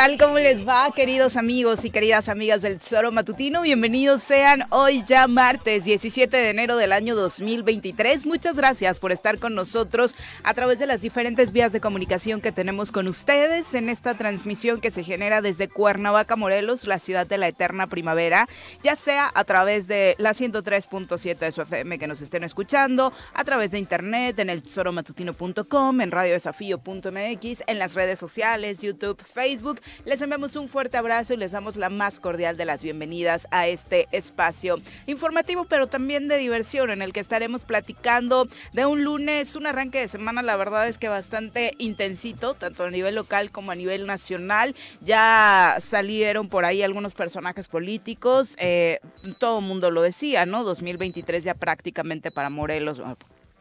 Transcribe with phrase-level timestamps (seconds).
[0.00, 0.16] Tal?
[0.16, 3.60] ¿Cómo les va, queridos amigos y queridas amigas del Tesoro Matutino?
[3.60, 8.24] Bienvenidos sean hoy ya martes 17 de enero del año 2023.
[8.24, 12.50] Muchas gracias por estar con nosotros a través de las diferentes vías de comunicación que
[12.50, 17.36] tenemos con ustedes en esta transmisión que se genera desde Cuernavaca, Morelos, la ciudad de
[17.36, 18.48] la eterna primavera,
[18.82, 23.44] ya sea a través de la 103.7 de su FM que nos estén escuchando, a
[23.44, 29.82] través de internet, en el tesoromatutino.com, en radiodesafío.mx, en las redes sociales, YouTube, Facebook.
[30.04, 33.66] Les enviamos un fuerte abrazo y les damos la más cordial de las bienvenidas a
[33.68, 39.56] este espacio informativo, pero también de diversión, en el que estaremos platicando de un lunes,
[39.56, 43.70] un arranque de semana, la verdad es que bastante intensito, tanto a nivel local como
[43.70, 44.74] a nivel nacional.
[45.00, 49.00] Ya salieron por ahí algunos personajes políticos, eh,
[49.38, 50.64] todo el mundo lo decía, ¿no?
[50.64, 53.00] 2023 ya prácticamente para Morelos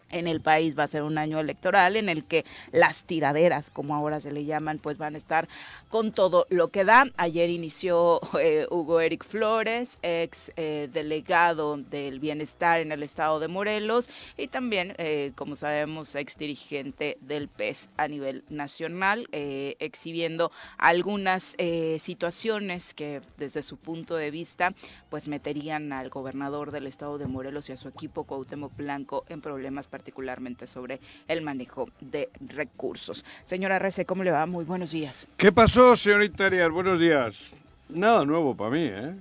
[0.09, 3.95] en el país va a ser un año electoral en el que las tiraderas, como
[3.95, 5.47] ahora se le llaman, pues van a estar
[5.89, 7.05] con todo lo que da.
[7.17, 13.47] Ayer inició eh, Hugo Eric Flores, ex eh, delegado del bienestar en el estado de
[13.47, 21.55] Morelos y también, eh, como sabemos, ex dirigente del PES a nivel nacional, exhibiendo algunas
[21.99, 24.73] situaciones que desde su punto de vista
[25.09, 29.41] pues meterían al gobernador del estado de Morelos y a su equipo Cuauhtémoc Blanco en
[29.41, 33.25] problemas particularmente sobre el manejo de recursos.
[33.43, 34.45] Señora Rece, ¿cómo le va?
[34.45, 35.27] Muy buenos días.
[35.35, 36.69] ¿Qué pasó, señorita Arias?
[36.71, 37.53] Buenos días.
[37.89, 39.13] Nada nuevo para mí, ¿eh?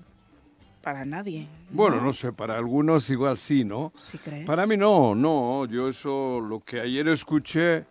[0.80, 1.48] Para nadie.
[1.70, 3.92] Bueno, no sé, para algunos igual sí, ¿no?
[4.04, 4.44] ¿Sí cree?
[4.44, 5.66] Para mí no, no.
[5.66, 7.84] Yo eso, lo que ayer escuché,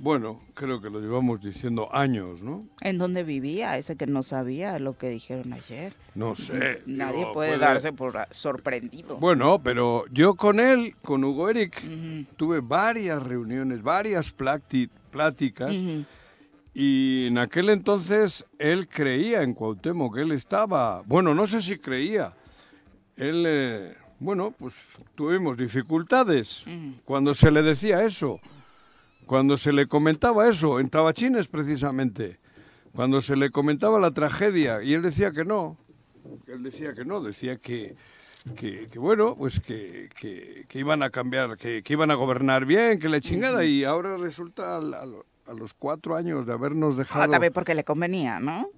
[0.00, 2.66] bueno, creo que lo llevamos diciendo años, ¿no?
[2.80, 3.76] ¿En dónde vivía?
[3.76, 5.92] Ese que no sabía lo que dijeron ayer.
[6.14, 6.82] No sé.
[6.86, 9.18] Nadie digo, puede darse por sorprendido.
[9.18, 11.82] Bueno, pero yo con él, con Hugo Eric,
[12.38, 15.74] tuve varias reuniones, varias pláticas.
[16.72, 22.32] Y en aquel entonces él creía en Cuauhtémoc, él estaba, bueno, no sé si creía.
[23.16, 24.74] Él, eh, bueno, pues
[25.14, 26.64] tuvimos dificultades
[27.04, 28.40] cuando se le decía eso,
[29.30, 32.40] cuando se le comentaba eso, en Tabachines precisamente,
[32.92, 35.76] cuando se le comentaba la tragedia y él decía que no,
[36.48, 37.94] él decía que no, decía que,
[38.56, 42.64] que, que bueno, pues que, que- que iban a cambiar, que, que iban a gobernar
[42.66, 46.98] bien, que la chingada, y ahora resulta al- a, los cuatro años de habernos Ah,
[46.98, 47.30] dejado...
[47.30, 48.62] también porque le convenía, ¿no?
[48.62, 48.70] O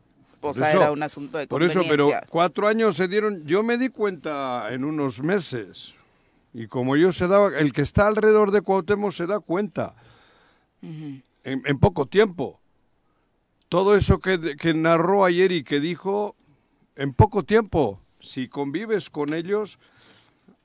[0.42, 3.62] Por sea, eso- era un asunto de Por eso, pero cuatro años se dieron, yo
[3.62, 5.94] me di cuenta en unos meses,
[6.52, 9.94] y como yo se daba, el que está alrededor de Cuauhtémoc se da cuenta
[10.82, 12.60] en, en poco tiempo.
[13.68, 16.36] Todo eso que, que narró ayer y que dijo,
[16.96, 19.78] en poco tiempo, si convives con ellos,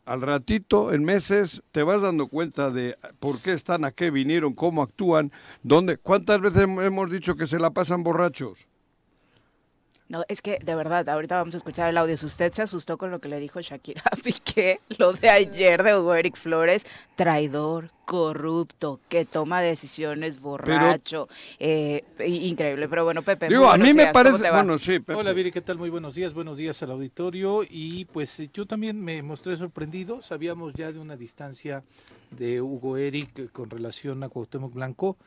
[0.05, 4.53] al ratito, en meses, te vas dando cuenta de por qué están, a qué vinieron,
[4.53, 5.31] cómo actúan,
[5.63, 8.67] dónde, cuántas veces hem- hemos dicho que se la pasan borrachos.
[10.09, 12.15] No, es que de verdad, ahorita vamos a escuchar el audio.
[12.15, 15.83] Si usted se asustó con lo que le dijo Shakira a Piqué, lo de ayer
[15.83, 16.86] de Hugo Eric Flores,
[17.18, 21.27] traidor, corrupto, que toma decisiones borracho,
[21.59, 22.88] eh, increíble.
[22.88, 25.13] Pero bueno, Pepe, Digo, a mí me días, ¿cómo parece, bueno, sí, Pepe.
[25.15, 25.77] Hola Viri, ¿qué tal?
[25.77, 30.21] Muy buenos días, buenos días al auditorio y pues eh, yo también me mostré sorprendido,
[30.21, 31.83] sabíamos ya de una distancia
[32.31, 35.18] de Hugo Eric eh, con relación a Cuauhtémoc Blanco,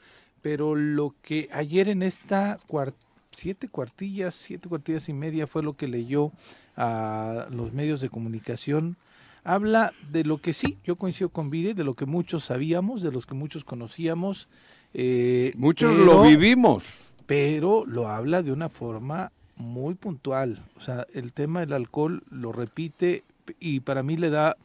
[0.41, 2.95] pero lo que ayer en esta cuar-
[3.33, 6.33] siete cuartillas, siete cuartillas y media fue lo que leyó
[6.77, 8.97] a los medios de comunicación,
[9.45, 13.13] habla de lo que sí, yo coincido con Viri, de lo que muchos sabíamos, de
[13.13, 14.49] los que muchos conocíamos.
[14.93, 16.85] eh, Muchos pero- lo vivimos.
[17.27, 20.65] pero lo habla de una forma muy puntual.
[20.77, 23.23] O sea, el tema del alcohol lo repite
[23.61, 24.57] y para mí le da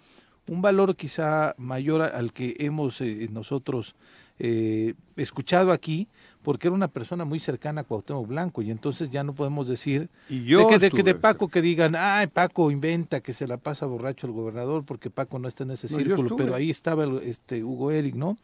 [0.47, 3.95] un valor quizá mayor al que hemos eh, nosotros
[4.39, 6.07] eh, escuchado aquí,
[6.45, 10.09] porque era una persona muy cercana a Cuauhtémoc Blanco y entonces ya no podemos decir
[10.29, 13.47] Y yo de que de, que de Paco que digan, ay, Paco inventa que se
[13.47, 16.69] la pasa borracho el gobernador porque Paco no está en ese No, círculo, pero ahí
[16.69, 18.37] estaba el- este Hugo Eric, ¿no?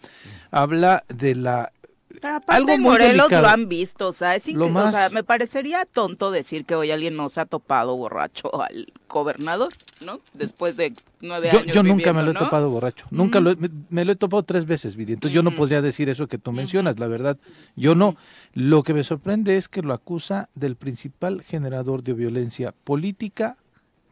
[0.50, 1.72] Habla de la
[2.20, 3.42] Pero aparte Algo en Morelos delicado.
[3.44, 6.92] lo han visto, o sea, es o sea, más- me parecería tonto decir que hoy
[6.92, 9.72] alguien no se ha topado borracho al gobernador,
[10.02, 10.20] ¿no?
[10.34, 12.40] Después de nueve Yo, años yo nunca me lo he ¿no?
[12.40, 13.06] topado borracho.
[13.12, 15.14] Nunca lo he- me, me lo he topado tres veces, Viri.
[15.14, 17.38] Entonces yo no podría decir eso que tú mencionas, la verdad.
[17.76, 18.16] Yo no.
[18.54, 23.58] Lo que me sorprende es que lo acusa del principal generador de violencia política,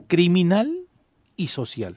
[0.08, 0.72] criminal
[1.36, 1.96] y social.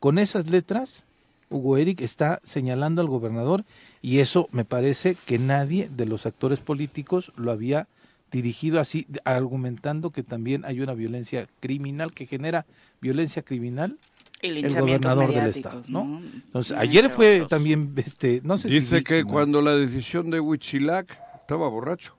[0.00, 1.04] Con esas letras,
[1.52, 3.64] Hugo Eric está señalando al gobernador
[4.00, 7.86] y eso me parece que nadie de los actores políticos lo había
[8.30, 12.64] dirigido así, argumentando que también hay una violencia criminal que genera
[13.00, 13.98] violencia criminal
[14.40, 16.22] Y el gobernador del estado, ¿no?
[16.34, 19.32] Entonces, Entre ayer fue también, este, no sé si Dice que víctima.
[19.32, 22.16] cuando la decisión de Huichilac estaba borracho.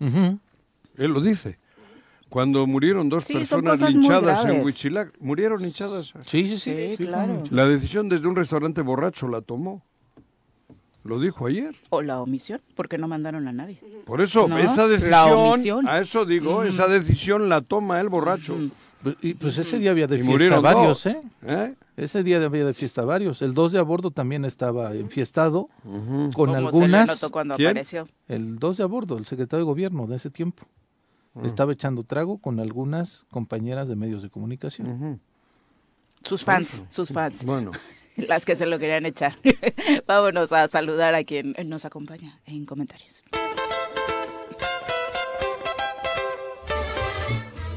[0.00, 1.58] Él lo dice.
[2.28, 4.62] Cuando murieron dos Sí, personas linchadas en.
[4.62, 6.12] Huichilac, murieron linchadas.
[6.26, 6.58] Sí, sí, sí.
[6.58, 7.42] Sí, sí, fue claro.
[7.50, 9.82] La decisión desde un restaurante borracho la tomó.
[11.04, 11.74] Lo dijo ayer.
[11.88, 13.78] O la omisión, porque no mandaron a nadie.
[14.04, 15.88] Por eso, No, esa la decisión, omisión.
[15.88, 18.56] a eso digo, esa decisión la toma el borracho.
[19.02, 21.06] Pues, y, pues ese día había de Y fiesta murieron varios.
[21.06, 21.20] ¿eh?
[21.46, 21.74] ¿Eh?
[21.96, 23.40] Ese día había de fiesta varios.
[23.40, 25.68] El 2 de a bordo también estaba enfiestado
[26.34, 27.06] con se le algunas.
[27.06, 27.68] notó cuando ¿Quién?
[27.70, 28.06] apareció.
[28.26, 30.64] El 2 de a bordo, el secretario de gobierno de ese tiempo.
[31.38, 31.46] Ah.
[31.46, 35.20] Estaba echando trago con algunas compañeras de medios de comunicación.
[36.24, 37.70] Sus fans, sus fans, Bueno,
[38.16, 39.36] las que se lo querían echar.
[40.06, 43.24] Vámonos a saludar a quien nos acompaña en comentarios.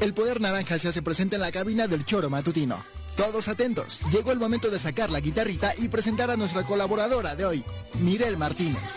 [0.00, 2.84] El poder naranja se hace presente en la cabina del choro matutino.
[3.16, 7.44] Todos atentos, llegó el momento de sacar la guitarrita y presentar a nuestra colaboradora de
[7.44, 7.64] hoy,
[8.00, 8.96] Mirel Martínez.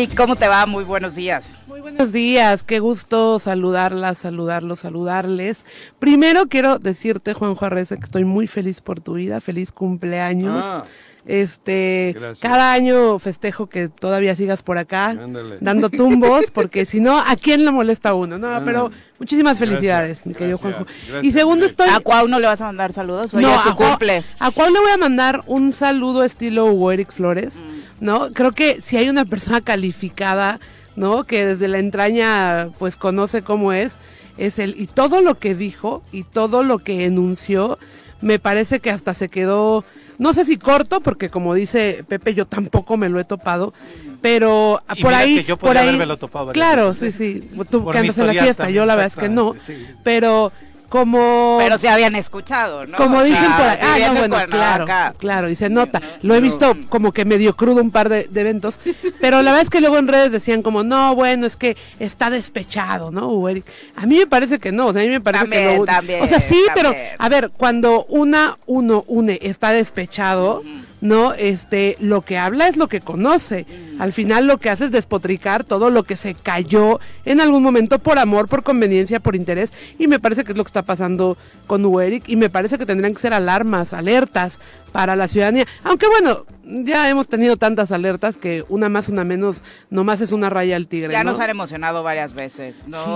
[0.00, 0.64] ¿Y cómo te va?
[0.64, 1.58] Muy buenos días.
[1.66, 5.66] Muy buenos días, qué gusto saludarlas, saludarlos, saludarles.
[5.98, 10.62] Primero quiero decirte, Juanjo Arrece, que estoy muy feliz por tu vida, feliz cumpleaños.
[10.64, 10.84] Ah.
[11.26, 12.38] Este, Gracias.
[12.40, 15.56] cada año festejo que todavía sigas por acá, Ándale.
[15.60, 18.38] dando tumbos, porque si no, ¿a quién le molesta a uno?
[18.38, 20.92] No, pero muchísimas felicidades, Gracias, mi querido gracias, Juanjo.
[21.08, 21.88] gracias, y segundo, estoy...
[21.90, 23.30] ¿A Cuau no le vas a mandar saludos?
[23.30, 24.22] Su a Cuau- cumple.
[24.38, 27.54] a Cuau le voy a mandar un saludo estilo Hugo Eric Flores,
[28.00, 28.32] ¿no?
[28.32, 30.60] Creo que si hay una persona calificada,
[30.96, 31.24] ¿no?
[31.24, 33.96] Que desde la entraña, pues conoce cómo es,
[34.38, 34.74] es él.
[34.78, 37.78] Y todo lo que dijo y todo lo que enunció,
[38.20, 39.84] me parece que hasta se quedó,
[40.18, 43.72] no sé si corto, porque como dice Pepe, yo tampoco me lo he topado.
[44.20, 47.12] Pero Y por mira ahí, que yo por ahí, topado claro, sí, ¿eh?
[47.12, 49.86] sí, tú que andas en la fiesta, yo la verdad es que no, sí.
[50.02, 50.50] pero
[50.88, 52.96] como Pero se habían escuchado, ¿no?
[52.96, 54.02] como O dicen sea, por ahí.
[54.02, 54.86] Ah, no, bueno, claro,
[55.18, 56.00] claro, y se nota.
[56.22, 58.78] Lo he visto como que medio crudo un par de, de eventos,
[59.20, 62.30] pero la verdad es que luego en redes decían como, no, bueno, es que está
[62.30, 63.66] despechado, ¿no, Hugo Eric?
[63.96, 65.84] A mí me parece que no, o sea, a mí me parece que También, lo-
[65.86, 70.62] también, O sea, sí, pero, a ver, cuando una, uno une, está despechado,
[71.00, 71.32] ¿no?
[71.34, 73.66] Este, lo que habla es lo que conoce.
[74.00, 77.98] Al final lo que hace es despotricar todo lo que se cayó en algún momento
[77.98, 79.70] por amor, por conveniencia, por interés.
[79.98, 81.36] Y me parece que es lo que está pasando
[81.66, 82.24] con Hugo Eric.
[82.28, 84.58] Y me parece que tendrían que ser alarmas, alertas
[84.92, 85.66] para la ciudadanía.
[85.84, 90.50] Aunque bueno, ya hemos tenido tantas alertas que una más, una menos, nomás es una
[90.50, 91.12] raya al tigre.
[91.12, 91.32] Ya ¿no?
[91.32, 93.04] nos han emocionado varias veces, ¿no?
[93.04, 93.10] Sí,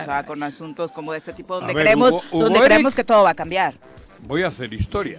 [0.00, 2.66] o sea, con asuntos como de este tipo donde ver, creemos, Hugo- Hugo donde Eric-
[2.66, 3.74] creemos que todo va a cambiar.
[4.26, 5.18] voy a hacer historia.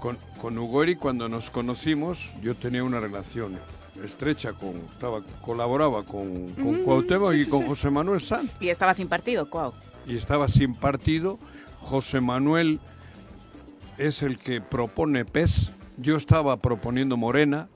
[0.00, 3.58] Con, con Hugo Eric, cuando nos conocimos, yo tenía una relación
[4.04, 8.52] estrecha con, estaba, colaboraba con, con Cuauhtémoc y con José Manuel Sanz.
[8.60, 9.72] Y estaba sin partido, Cuau.
[10.06, 11.40] y estaba sin partido.
[11.80, 12.78] José Manuel
[13.98, 15.68] es el que propone PES.
[15.96, 17.66] Yo estaba proponiendo Morena.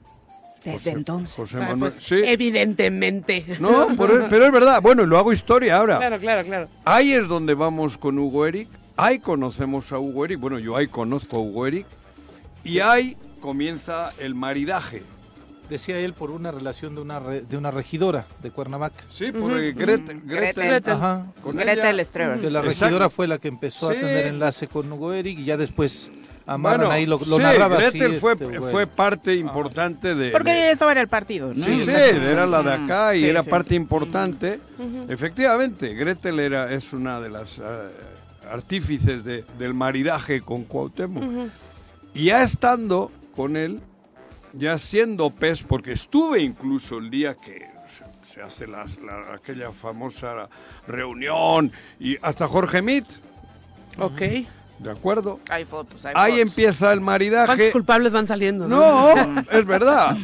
[0.64, 1.34] Desde entonces.
[1.34, 2.20] José Ah, Manuel, pues, sí.
[2.24, 3.46] Evidentemente.
[3.58, 4.80] No, pero es verdad.
[4.80, 5.98] Bueno, y lo hago historia ahora.
[5.98, 6.68] Claro, claro, claro.
[6.84, 8.68] Ahí es donde vamos con Hugo Eric.
[8.96, 10.38] Ahí conocemos a Hugo Eric.
[10.38, 11.86] Bueno, yo ahí conozco a Hugo Eric.
[12.64, 15.02] Y ahí comienza el maridaje.
[15.68, 19.04] Decía él por una relación de una, re- de una regidora de Cuernavaca.
[19.12, 20.64] Sí, porque Gretel, Gretel.
[20.68, 21.26] Gretel- Ajá.
[21.42, 22.40] con Gretel ella- Streber.
[22.40, 22.80] Que la Exacto.
[22.84, 23.96] regidora fue la que empezó Sí.
[23.96, 26.10] a tener enlace con Hugo Eric y ya después
[26.44, 30.32] amarran Bueno, ahí, lo, lo sí, narraba así, Gretel fue, este, fue parte importante de...
[30.32, 31.64] Porque ella estaba en el partido, ¿no?
[31.64, 33.50] Sí, sí, era la de acá y Sí, era sí.
[33.50, 34.58] parte importante.
[35.08, 37.62] Efectivamente, Gretel era, es una de las eh,
[38.50, 41.22] artífices de- del maridaje con Cuauhtémoc.
[42.14, 43.80] Ya estando con él,
[44.52, 47.64] ya siendo pez, porque estuve incluso el día que
[48.26, 50.48] se, se hace las- la- aquella famosa
[50.86, 53.06] reunión, y hasta Jorge Mit,
[53.98, 54.18] Ok.
[54.78, 55.40] ¿de acuerdo?
[55.50, 56.48] Hay fotos, hay Ahí fotos.
[56.48, 57.46] empieza el maridaje.
[57.46, 58.66] ¿Cuántos culpables van saliendo?
[58.66, 59.14] No.
[59.14, 60.16] No, es verdad.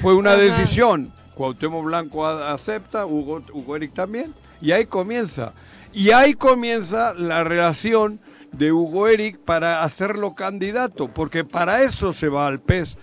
[0.00, 0.40] Fue una Ajá.
[0.40, 1.12] decisión.
[1.34, 5.52] Cuauhtémoc Blanco acepta, Hugo, Hugo Eric también, y ahí comienza.
[5.92, 8.20] Y ahí comienza la relación
[8.52, 12.96] de Hugo Eric para hacerlo candidato, porque para eso se va al PES,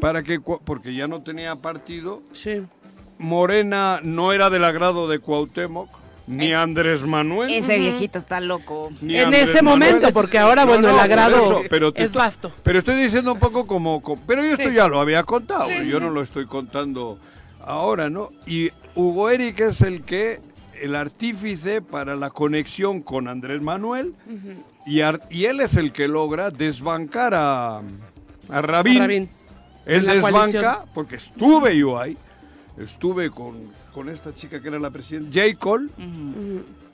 [0.00, 2.62] para que porque ya no tenía partido, Sí.
[3.18, 5.88] Morena no era del agrado de Cuauhtémoc,
[6.26, 7.52] ni Andrés Manuel.
[7.52, 8.90] Ese viejito está loco.
[9.00, 9.92] ni En Andrés ese Manuel.
[9.94, 12.52] momento, porque ahora, bueno, el agrado pero es vasto.
[12.62, 14.00] Pero estoy diciendo un poco como...
[14.00, 14.74] co- Pero yo esto Sí.
[14.74, 16.04] ya lo había contado, Sí, yo sí.
[16.04, 17.18] no lo estoy contando
[17.64, 18.30] ahora, ¿no?
[18.46, 20.40] Y Hugo Eric es el que,
[20.80, 24.14] el artífice para la conexión con Andrés Manuel,
[24.86, 27.82] y él es el que logra desbancar a,
[28.48, 28.98] a Rabín.
[28.98, 29.30] Rabín.
[29.86, 30.76] Él desbanca, coalición.
[30.94, 32.16] porque estuve yo ahí,
[32.76, 35.58] estuve con, con esta chica que era la presidenta, J.
[35.58, 35.88] Cole,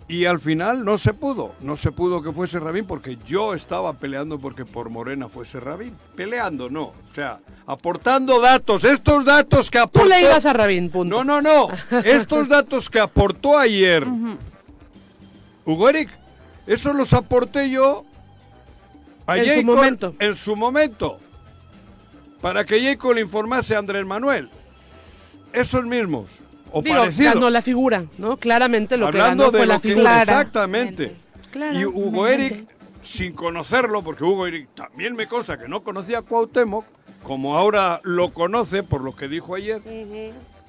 [0.08, 3.92] y al final no se pudo, no se pudo que fuese Rabín porque yo estaba
[3.92, 5.94] peleando porque por Morena fuese Rabín.
[6.16, 10.08] Peleando, no, o sea, aportando datos, estos datos que Tú aportó...
[10.08, 11.22] le ibas a Rabín, punto.
[11.22, 11.68] No, no, no,
[12.04, 14.06] estos datos que aportó ayer
[15.66, 16.08] Hugo Eric,
[16.68, 18.04] esos los aporté yo
[19.26, 19.54] a En su J.
[19.62, 20.14] Cole momento.
[20.20, 21.18] En su momento.
[22.40, 22.96] Para que J.
[22.98, 24.48] Cole le informase a Andrés Manuel.
[25.52, 26.28] Esos mismos.
[26.70, 27.34] O Digo, parecidos.
[27.34, 28.36] ganó la figura, ¿no?
[28.36, 30.20] Claramente lo que Hablando ganó de fue la que- figura.
[30.22, 31.16] Exactamente.
[31.50, 31.80] Claramente.
[31.82, 32.68] Y Hugo Eric,
[33.02, 36.84] sin conocerlo, porque Hugo Eric también me consta que no conocía a Cuauhtémoc,
[37.22, 39.80] como ahora lo conoce por lo que dijo ayer,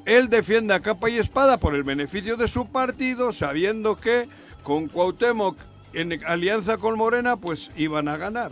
[0.05, 4.27] él defiende a capa y espada por el beneficio de su partido, sabiendo que
[4.63, 5.57] con Cuauhtémoc
[5.93, 8.51] en alianza con Morena, pues iban a ganar.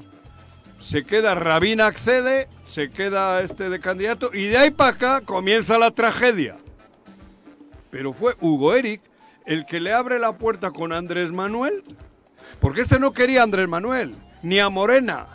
[0.79, 5.77] Se queda Rabín accede, se queda este de candidato y de ahí para acá comienza
[5.77, 6.57] la tragedia.
[7.89, 9.01] Pero fue Hugo Eric
[9.45, 11.83] el que le abre la puerta con Andrés Manuel,
[12.59, 14.13] porque este no quería a Andrés Manuel,
[14.43, 15.27] ni a Morena.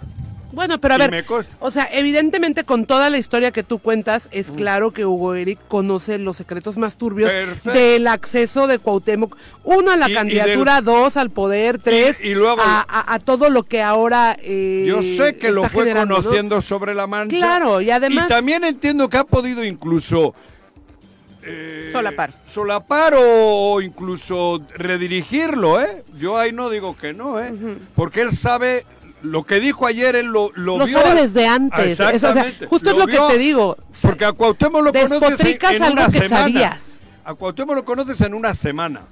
[0.53, 1.25] Bueno, pero a Y ver,
[1.61, 5.59] o sea, evidentemente con toda la historia que tú cuentas, es claro que Hugo Eric
[5.67, 7.71] conoce los secretos más turbios Perfecto.
[7.79, 12.35] del acceso de Cuauhtémoc, uno a la Y- y candidatura, dos al poder, tres y
[12.35, 15.93] luego- a, a- a todo lo que ahora eh, Yo sé que lo está fue
[15.93, 17.35] conociendo sobre la mancha.
[17.37, 20.35] Claro, y además- también entiendo que ha podido incluso...
[21.43, 22.33] eh, Solapar.
[22.47, 26.05] Solapar o incluso redirigirlo, ¿eh?
[26.19, 27.53] Yo ahí no digo que no, ¿eh?
[27.97, 28.85] Porque él sabe...
[29.23, 31.79] Lo que dijo ayer, él lo, lo Lo vio sabe a- desde antes.
[31.87, 32.67] Eso, o sea, exactamente.
[32.67, 33.77] justo es lo que te digo.
[34.03, 36.29] Porque a Cuauhtémoc lo conoces en, algo una que semana.
[36.39, 36.77] sabías.
[37.25, 39.03] A Cuauhtémoc lo conoces en una semana.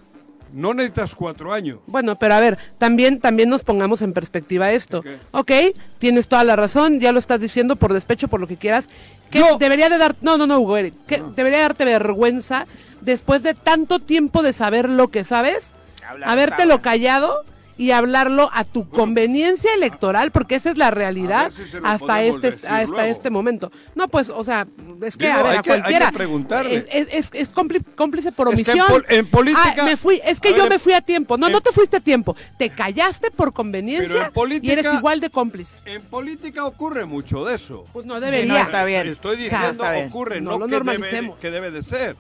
[0.53, 1.79] No necesitas cuatro años.
[1.87, 5.01] Bueno, pero a ver, también, también nos pongamos en perspectiva esto.
[5.03, 5.17] ¿Qué?
[5.31, 5.53] Ok,
[6.01, 8.89] tienes toda la razón, ya lo estás diciendo por despecho, por lo que quieras.
[9.31, 9.59] Que No.
[9.59, 12.67] debería de dar, no, no, no, Hugo, Eric, que debería darte vergüenza
[13.01, 15.73] después de tanto tiempo de saber lo que sabes,
[16.05, 17.45] Hablar habértelo callado
[17.81, 22.83] y hablarlo a tu conveniencia electoral, porque esa es la realidad si hasta este hasta
[22.85, 23.01] luego.
[23.01, 23.73] este momento.
[23.95, 24.67] No, pues, o sea,
[25.01, 26.75] es que Digo, a ver, hay a que- hay que cualquiera preguntarle.
[26.77, 28.89] es, es, es- es cómpli- cómplice por Es que en omisión.
[28.93, 31.39] pol- en política- Ah, me fui, es que a yo ver, me fui a tiempo.
[31.39, 32.37] No, en- no te fuiste a tiempo.
[32.59, 35.75] Te callaste por conveniencia Pero en política- y eres igual de cómplice.
[35.87, 37.87] En política ocurre mucho de eso.
[37.95, 38.61] Pues no No debería.
[38.61, 39.09] está bien.
[39.09, 40.09] Estoy O sea, diciendo está bien.
[40.09, 41.39] ocurre, No no, lo que, debe, normalicemos.
[41.39, 42.15] que debe de ser.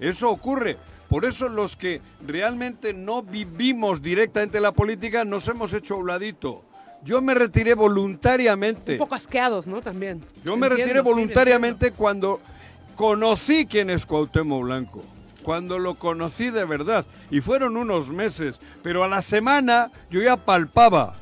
[0.00, 0.76] Eso ocurre.
[1.08, 6.06] Por eso los que realmente no vivimos directamente la política nos hemos hecho a un
[6.06, 6.64] ladito.
[7.04, 8.92] Yo me retiré voluntariamente.
[8.92, 9.80] Un poco asqueados, ¿no?
[9.80, 10.22] También.
[10.44, 12.40] Yo me Entiendo, retiré sí, voluntariamente cuando
[12.96, 15.04] conocí quién es Cuauhtémoc Blanco.
[15.42, 17.06] Cuando lo conocí de verdad.
[17.30, 18.56] Y fueron unos meses.
[18.82, 21.14] Pero a la semana yo ya palpaba.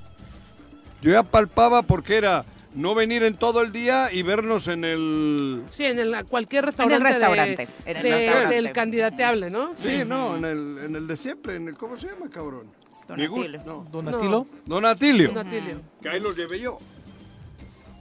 [1.02, 2.44] Yo ya palpaba porque era
[2.76, 5.62] no venir en todo el día y vernos en el...
[5.72, 8.54] Sí, en el, cualquier restaurante, restaurante, en el de- restaurante.
[8.54, 9.74] del candidateable, ¿no?
[9.76, 12.66] Sí, no, en el, en el de siempre, en el, ¿cómo se llama, cabrón?
[13.08, 13.62] Donatelio.
[13.64, 13.86] no.
[13.90, 14.46] Don Atilo.
[14.66, 15.28] Don Atilio.
[15.32, 15.80] Don Atilio.
[16.02, 16.78] Que ahí lo llevé yo.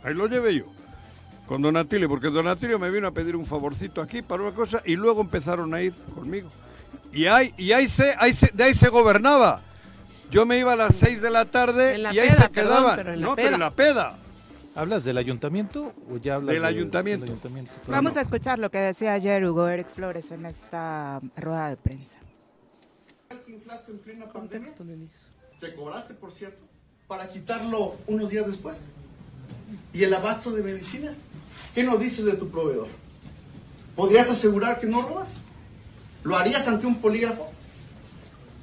[0.03, 0.65] Ahí lo llevé yo.
[1.48, 4.51] Con Don Atilio, porque Don Atilio me vino a pedir un favorcito aquí para una
[4.51, 6.50] cosa y luego empezaron a ir conmigo.
[7.13, 9.62] Y ahí, y ahí se, ahí se, de ahí se gobernaba.
[10.32, 12.50] Yo me iba a las 6 de la tarde En la y ahí peda, se
[12.50, 12.96] perdón, quedaban.
[12.98, 14.17] pero en la no, pero en la peda.
[14.75, 17.25] ¿Hablas del ayuntamiento o ya hablas Del de- ayuntamiento.
[17.25, 17.72] ayuntamiento?
[17.88, 22.17] Vamos a escuchar lo que decía ayer Hugo Eric Flores en esta rueda de prensa.
[23.46, 24.50] que inflaste en plena pandemia?
[24.70, 25.12] Contexto, Denis.
[25.60, 26.63] ¿Te cobraste, por cierto?
[27.08, 28.82] Para quitarlo unos días después.
[29.94, 31.15] ¿Y el abasto de medicinas?
[31.74, 32.88] ¿Qué nos dices de tu proveedor?
[33.96, 35.38] ¿Podrías asegurar que no robas?
[36.24, 37.48] ¿Lo harías ante un polígrafo?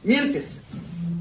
[0.02, 0.58] Mientes.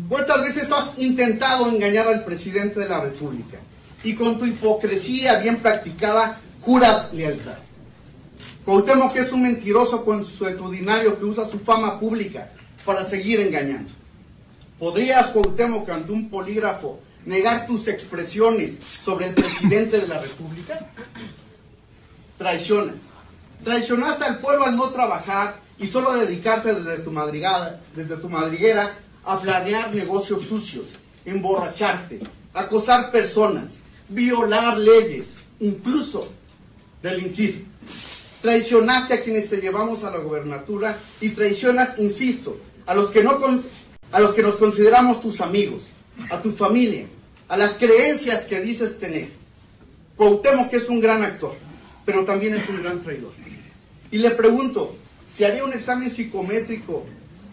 [0.09, 3.57] ¿Cuántas veces has intentado engañar al presidente de la República?
[4.03, 7.57] Y con tu hipocresía bien practicada, juras lealtad.
[8.65, 12.51] Cuauhtémoc es un mentiroso consuetudinario que usa su fama pública
[12.85, 13.91] para seguir engañando.
[14.79, 20.87] ¿Podrías, Cuauhtémoc, ante un polígrafo, negar tus expresiones sobre el presidente de la República?
[22.37, 22.95] Traiciones.
[23.63, 28.97] Traicionaste al pueblo al no trabajar y solo dedicarte desde tu, madrigada, desde tu madriguera
[29.23, 30.87] a planear negocios sucios,
[31.25, 32.21] emborracharte,
[32.53, 33.80] acosar personas,
[34.11, 36.31] violar leyes, incluso
[37.01, 37.65] delinquir.
[38.41, 43.39] Traicionaste a quienes te llevamos a la gobernatura y traicionas, insisto, a los que no
[43.39, 43.63] con-
[44.11, 45.83] a los que nos consideramos tus amigos,
[46.29, 47.05] a tu familia,
[47.47, 49.29] a las creencias que dices tener.
[50.17, 51.55] Cuauhtémoc que es un gran actor,
[52.05, 53.31] pero también es un gran traidor.
[54.11, 54.95] Y le pregunto,
[55.33, 57.05] ¿se haría un examen psicométrico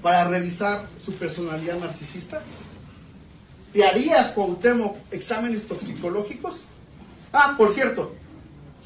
[0.03, 2.43] para revisar su personalidad narcisista?
[3.73, 6.63] ¿Te harías, Cuauhtémoc, exámenes toxicológicos?
[7.33, 8.15] Ah, por cierto,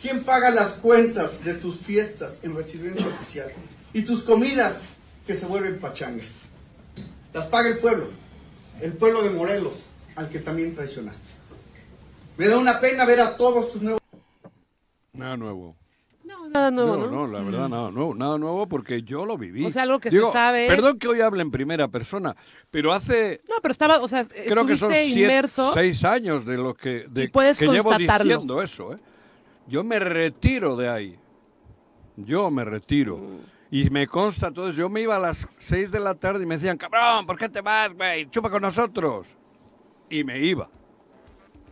[0.00, 3.52] ¿quién paga las cuentas de tus fiestas en residencia oficial?
[3.92, 4.76] Y tus comidas
[5.26, 6.42] que se vuelven pachangas.
[7.32, 8.08] Las paga el pueblo,
[8.80, 9.74] el pueblo de Morelos,
[10.16, 11.30] al que también traicionaste.
[12.36, 14.00] Me da una pena ver a todos tus nuevos...
[15.12, 15.76] Nada nuevo.
[16.24, 17.26] No, nada nuevo, no, ¿no?
[17.26, 19.64] no, la verdad, nada nuevo, nada nuevo porque yo lo viví.
[19.66, 22.36] O sea, algo que se sabe- Perdón que hoy hable en primera persona,
[22.70, 25.72] pero hace No, pero estaba, o sea, creo que son estuviste siete- inmerso.
[25.74, 28.92] seis años de lo que, de, Y puedes que llevo diciendo eso.
[28.94, 28.98] ¿eh?
[29.66, 31.18] Yo me retiro de ahí.
[32.16, 33.20] Yo me retiro.
[33.70, 34.70] Y me consta eso.
[34.70, 37.48] Yo me iba a las seis de la tarde y me decían, cabrón, ¿por qué
[37.48, 38.28] te vas, güey?
[38.30, 39.26] Chupa con nosotros.
[40.10, 40.68] Y me iba.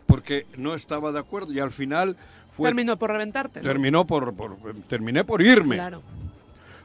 [0.07, 1.53] Porque no estaba de acuerdo.
[1.53, 2.17] Y al final
[2.61, 3.61] fue, Terminó por reventarte.
[3.61, 3.67] ¿no?
[3.67, 4.55] terminó por, por-
[4.89, 5.75] terminé por irme.
[5.75, 6.01] Claro.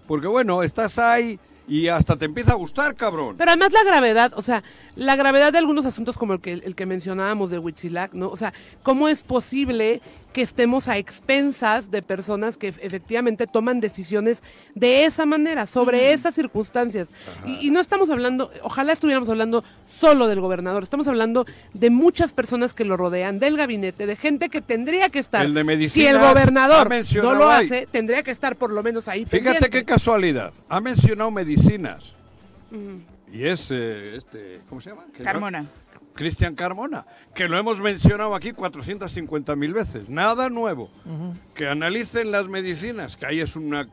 [0.07, 3.35] Porque bueno, estás ahí y hasta te empieza a gustar, cabrón.
[3.37, 4.63] Pero además la gravedad, o sea,
[4.95, 8.29] la gravedad de algunos asuntos como el que, el que mencionábamos de Huitzilac, ¿no?
[8.29, 8.53] O sea,
[8.85, 10.01] ¿cómo es posible
[10.33, 14.45] que estemos a expensas de personas que efectivamente toman decisiones
[14.77, 17.09] de esa manera, sobre esas circunstancias?
[17.45, 19.65] Y, y no estamos hablando, ojalá estuviéramos hablando
[19.99, 24.49] solo del gobernador, estamos hablando de muchas personas que lo rodean, del gabinete, de gente
[24.49, 25.45] que tendría que estar.
[25.45, 27.67] El de si el gobernador mencionado no lo ahí.
[27.67, 29.25] hace, tendría que estar por lo menos ahí.
[29.25, 29.71] Fíjate pendiente.
[29.71, 30.53] qué casualidad.
[30.69, 32.13] Ha mencionado medicinas.
[33.33, 35.05] Y es, eh, este, ¿cómo se llama?
[35.23, 35.67] Carmona.
[36.15, 37.05] Cristian Carmona,
[37.35, 40.09] que lo hemos mencionado aquí 450 mil veces.
[40.09, 40.91] Nada nuevo.
[41.55, 43.87] Que analicen las medicinas, que ahí es una...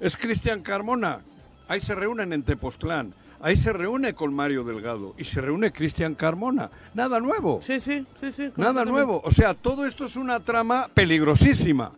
[0.00, 1.20] Es Cristian Carmona.
[1.68, 3.12] Ahí se reúnen en Tepoztlán.
[3.40, 5.14] Ahí se reúne con Mario Delgado.
[5.16, 6.70] Y se reúne Cristian Carmona.
[6.94, 7.60] Nada nuevo.
[7.62, 8.50] Sí, sí, sí, sí.
[8.56, 9.20] Nada nuevo.
[9.24, 11.92] O sea, todo esto es una trama peligrosísima.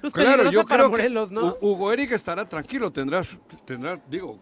[0.00, 1.42] Pues Claro, yo creo Morelos, que ¿no?
[1.42, 3.22] Hu- Hugo Eric estará tranquilo, tendrá,
[3.66, 4.38] tendrá, digo,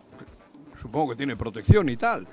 [0.80, 2.24] supongo que tiene protección y tal,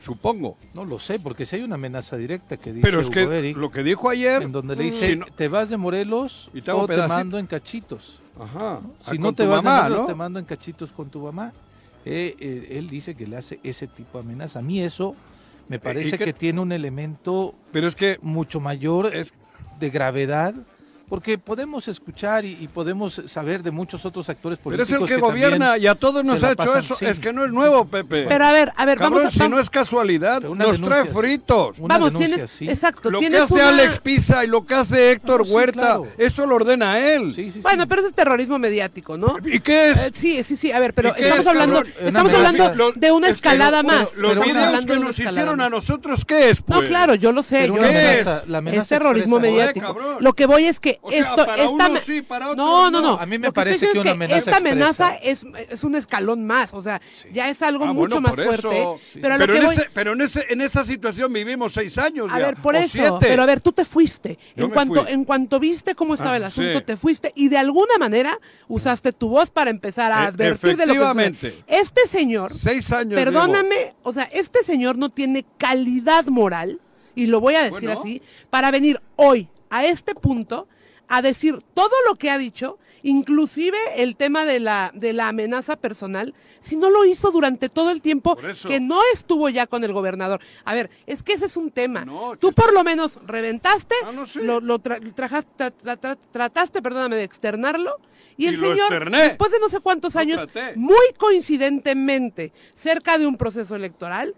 [0.00, 0.56] supongo.
[0.72, 3.38] No lo sé, porque si hay una amenaza directa que dice Pero es Hugo que
[3.38, 6.48] Eric, lo que dijo ayer, en donde le si dice, no- te vas de Morelos
[6.54, 7.08] Y te o te pedacito".
[7.14, 8.20] mando en cachitos.
[8.40, 8.78] ajá,
[9.10, 10.06] Si ah, no te vas mamá, de Morelos, ¿no?
[10.06, 11.52] te mando en cachitos con tu mamá.
[12.06, 14.60] Eh, eh, él dice que le hace ese tipo de amenaza.
[14.60, 15.16] A mí eso
[15.68, 19.32] me parece qué- que tiene un elemento Pero es que mucho mayor Es-
[19.80, 20.54] de gravedad,
[21.08, 25.16] porque podemos escuchar y, y podemos saber de muchos otros actores pero es políticos el
[25.16, 27.06] que, gobierna y a todos nos ha hecho pasan- eso, sí.
[27.06, 28.26] es que no es nuevo, Pepe.
[28.28, 29.30] Pero a ver, a ver, Cabrón, vamos a...
[29.30, 31.78] si vam- no es casualidad, nos trae denuncia, fritos.
[31.78, 32.50] Una vamos, denuncia, tienes...
[32.50, 32.68] sí.
[32.68, 33.68] Exacto, Lo que tienes hace una...
[33.68, 36.06] Alex Pisa y lo que hace Héctor No, sí, Huerta, claro.
[36.18, 37.34] eso lo ordena él.
[37.34, 37.60] Sí, sí, sí.
[37.60, 39.36] Bueno, pero eso es terrorismo mediático, ¿no?
[39.44, 39.96] ¿Y qué es?
[39.98, 41.92] Eh, sí, sí, sí, a ver, pero ¿Y qué estamos es, hablando, cabrón?
[42.00, 44.14] Estamos hablando Lo- de una es que escalada lo- más.
[44.16, 46.60] Los videos que nos hicieron a nosotros, ¿qué es?
[46.66, 46.88] No, pues?
[46.88, 49.96] claro, yo lo sé, la amenaza es terrorismo mediático.
[50.20, 52.50] Lo que voy es que que O sea, esto, para esta unos me- sí, para
[52.50, 53.14] otros no, no, no.
[53.16, 53.20] no.
[53.20, 56.46] A mí me que parece que una amenaza esta amenaza expresa- es, es un escalón
[56.46, 57.00] más, o sea,
[57.32, 58.80] ya es algo Ah, mucho bueno, más fuerte.
[58.80, 59.00] eso.
[59.14, 61.72] Pero, a lo Pero, que en voy- ese- pero en, ese, en esa situación vivimos
[61.72, 63.16] seis años A ya, ver, por eso, siete.
[63.20, 64.38] pero a ver, tú te fuiste.
[64.56, 65.12] Yo En cuanto, fui.
[65.12, 66.84] en cuanto viste cómo estaba Ah, el asunto, sí.
[66.84, 70.86] te fuiste y de alguna manera usaste tu voz para empezar a E- advertir de
[70.86, 71.54] lo que.
[71.66, 73.14] Este señor, Seis años.
[73.18, 76.80] perdóname, o sea, este señor no tiene calidad moral,
[77.14, 77.98] y lo voy a decir Bueno.
[78.00, 80.68] así, para venir hoy a este punto
[81.08, 85.76] a decir todo lo que ha dicho, inclusive el tema de la, de la amenaza
[85.76, 89.92] personal, si no lo hizo durante todo el tiempo que no estuvo ya con el
[89.92, 90.40] gobernador.
[90.64, 92.04] A ver, es que ese es un tema.
[92.04, 94.40] No, Tú por lo menos reventaste, Ah, no, sí.
[94.40, 97.96] lo, lo tra- trajas- tra- tra- tra- trataste, perdóname, de externarlo.
[98.36, 99.22] Y, Y el señor, externé.
[99.22, 104.34] después de no sé cuántos años, muy coincidentemente, cerca de un proceso electoral,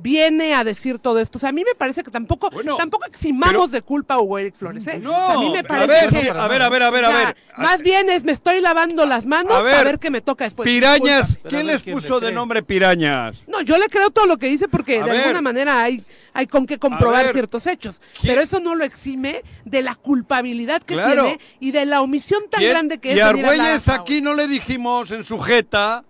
[0.00, 1.38] viene a decir todo esto.
[1.38, 4.20] O sea, a mí me parece que tampoco, Bueno, tampoco eximamos pero- de culpa a
[4.20, 4.86] Hugo Eric Flores.
[4.86, 5.00] ¿eh?
[5.00, 6.30] No, O sea, a mí me a parece ver, que...
[6.30, 7.36] a ver, a ver, a ver, a o sea, ver.
[7.56, 10.44] Más bien es me estoy lavando las manos A ver, para ver qué me toca
[10.44, 10.66] después.
[10.66, 13.38] Pirañas, a ¿quién ver les quién puso de nombre pirañas?
[13.48, 15.20] No, yo le creo todo lo que dice porque A de ver.
[15.22, 17.32] alguna manera hay, hay con qué comprobar ver.
[17.32, 18.00] ciertos hechos.
[18.20, 18.32] ¿Quién?
[18.34, 21.24] Pero eso no lo exime de la culpabilidad que Claro.
[21.24, 22.70] tiene y de la omisión tan ¿Quién?
[22.70, 26.04] grande que es y a Argüelles aquí no le dijimos en sujeta.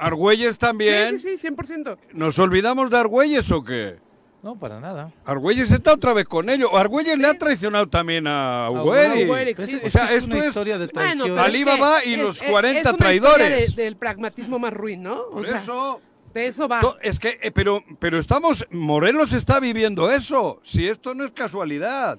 [0.00, 1.20] Argüelles también.
[1.20, 1.96] Sí, sí, sí, 100%.
[2.12, 3.98] ¿Nos olvidamos de Argüelles o qué?
[4.42, 5.12] No, para nada.
[5.26, 6.70] Argüelles está otra vez con ellos.
[6.72, 9.24] Argüelles le ha traicionado también a Hugo A Eric.
[9.26, 9.80] Hugo Eric, Es, sí.
[9.84, 11.38] O sea, que es esto una es- historia de Bueno, traición.
[11.38, 13.50] es Alibaba que y es- los es- 40 es una traidores.
[13.50, 15.20] historia de- del pragmatismo más ruin, ¿no?
[15.32, 16.00] O sea, eso.
[16.32, 16.80] de eso va.
[17.02, 20.60] Es que, eh, pero, pero estamos, Morelos está viviendo eso.
[20.64, 22.18] Si esto no es casualidad.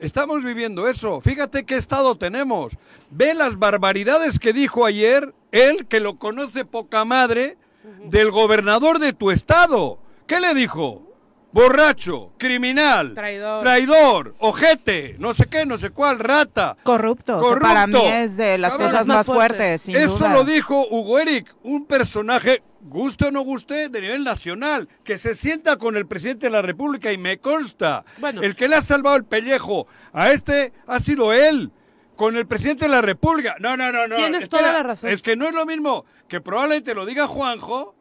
[0.00, 1.20] Estamos viviendo eso.
[1.20, 2.72] Fíjate qué estado tenemos.
[3.10, 7.56] Ve las barbaridades que dijo ayer él, que lo conoce poca madre,
[8.04, 9.98] del gobernador de tu estado.
[10.26, 11.07] ¿Qué le dijo?
[11.50, 13.62] Borracho, criminal, Traidor.
[13.62, 16.76] traidor, ojete, no sé qué, no sé cuál, rata.
[16.82, 17.66] Corrupto, que Corrupto.
[17.66, 18.90] para mí es de las Cabrón.
[18.90, 19.82] cosas Más más fuertes.
[19.82, 20.34] sin Eso duda.
[20.34, 25.34] lo dijo Hugo Eric, un personaje, guste o no guste, de nivel nacional, que se
[25.34, 28.04] sienta con el presidente de la República y me consta.
[28.18, 28.42] Bueno.
[28.42, 31.72] El que le ha salvado el pellejo a este ha sido él.
[32.14, 33.54] Con el presidente de la República.
[33.60, 34.16] No, no, no, no.
[34.16, 35.08] Tienes espera, toda la razón.
[35.10, 37.94] Es que no es lo mismo que probablemente lo diga Juanjo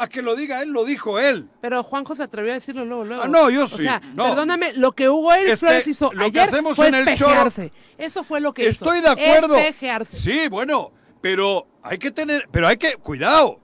[0.00, 1.48] a que lo diga él, lo dijo él.
[1.60, 3.22] Pero Juanjo se atrevió a decirlo luego, luego.
[3.24, 4.24] Ah, no, yo O sí, sea, no.
[4.24, 6.94] perdóname, lo que Hugo Eric Es que Flores hizo lo que ayer hacemos fue en
[6.94, 7.50] el choro-.
[7.98, 8.84] Eso fue lo que hizo.
[8.84, 9.56] Estoy de acuerdo.
[9.56, 10.18] Espejearse.
[10.18, 13.60] Sí, bueno, pero hay que tener, pero hay que, cuidado,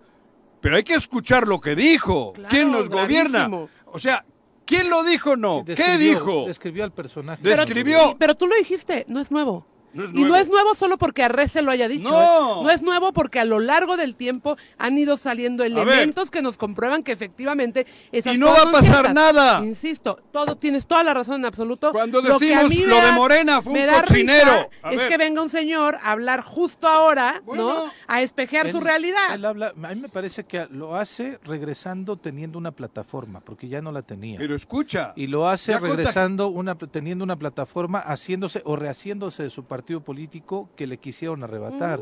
[0.60, 2.32] pero hay que escuchar lo que dijo.
[2.34, 3.48] Claro, ¿Quién nos gobierna?
[3.86, 4.24] O sea,
[4.64, 5.64] ¿quién lo dijo no?
[5.64, 6.44] ¿Qué dijo?
[6.46, 7.40] Describió al personaje.
[7.42, 8.10] Pero- Describió.
[8.10, 9.66] y- pero tú lo dijiste, no es nuevo.
[9.96, 12.10] No Y no es nuevo solo porque Arrece lo haya dicho.
[12.10, 12.60] No.
[12.60, 12.64] ¿eh?
[12.64, 16.56] No es nuevo porque a lo largo del tiempo han ido saliendo elementos que nos
[16.58, 19.14] comprueban que efectivamente esas Y no cosas va a pasar ciertas.
[19.14, 19.64] nada.
[19.64, 21.92] Insisto, todo tienes toda la razón en absoluto.
[21.92, 24.70] Cuando Lo que a decimos mí lo de Morena fue un me da cochinero.
[24.90, 25.08] es ver.
[25.08, 27.68] que venga un señor a hablar justo ahora, Bueno.
[27.86, 27.92] ¿no?
[28.06, 29.34] A espejear su realidad.
[29.34, 33.80] él habla, a mí me parece que lo hace regresando teniendo una plataforma, porque ya
[33.80, 34.38] no la tenía.
[34.38, 35.12] Pero escucha.
[35.16, 40.68] y lo hace regresando, una, teniendo una plataforma, haciéndose o rehaciéndose de su partido político
[40.76, 42.00] que le quisieron arrebatar.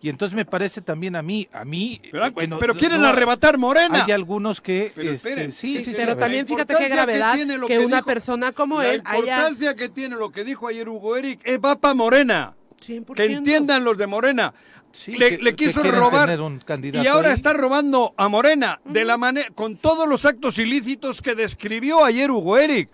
[0.00, 3.06] Y entonces me parece también a mí, a mí, Pero, eh, bueno, pero quieren no,
[3.08, 4.04] arrebatar Morena.
[4.04, 6.88] Hay algunos que, Pero este, esperen, sí, sí, sí, pero también La fíjate qué importancia
[7.06, 9.20] que gravedad tiene lo que, que una dijo- persona como la él haya...
[9.20, 12.54] importancia que tiene lo que dijo ayer Hugo Eric es va para Morena.
[12.84, 13.14] 100%.
[13.14, 14.52] Que entiendan los de Morena.
[14.92, 17.34] Sí, le, que- le que quiso robar un candidato y ahora ahí.
[17.34, 22.30] está robando a Morena de la manera con todos los actos ilícitos que describió ayer
[22.30, 22.90] Hugo Eric.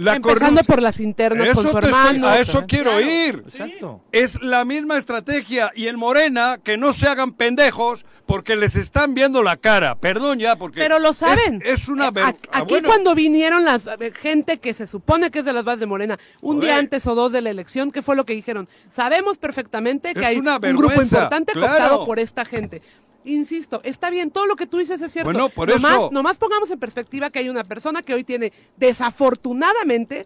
[0.00, 2.26] La Empezando por las internas Eso con su te estoy- hermano.
[2.28, 3.06] a eso quiero Claro.
[3.06, 3.42] ir.
[3.46, 4.00] Exacto.
[4.12, 9.12] Es la misma estrategia y en Morena que no se hagan pendejos porque les están
[9.12, 9.96] viendo la cara.
[9.96, 11.60] Perdón ya porque Pero lo saben.
[11.64, 12.88] Es, una ver- a- ah, Aquí bueno.
[12.88, 16.18] cuando vinieron las eh, gente que se supone que es de las bases de Morena,
[16.40, 16.70] un Joder.
[16.70, 18.68] día antes o dos de la elección, ¿qué fue lo que dijeron?
[18.90, 21.68] Sabemos perfectamente que Es hay una un grupo vergüenza, importante claro.
[21.68, 22.80] cooptado por esta gente.
[23.24, 25.30] Insisto, está bien, todo lo que tú dices es cierto.
[25.30, 26.10] Bueno, por nomás, eso.
[26.12, 30.24] nomás pongamos en perspectiva que hay una persona que hoy tiene, desafortunadamente,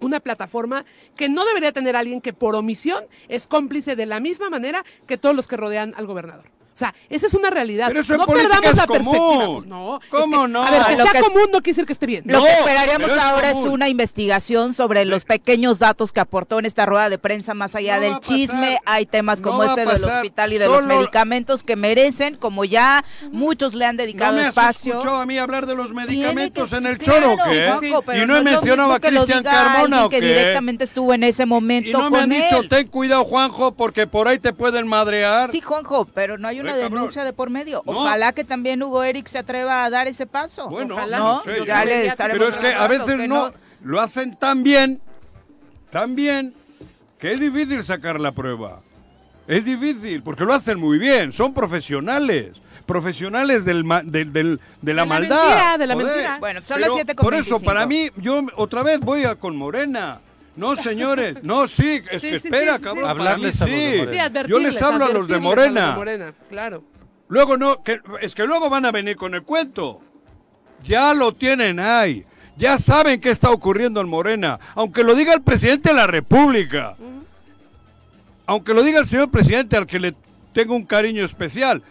[0.00, 0.84] una plataforma
[1.16, 5.18] que no debería tener alguien que por omisión es cómplice de la misma manera que
[5.18, 6.50] todos los que rodean al gobernador.
[6.74, 7.86] O sea, esa es una realidad.
[7.88, 9.04] Pero eso no perdamos es la común.
[9.12, 9.46] perspectiva.
[9.54, 10.62] Pues no, es ¿Cómo que, no?
[10.64, 12.24] A ver, que Lo sea que- común no quiere decir que esté bien.
[12.26, 16.58] Lo No, que esperaríamos es ahora es una investigación sobre los pequeños datos que aportó
[16.58, 18.78] en esta rueda de prensa, más allá No del chisme.
[18.86, 23.74] Hay temas como este del hospital y de los medicamentos que merecen, como ya muchos
[23.74, 24.94] le han ¿No dedicado me espacio.
[24.94, 27.88] escuchado a mí hablar de los medicamentos en el choro claro, qué?
[28.20, 31.92] Y no, he mencionado a Cristian Carmona o que directamente estuvo en ese momento Y
[31.92, 35.50] no me han dicho, ten cuidado Juanjo, porque por ahí te pueden madrear.
[35.52, 36.92] Sí, Juanjo, pero no hay una cabrón.
[36.92, 37.82] denuncia de por medio.
[37.86, 37.92] No.
[37.92, 40.68] Ojalá que también Hugo Eric se atreva a dar ese paso.
[40.68, 41.18] Bueno, Ojalá.
[41.18, 41.42] ¿no?
[41.42, 44.62] sé, ya yo- le estaremos Pero es que a veces que no, lo hacen tan
[44.62, 45.00] bien
[45.90, 46.54] también
[47.18, 48.80] que es difícil sacar la prueba.
[49.46, 52.56] Es difícil, porque lo hacen muy bien, son profesionales.
[52.86, 55.44] Profesionales del, ma- del- del- de la De la maldad.
[55.46, 56.06] mentira, de la Joder.
[56.08, 56.36] mentira.
[56.38, 57.64] Bueno, son Pero las 7 con Por eso, 25.
[57.64, 60.20] para mí, yo otra vez voy a con Morena.
[60.56, 63.10] No, señores, no, sí, es Sí, que sí, espera, sí, sí, cabrón.
[63.10, 63.98] Hablarles a los de sí.
[63.98, 64.42] Morena.
[64.42, 65.92] Sí, Yo les hablo a los de Morena.
[65.92, 66.84] Morena, claro.
[67.28, 70.00] Luego no, que, es que luego van a venir con el cuento.
[70.84, 72.24] Ya lo tienen ahí.
[72.56, 74.60] Ya saben qué está ocurriendo en Morena.
[74.74, 76.94] Aunque lo diga el presidente de la República.
[78.46, 80.14] Aunque lo diga el señor presidente al que le
[80.52, 81.82] tengo un cariño especial.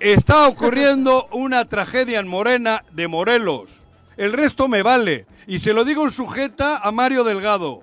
[0.00, 3.68] Está ocurriendo una tragedia en Morena de Morelos.
[4.16, 5.26] El resto me vale.
[5.46, 7.82] Y se lo digo en sujeta a Mario Delgado.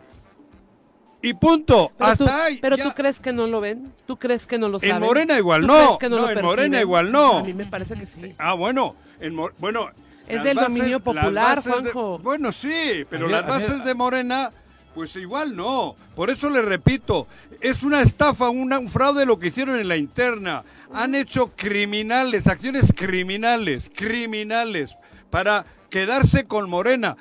[1.26, 1.92] Y punto.
[1.98, 2.58] Pero, Hasta tú, ahí.
[2.62, 2.84] pero ya.
[2.84, 5.04] tú crees que no lo ven, tú crees que no lo En saben.
[5.08, 5.74] Morena igual ¿Tú no.
[5.74, 6.46] crees que no, No, lo en perciben?
[6.56, 7.38] Morena igual no.
[7.40, 8.34] A mí me parece que sí.
[8.38, 9.90] Ah, bueno, en bueno.
[10.28, 12.20] Es del bases- dominio popular, de- Juanjo.
[12.20, 14.50] bueno, sí, pero las bases de Morena,
[14.96, 15.96] pues igual no.
[16.16, 17.28] Por eso le repito,
[17.62, 20.64] es una estafa, una- un fraude lo que hicieron en la interna.
[20.94, 24.96] Han hecho criminales, acciones criminales, criminales,
[25.30, 27.18] para quedarse con Morena.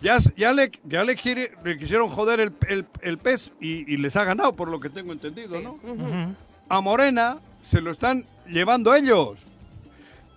[0.00, 3.96] Ya, ya, le, ya le, quiere- le quisieron joder el, el, el pez y, y
[3.96, 5.78] les ha ganado, por lo que tengo entendido, ¿no?
[6.68, 9.38] a Morena se lo están llevando ellos.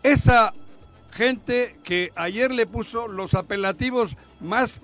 [0.04, 0.54] Esa
[1.12, 4.80] gente que ayer le puso los apelativos más,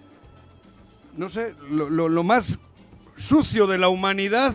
[1.16, 2.58] no sé, lo, lo- lo más
[3.18, 4.54] sucio de la humanidad,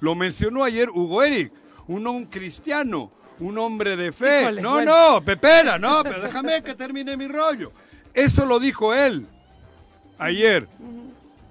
[0.00, 1.52] lo mencionó ayer Hugo Eric,
[1.88, 3.10] un, un cristiano,
[3.40, 4.42] un hombre de fe.
[4.42, 5.14] Híjole, no, bueno.
[5.14, 7.72] no, Pepera, no, pero déjame que termine mi rollo.
[8.14, 9.26] Eso lo dijo él
[10.20, 10.68] ayer.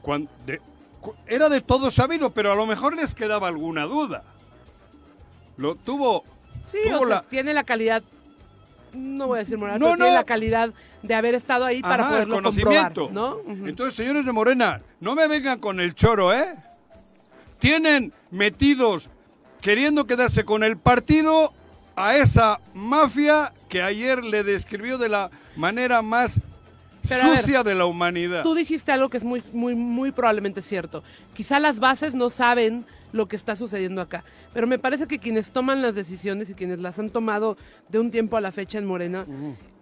[0.02, 0.62] Cuan- de-
[1.02, 4.24] cu- era de todo sabido, pero a lo mejor les quedaba alguna duda.
[5.58, 6.24] Lo tuvo.
[6.72, 8.02] Sí, tuvo o sea, la- tiene la calidad,
[8.94, 10.16] no voy a decir moral, No, pero tiene no.
[10.18, 13.10] la calidad de haber estado ahí para el poderlo comprobar, conocimiento.
[13.12, 13.36] ¿no?
[13.52, 13.68] Ujú.
[13.68, 16.54] Entonces, señores de Morena, no me vengan con el choro, ¿eh?
[17.60, 19.10] Tienen metidos
[19.62, 21.54] queriendo quedarse con el partido
[21.96, 26.40] a esa mafia que ayer le describió de la manera más
[27.10, 28.44] Pero ver, sucia de la humanidad.
[28.44, 31.04] Tú dijiste algo que es muy, muy, muy probablemente cierto.
[31.34, 35.52] Quizá las bases no saben lo que está sucediendo acá, pero me parece que quienes
[35.52, 37.58] toman las decisiones y quienes las han tomado
[37.90, 39.26] de un tiempo a la fecha en Morena,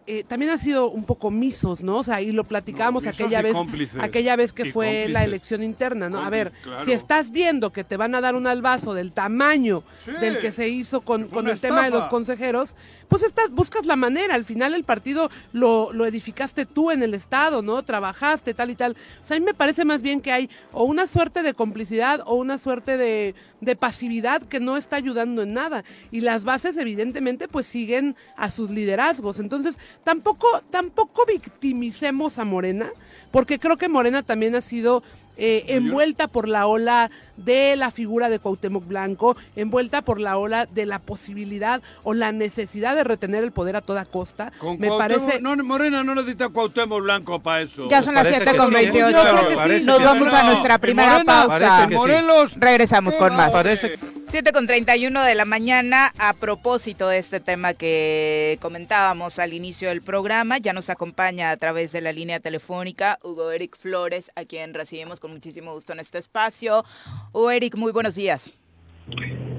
[0.08, 1.98] eh, también han sido un poco misos, ¿no?
[1.98, 2.46] O sea, y lo
[2.92, 4.02] No, misos aquella vez, cómplices.
[4.02, 6.20] aquella vez que Y fue la elección interna, ¿no?
[6.20, 6.86] A ver, claro.
[6.86, 10.12] si estás viendo que te van a dar un albazo del tamaño Sí.
[10.12, 12.74] del que se hizo con, con el tema de los consejeros,
[13.10, 14.36] pues estás, buscas la manera.
[14.36, 17.84] Al final el partido lo, lo edificaste tú en el Estado, ¿no?
[17.84, 18.96] Trabajaste, tal y tal.
[19.24, 22.22] O sea, a mí me parece más bien que hay o una suerte de complicidad
[22.26, 25.84] o una suerte de, de pasividad que no está ayudando en nada.
[26.12, 29.40] Y las bases, evidentemente, pues siguen a sus liderazgos.
[29.40, 32.90] Entonces, tampoco, tampoco victimicemos a Morena,
[33.32, 35.04] porque creo que Morena también ha sido
[35.38, 40.66] eh, envuelta por la ola de la figura de Cuauhtémoc Blanco, envuelta por la ola
[40.66, 44.52] de la posibilidad o la necesidad de retener el poder a toda costa.
[44.60, 45.42] Con Me Cuauhtémoc- parece...
[45.42, 47.88] no, Morena no necesita Cuauhtémoc Blanco para eso.
[47.90, 48.92] Ya son las Parece 7 que con sí, ¿eh?
[48.92, 49.12] 28.
[49.12, 49.58] Yo creo que sí.
[49.58, 51.88] Parece Nos vamos a nuestra primera Morena, pausa.
[51.90, 52.54] Morelos.
[52.58, 53.52] Regresamos con más.
[53.52, 59.40] Parece que 7 con 31 de la mañana, a propósito de este tema que comentábamos
[59.40, 63.78] al inicio del programa, ya nos acompaña a través de la línea telefónica Hugo Eric
[63.78, 66.84] Flores, a quien recibimos con muchísimo gusto en este espacio.
[67.32, 68.52] Hugo Eric, muy buenos días.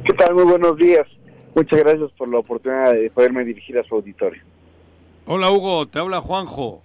[0.05, 0.35] ¿Qué tal?
[0.35, 1.07] Muy buenos días.
[1.55, 4.43] Muchas gracias por la oportunidad de poderme dirigir a su auditorio.
[5.25, 6.83] Hola Hugo, te habla Juanjo.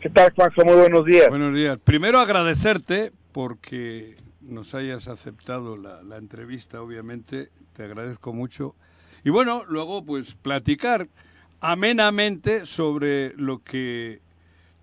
[0.00, 0.64] ¿Qué tal, Juanjo?
[0.64, 1.28] Muy buenos días.
[1.28, 1.76] Buenos días.
[1.82, 4.14] Primero agradecerte porque
[4.48, 7.50] nos hayas aceptado la, entrevista, obviamente.
[7.74, 8.74] Te agradezco mucho.
[9.24, 11.08] Y bueno, luego pues platicar
[11.60, 14.20] amenamente sobre lo que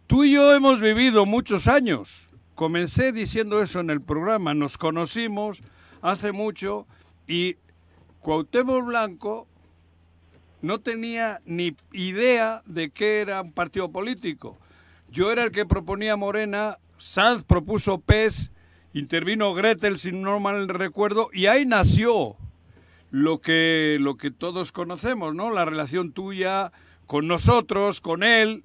[0.07, 2.29] tú y yo hemos vivido muchos años.
[2.53, 4.53] Comencé diciendo eso en el programa.
[4.53, 5.61] Nos conocimos
[6.01, 6.87] hace mucho
[7.27, 7.57] y
[8.21, 9.47] Cuauhtémoc Blanco
[10.61, 14.57] no tenía ni idea de qué era un partido político.
[15.09, 18.51] Yo era el que proponía Morena, Sanz propuso PES,
[18.95, 22.37] intervino Gretel, si no mal recuerdo, y ahí nació
[23.11, 25.51] lo que, lo que todos conocemos, ¿no?
[25.51, 26.71] La relación tuya
[27.05, 28.63] con nosotros, con él,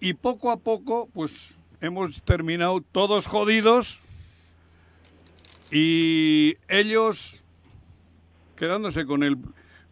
[0.00, 1.50] y poco a poco, pues
[1.80, 3.98] hemos terminado todos jodidos
[5.72, 7.42] y ellos
[8.56, 9.36] quedándose con el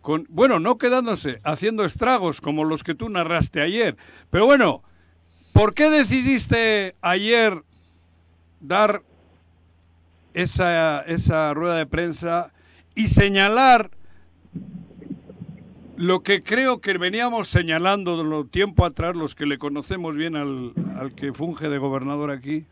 [0.00, 3.96] con bueno, no quedándose, haciendo estragos como los que tú narraste ayer.
[4.30, 4.84] Pero bueno,
[5.52, 7.64] ¿por qué decidiste ayer
[8.60, 9.02] dar
[10.36, 12.52] esa, esa rueda de prensa
[12.94, 13.90] y señalar
[15.96, 20.36] lo que creo que veníamos señalando de lo tiempo atrás, los que le conocemos bien
[20.36, 22.66] al, al que funge de gobernador aquí?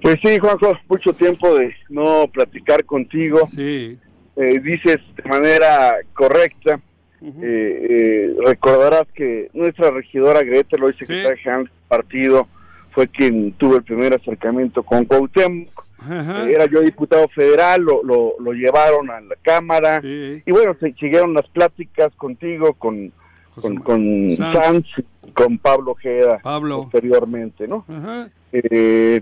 [0.00, 3.46] Pues sí, Juanjo, mucho tiempo de no platicar contigo.
[3.48, 3.98] Sí.
[4.36, 6.80] Eh, dices de manera correcta.
[7.22, 12.48] eh, eh, recordarás que nuestra regidora Gretel, hoy secretaria general del partido,
[12.90, 15.84] fue quien tuvo el primer acercamiento con Cuauhtémoc.
[15.98, 16.48] Ajá.
[16.48, 20.00] Eh, Era yo diputado federal, lo, lo, lo llevaron a la Cámara.
[20.00, 20.42] Sí.
[20.46, 23.12] Y bueno, se siguieron las pláticas contigo, con,
[23.60, 24.54] con, con Sanz.
[24.54, 24.86] Sanz,
[25.34, 26.82] con Pablo Ojeda Pablo.
[26.84, 27.84] posteriormente, ¿no?
[27.88, 28.30] Ajá.
[28.52, 29.20] Eh,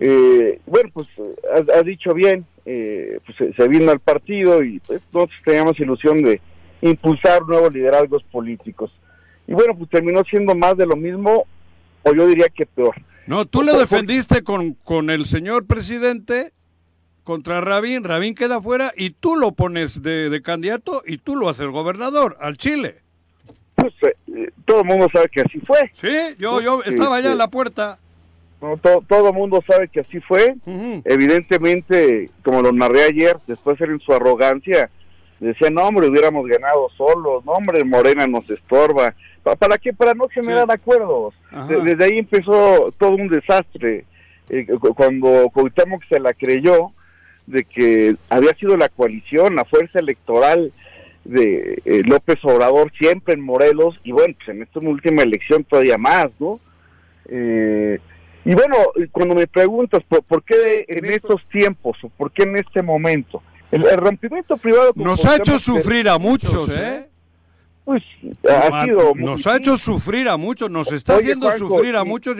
[0.00, 1.08] eh, bueno, pues
[1.54, 5.78] has, has dicho bien, eh, pues se, se vino al partido y pues, nosotros teníamos
[5.80, 6.40] ilusión de
[6.82, 8.92] impulsar nuevos liderazgos políticos.
[9.46, 11.46] Y bueno, pues terminó siendo más de lo mismo,
[12.02, 12.94] o yo diría que peor.
[13.26, 16.52] No, tú le defendiste con, con el señor presidente
[17.24, 21.50] contra Rabín, Rabín queda fuera y tú lo pones de, de candidato y tú lo
[21.50, 23.02] haces gobernador al Chile.
[23.74, 25.90] Pues eh, todo el mundo sabe que así fue.
[25.92, 26.08] Sí,
[26.38, 27.32] yo, yo estaba allá sí.
[27.32, 27.98] en la puerta.
[28.62, 28.76] ¿no?
[28.78, 30.56] To- todo el mundo sabe que así fue.
[31.04, 34.90] Evidentemente, como lo narré ayer, después en su arrogancia
[35.38, 39.14] decía, no hombre, hubiéramos ganado solos, no hombre, Morena nos estorba.
[39.42, 39.92] ¿Pa- ¿Para qué?
[39.92, 41.34] Para no generar acuerdos.
[41.50, 41.66] Ajá.
[41.84, 44.04] Desde ahí empezó todo un desastre.
[44.50, 46.92] Eh, cu- cuando Cuauhtémoc se la creyó
[47.46, 50.72] de que había sido la coalición, la fuerza electoral
[51.24, 55.98] de eh, López Obrador siempre en Morelos y bueno, pues en esta última elección todavía
[55.98, 56.60] más, ¿no?
[57.28, 57.98] Eh,
[58.44, 58.76] y bueno,
[59.12, 63.42] cuando me preguntas por, por qué en estos tiempos o por qué en este momento,
[63.70, 64.92] el, el rompimiento privado...
[64.94, 67.07] Nos ha hecho sufrir a muchos, ¿eh?
[67.88, 68.02] Pues
[68.46, 69.14] ha sido...
[69.14, 72.36] muy Nos ha hecho sufrir a muchos, nos está Oye, haciendo sufrir a y- muchos.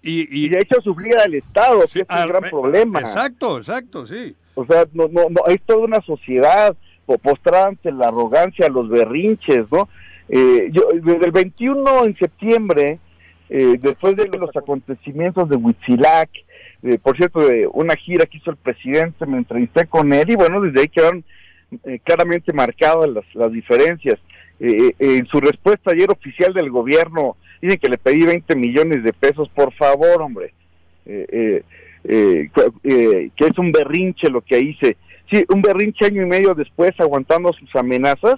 [0.00, 3.00] Y, Y ha hecho sufrir al Estado, que es al- un gran problema.
[3.00, 4.36] Exacto, exacto, sí.
[4.54, 8.88] O sea, no, no, no, es toda una sociedad po- postrada ante la arrogancia, los
[8.88, 9.88] berrinches, ¿no?
[10.28, 13.00] Eh, yo, desde el 21 en septiembre,
[13.50, 16.30] eh, después de los acontecimientos de Huitzilac,
[16.84, 20.36] eh, por cierto, de una gira que hizo el presidente, me entrevisté con él y
[20.36, 21.24] bueno, desde ahí quedaron
[21.86, 24.20] eh, claramente marcadas las, las diferencias.
[24.64, 29.02] Eh, eh, en su respuesta ayer oficial del gobierno, dicen que le pedí 20 millones
[29.02, 30.54] de pesos, por favor, hombre.
[31.04, 31.64] Eh,
[32.04, 32.48] eh,
[33.36, 34.96] que es un berrinche lo que hice.
[35.28, 38.36] Sí, un berrinche año y medio después aguantando sus amenazas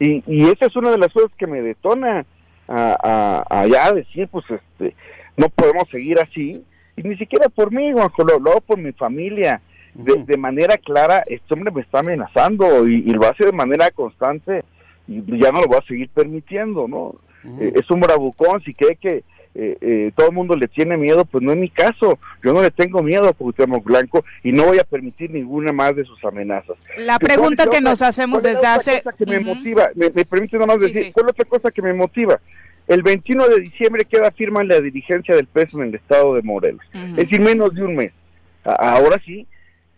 [0.00, 2.26] y, y esa es una de las cosas que me detona
[2.66, 4.96] a, a, a ya decir, pues este,
[5.36, 6.64] no podemos seguir así
[6.96, 9.60] y ni siquiera por mí, Juanjo, lo, lo hago por mi familia.
[9.92, 13.90] De, de manera clara, este hombre me está amenazando y, y lo hace de manera
[13.90, 14.62] constante
[15.10, 17.16] y ya no lo voy a seguir permitiendo, ¿no?
[17.60, 21.24] Eh, es un bravucón, si cree que eh, eh, todo el mundo le tiene miedo,
[21.24, 22.18] pues no es mi caso.
[22.44, 25.96] Yo no le tengo miedo a Cuauhtémoc Blanco y no voy a permitir ninguna más
[25.96, 26.76] de sus amenazas.
[26.98, 28.90] La ¿Cuál es pregunta que otra- nos hacemos cuál es desde hace...
[28.98, 31.12] otra cosa que me motiva, me, me permite nada más Sí, decir, sí.
[31.12, 32.38] ¿cuál es otra cosa que me motiva?
[32.86, 36.82] El 21 de diciembre queda firma la dirigencia del peso en el estado de Morelos.
[36.92, 38.12] Es decir, menos de un mes.
[38.64, 39.46] A- ahora sí,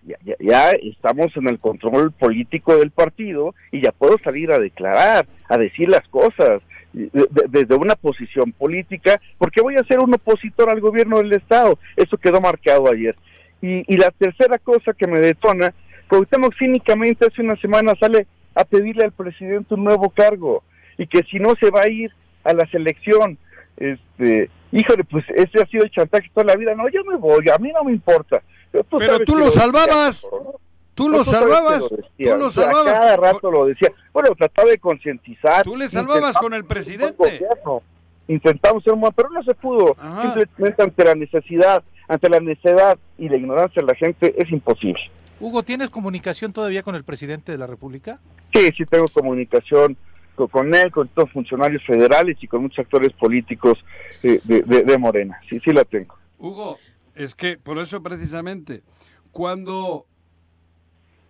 [0.07, 4.59] ya, ya, ya estamos en el control político del partido y ya puedo salir a
[4.59, 6.61] declarar, a decir las cosas
[6.93, 11.33] de- de- desde una posición política, porque voy a ser un opositor al gobierno del
[11.33, 11.79] Estado.
[11.97, 13.17] Eso quedó marcado ayer.
[13.63, 15.73] Y, y la tercera cosa que me detona,
[16.09, 20.63] Cuauhtémoc cínicamente hace una semana sale a pedirle al presidente un nuevo cargo
[20.99, 22.11] y que si no se va a ir
[22.45, 23.39] a la selección,
[23.79, 26.75] este, híjole, pues ese ha sido el chantaje toda la vida.
[26.75, 28.43] No, yo me voy, a mí no me importa.
[28.73, 30.25] Pero tú, Pero lo decía, salvabas.
[30.33, 30.55] ¿no?
[30.95, 31.85] Tú lo salvabas.
[31.89, 31.99] Tú
[32.37, 32.99] lo o sea, salvabas.
[32.99, 33.93] Cada rato lo decía.
[34.13, 35.63] Bueno, trataba de concientizar.
[35.65, 37.15] Tú le salvabas con el presidente.
[37.17, 37.83] gobierno.
[38.29, 39.95] Intentamos ser buen, pero no se pudo.
[39.99, 40.35] Ajá.
[40.35, 45.01] Simplemente ante la necesidad, ante la necedad y la ignorancia de la gente es imposible.
[45.41, 48.21] Hugo, ¿tienes comunicación todavía con el presidente de la República?
[48.55, 49.97] Sí, sí tengo comunicación
[50.37, 53.85] co- con él, con todos funcionarios federales y con muchos actores políticos
[54.23, 55.41] eh, de, de- de Morena.
[55.51, 56.15] Sí, sí la tengo.
[56.39, 56.79] Hugo,
[57.15, 58.83] es que por eso precisamente,
[59.31, 60.07] cuando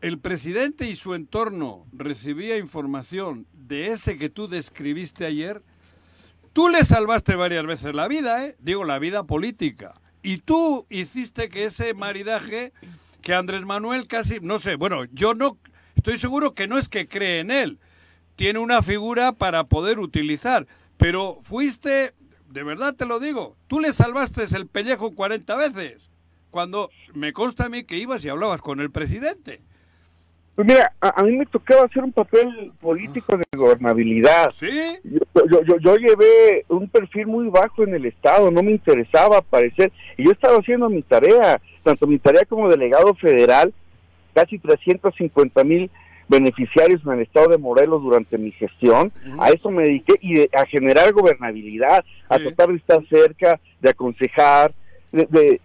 [0.01, 5.63] el presidente y su entorno recibía información de ese que tú describiste ayer,
[6.53, 8.57] tú le salvaste varias veces la vida, ¿eh?
[8.59, 9.95] digo, la vida política.
[10.23, 12.73] Y tú hiciste que ese maridaje,
[13.23, 15.59] que Andrés Manuel casi, no sé, bueno, yo no,
[15.97, 17.79] estoy seguro que no es que cree en él,
[18.37, 20.67] tiene una figura para poder utilizar,
[20.97, 22.15] pero fuiste,
[22.53, 26.11] de verdad te lo digo, tú le salvaste el pellejo 40 veces,
[26.51, 29.61] cuando me consta a mí que ibas y hablabas con el presidente.
[30.55, 34.53] Pues mira, a, a mí me tocaba hacer un papel político de gobernabilidad.
[34.61, 34.69] ¿Sí?
[35.03, 39.39] Yo, yo, yo, yo llevé un perfil muy bajo en el Estado, no me interesaba
[39.39, 39.91] aparecer.
[40.19, 43.73] Y yo estaba haciendo mi tarea, tanto mi tarea como delegado federal,
[44.35, 45.91] casi 350 mil
[46.29, 49.13] beneficiarios en el Estado de Morelos durante mi gestión.
[49.39, 53.91] A eso me dediqué y de- a generar gobernabilidad, a tratar de estar cerca, de
[53.91, 54.73] aconsejar,
[55.13, 55.61] de, de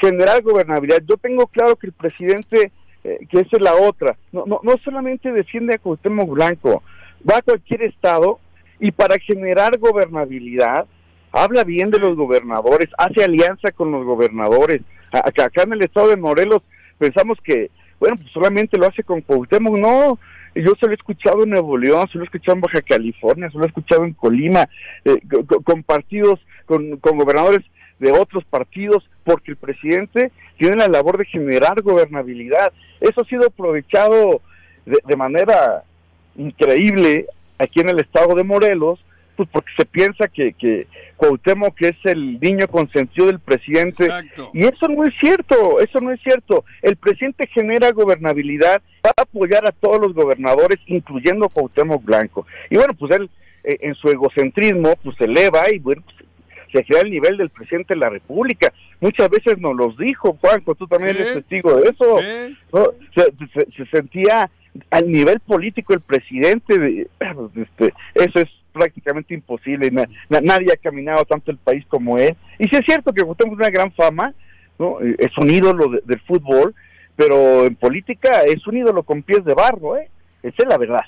[0.00, 1.02] generar gobernabilidad.
[1.08, 2.70] Yo tengo claro que el presidente,
[3.04, 6.82] eh, que esa es la otra, no, no, no solamente defiende a Cuauhtémoc Blanco,
[7.28, 8.38] va a cualquier estado
[8.78, 10.86] y para generar gobernabilidad
[11.32, 14.82] habla bien de los gobernadores, hace alianza con los gobernadores.
[15.12, 16.62] Acá en el estado de Morelos
[16.98, 17.70] pensamos que,
[18.00, 20.18] bueno, pues solamente lo hace con Cuauhtémoc, no.
[20.54, 23.48] Yo se lo he escuchado en Nuevo León, se lo he escuchado en Baja California,
[23.50, 24.68] se lo he escuchado en Colima,
[25.04, 27.60] eh, co- co- con, partidos, con, con gobernadores
[28.00, 32.72] de otros partidos, porque el presidente tiene la labor de generar gobernabilidad.
[33.00, 34.40] Eso ha sido aprovechado
[34.86, 35.84] de, de manera
[36.36, 37.26] increíble
[37.58, 38.98] aquí en el estado de Morelos,
[39.46, 40.86] pues porque se piensa que, que
[41.16, 44.50] Cuauhtémoc que es el niño consentido del presidente Exacto.
[44.54, 46.64] y eso no es cierto, eso no es cierto.
[46.82, 52.46] El presidente genera gobernabilidad, va a apoyar a todos los gobernadores, incluyendo Cuauhtémoc Blanco.
[52.70, 53.30] Y bueno, pues él
[53.64, 56.16] eh, en su egocentrismo pues se eleva y bueno, pues,
[56.72, 58.72] se crea el nivel del presidente de la República.
[59.00, 62.18] Muchas veces nos los dijo, Juanjo, tú también eres testigo de eso.
[62.20, 62.56] Sí.
[62.72, 62.84] ¿no?
[63.14, 64.48] Se, se- se sentía
[64.90, 67.08] al nivel político el presidente, de-
[67.56, 72.34] este, eso es prácticamente imposible, na- na- nadie ha caminado tanto el país como él.
[72.58, 74.32] Y sí es cierto que tenemos una gran fama,
[74.78, 75.00] ¿no?
[75.00, 76.74] Eh, es un ídolo de- del fútbol,
[77.16, 80.08] pero en política es un ídolo con pies de barro, ¿eh?
[80.42, 81.02] Esa es la verdad.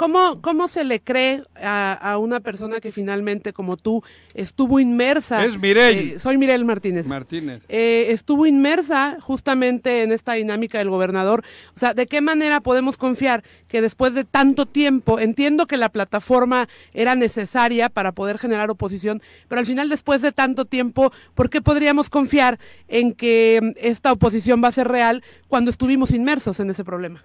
[0.00, 5.44] ¿Cómo, ¿Cómo se le cree a, a una persona que finalmente, como tú, estuvo inmersa?
[5.44, 6.14] Es Mireille.
[6.14, 7.06] Eh, soy Mirel Martínez.
[7.06, 7.60] Martínez.
[7.68, 11.44] Eh, estuvo inmersa justamente en esta dinámica del gobernador.
[11.76, 15.90] O sea, ¿de qué manera podemos confiar que después de tanto tiempo, entiendo que la
[15.90, 21.50] plataforma era necesaria para poder generar oposición, pero al final después de tanto tiempo, ¿por
[21.50, 26.70] qué podríamos confiar en que esta oposición va a ser real cuando estuvimos inmersos en
[26.70, 27.22] ese problema?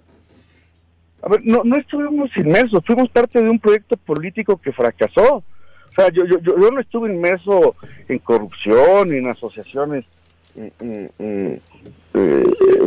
[1.25, 5.37] A ver, no, no estuvimos inmersos, fuimos parte de un proyecto político que fracasó.
[5.37, 5.43] O
[5.95, 7.75] sea, yo, yo, yo no estuve inmerso
[8.07, 10.05] en corrupción, en asociaciones
[10.55, 11.59] eh, eh,
[12.13, 12.43] eh,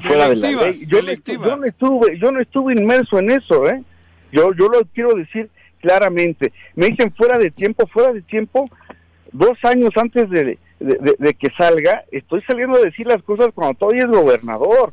[0.06, 0.86] fuera de la ley.
[0.86, 1.48] Yo no, estu- delictivas.
[1.48, 3.82] yo no estuve, yo no estuve inmerso en eso, ¿eh?
[4.30, 6.52] Yo, yo lo quiero decir claramente.
[6.76, 8.70] Me dicen fuera de tiempo, fuera de tiempo,
[9.32, 13.48] dos años antes de, de- de- de que salga, estoy saliendo a decir las cosas
[13.54, 14.92] cuando todavía es gobernador.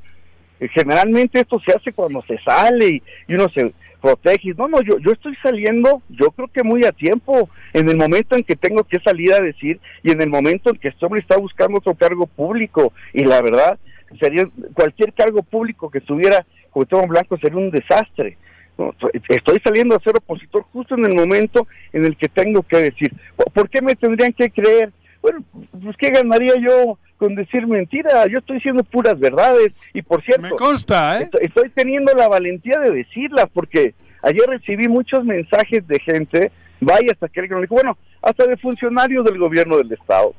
[0.60, 4.53] Eh, Generalmente esto se hace cuando se sale y, uno se protege.
[4.58, 8.36] No, no, yo, yo estoy saliendo, yo creo que muy a tiempo, en el momento
[8.36, 11.22] en que tengo que salir a decir y en el momento en que este hombre
[11.22, 12.93] está buscando otro cargo público.
[13.14, 13.80] Y la verdad,
[14.20, 18.38] sería cualquier cargo público que estuviera Cuauhtémoc Blanco sería un desastre.
[18.78, 18.93] No,
[19.30, 23.14] estoy saliendo a ser opositor justo en el momento en el que tengo que decir.
[23.38, 24.91] ¿Por- ¿Por qué me tendrían que creer?
[25.26, 25.43] Bueno,
[25.82, 28.28] pues ¿qué ganaría yo con decir mentira?
[28.28, 29.73] Yo estoy diciendo puras verdades.
[29.91, 31.23] Y por cierto, Me consta, ¿eh?
[31.23, 37.11] estoy, estoy teniendo la valentía de decirlas porque ayer recibí muchos mensajes de gente, vaya
[37.11, 40.36] hasta que alguien me dijo, bueno, hasta de funcionarios del gobierno del Estado,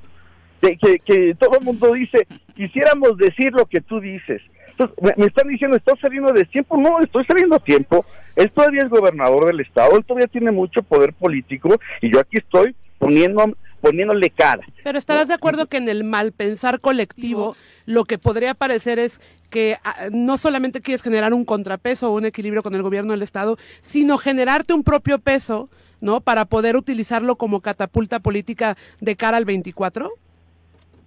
[0.62, 2.24] que, que, que todo el mundo dice,
[2.54, 4.40] quisiéramos decir lo que tú dices.
[4.70, 6.76] Entonces, me, me están diciendo, ¿estás saliendo de tiempo?
[6.76, 8.06] No, estoy saliendo a tiempo.
[8.36, 11.70] Él todavía es gobernador del Estado, él todavía tiene mucho poder político
[12.00, 14.66] y yo aquí estoy poniendo, poniéndole cara.
[14.84, 17.56] Pero estarás de acuerdo que en el malpensar colectivo
[17.86, 19.20] lo que podría parecer es
[19.50, 23.22] que ah, no solamente quieres generar un contrapeso o un equilibrio con el gobierno del
[23.22, 25.68] Estado, sino generarte un propio peso,
[26.00, 26.20] ¿no?
[26.20, 30.10] Para poder utilizarlo como catapulta política de cara al 24.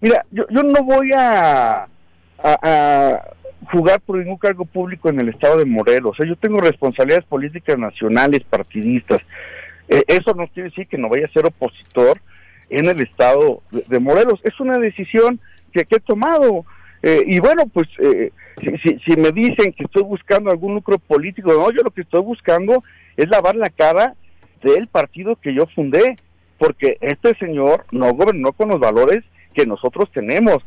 [0.02, 1.88] Mira, yo, yo no voy a, a-
[2.42, 3.22] a
[3.74, 6.12] jugar por ningún cargo público en el estado de Morelos.
[6.14, 9.22] O sea, yo tengo responsabilidades políticas nacionales, partidistas.
[9.90, 12.22] Eh, eso no quiere decir que no vaya a ser opositor
[12.70, 14.40] en el estado de, Morelos.
[14.44, 15.40] Es una decisión
[15.72, 16.66] que, que he tomado.
[17.02, 21.00] Eh, y bueno, pues eh, si, si, si me dicen que estoy buscando algún lucro
[21.00, 22.84] político, no, yo lo que estoy buscando
[23.18, 24.16] es lavar la cara
[24.62, 26.18] del partido que yo fundé,
[26.58, 29.20] porque este señor no gobernó con los valores
[29.54, 30.58] que nosotros tenemos.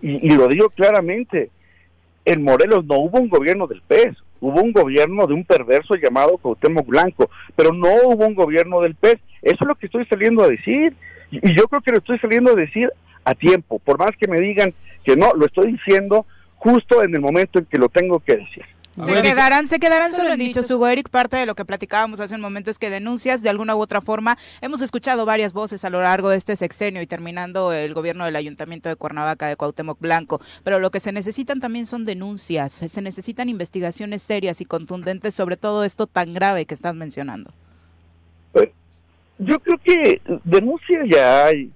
[0.00, 1.50] Y, y lo digo claramente,
[2.24, 6.38] en Morelos no hubo un gobierno del PES, hubo un gobierno de un perverso llamado
[6.38, 9.16] Cuauhtémoc Blanco, pero no hubo un gobierno del PES.
[9.42, 10.94] Eso es lo que estoy saliendo a decir.
[11.30, 12.90] Y, y yo creo que lo estoy saliendo a decir
[13.24, 14.74] a tiempo, por más que me digan
[15.04, 16.26] que no, lo estoy diciendo
[16.56, 18.64] justo en el momento en que lo tengo que decir.
[19.06, 21.08] Se quedarán, se quedarán solo en dichos, Hugo Eric.
[21.08, 24.00] Parte de lo que platicábamos hace un momento es que denuncias de alguna u otra
[24.00, 24.36] forma.
[24.60, 28.36] Hemos escuchado varias voces a lo largo de este sexenio y terminando el gobierno del
[28.36, 30.40] Ayuntamiento de Cuernavaca de Cuauhtémoc Blanco.
[30.64, 32.72] Pero lo que se necesitan también son denuncias.
[32.72, 37.52] Se necesitan investigaciones serias y contundentes sobre todo esto tan grave que estás mencionando.
[39.40, 41.70] Yo creo que denuncias ya hay,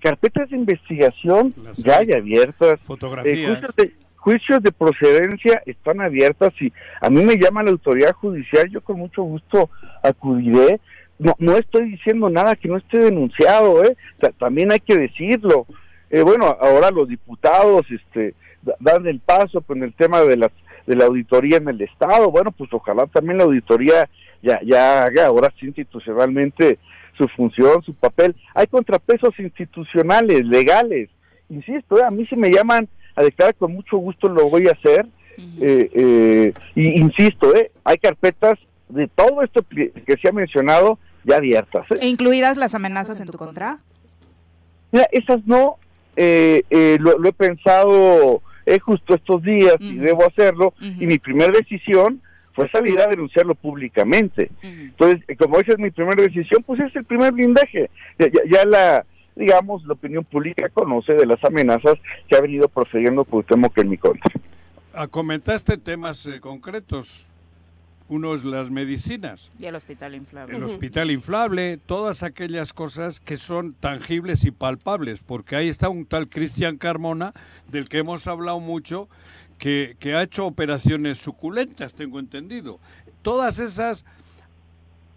[0.00, 2.12] carpetas de investigación Las ya hay.
[2.12, 2.78] abiertas,
[3.24, 8.12] eh, juicios, de, juicios de procedencia están abiertas y a mí me llama la autoridad
[8.12, 9.70] judicial, yo con mucho gusto
[10.02, 10.80] acudiré.
[11.18, 13.96] No, no estoy diciendo nada que no esté denunciado, ¿eh?
[14.18, 15.66] Ta- también hay que decirlo.
[16.10, 20.50] eh, bueno, ahora los diputados este, da- dan el paso con el tema de las
[20.86, 22.30] de la auditoría en el Estado.
[22.32, 24.08] Bueno, pues ojalá también la auditoría
[24.42, 26.78] ya, ya haga ahora sí institucionalmente
[27.16, 28.34] su función, su papel.
[28.54, 31.10] Hay contrapesos institucionales, legales.
[31.48, 34.72] Insisto, eh, a mí si me llaman a declarar con mucho gusto lo voy a
[34.72, 35.06] hacer.
[35.60, 41.36] Eh, eh, y insisto, eh, hay carpetas de todo esto que, se ha mencionado ya
[41.36, 41.86] abiertas.
[41.92, 41.98] eh.
[42.02, 43.78] ¿E incluidas las amenazas en tu contra?
[44.92, 45.76] Mira, esas no,
[46.16, 50.74] eh, eh, lo, lo he pensado eh, justo estos días y debo hacerlo.
[50.80, 52.20] Y mi primera decisión
[52.52, 54.50] fue salir a denunciarlo públicamente.
[54.62, 57.90] Entonces, eh, como esa es mi primera decisión, pues es el primer blindaje.
[58.18, 61.94] Ya, ya- ya la, digamos, la opinión pública conoce de las amenazas
[62.28, 64.30] que ha venido procediendo Cuauhtémoc en mi contra.
[64.92, 67.24] Ah, Comentaste temas eh, concretos.
[68.08, 70.56] Uno es las medicinas, Y el hospital inflable.
[70.56, 76.04] el hospital inflable, todas aquellas cosas que son tangibles y palpables, porque ahí está un
[76.06, 77.32] tal Cristian Carmona,
[77.68, 79.08] del que hemos hablado mucho,
[79.60, 82.80] que, ha hecho operaciones suculentas, tengo entendido.
[83.22, 84.06] Todas esas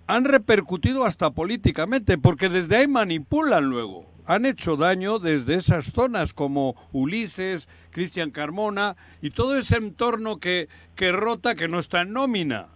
[0.05, 4.05] han repercutido hasta políticamente, porque desde ahí manipulan luego.
[4.25, 10.67] Han hecho daño desde esas zonas como Ulises, Cristian Carmona y todo ese entorno que,
[10.95, 12.67] que rota que no está en nómina.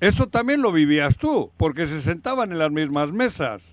[0.00, 3.72] Eso también lo vivías tú, porque se sentaban en las mismas mesas.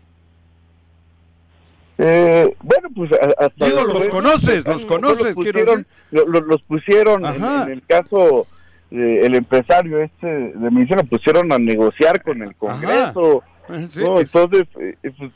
[2.02, 6.62] Eh, bueno, pues hasta Digo, los conoces, los no conoces, Los quiero pusieron, lo- los
[6.64, 8.47] pusieron en, el caso
[8.89, 13.43] el empresario este de medicina, pusieron a negociar con el Congreso.
[13.70, 14.16] Eh, sí, ¿no?
[14.16, 15.32] que- Entonces, eh, eh, pues,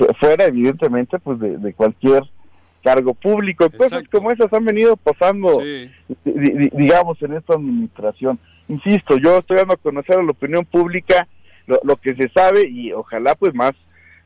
[0.00, 2.22] eh, fuera evidentemente pues de, de cualquier
[2.84, 3.68] cargo público.
[3.70, 5.60] Cosas como esas han venido pasando,
[6.24, 8.38] di- digamos, en esta administración.
[8.68, 11.26] Insisto, yo estoy dando a conocer a la opinión pública
[11.66, 13.72] lo, lo que se sabe y ojalá pues más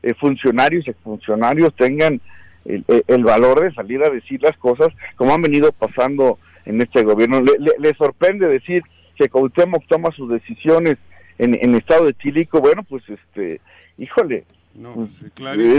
[0.03, 2.19] eh, funcionarios y funcionarios tengan
[2.65, 7.03] el, el- valor de salir a decir las cosas como han venido pasando en este
[7.03, 7.41] gobierno.
[7.41, 8.83] Le, le- le sorprende decir
[9.15, 10.97] que Cuauhtémoc toma sus decisiones
[11.37, 13.61] en, en estado de tílico, bueno, pues este,
[13.97, 14.43] híjole,
[14.75, 15.25] No, sí,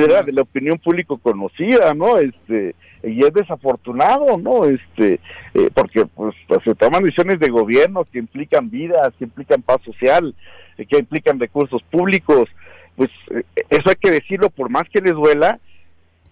[0.04, 2.18] era de la opinión público conocida, ¿no?
[2.18, 4.64] Este, y es desafortunado, ¿no?
[4.64, 5.18] Este,
[5.54, 10.34] eh, porque pues se toman decisiones de gobierno que implican vidas, que implican paz social,
[10.78, 12.48] eh, que implican recursos públicos,
[12.96, 13.10] pues
[13.70, 15.58] eso hay que decirlo por más que les duela,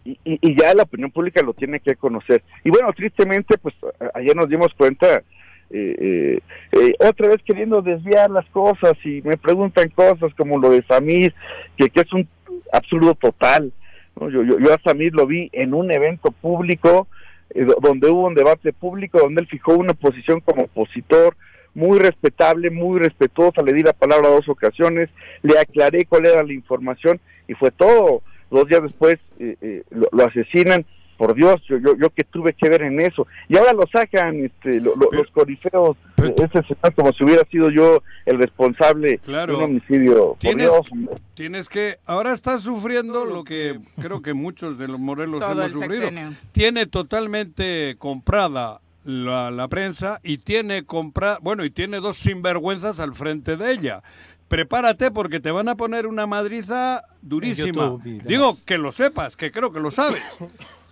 [0.04, 2.42] y, y- ya la opinión pública lo tiene que conocer.
[2.64, 3.74] Y bueno, tristemente, pues
[4.14, 5.22] ayer nos dimos cuenta,
[5.70, 6.38] eh, eh,
[6.72, 11.34] eh, otra vez queriendo desviar las cosas y me preguntan cosas como lo de Samir,
[11.76, 12.26] que, que es un
[12.72, 13.72] absurdo total.
[14.18, 14.30] ¿no?
[14.30, 17.06] Yo, yo, yo a Samir lo vi en un evento público,
[17.54, 21.36] do- donde hubo un debate público, donde él fijó una posición como opositor,
[21.74, 25.08] muy respetable, muy respetuosa, le di la palabra dos ocasiones,
[25.42, 28.22] le aclaré cuál era la información y fue todo.
[28.50, 30.84] Dos días después eh, eh, lo, lo asesinan.
[31.16, 33.26] Por Dios, yo, yo, yo que tuve que ver en eso.
[33.46, 37.44] Y ahora lo sacan este, lo- lo- los corifeos, eh, este señor como si hubiera
[37.50, 39.52] sido yo el responsable Claro.
[39.52, 40.28] de un homicidio.
[40.28, 40.86] Por Tienes, Dios,
[41.34, 45.72] tienes que, ahora estás sufriendo lo que creo que muchos de los Morelos Todo hemos
[45.72, 46.04] sufrido.
[46.08, 46.32] sexenio.
[46.52, 53.14] Tiene totalmente comprada la, la prensa y tiene compra, bueno, y tiene dos sinvergüenzas al
[53.14, 54.02] frente de ella.
[54.48, 57.84] Prepárate porque te van a poner una madriza durísima.
[57.84, 58.22] YouTube.
[58.24, 60.22] Digo, que lo sepas, que creo que lo sabes.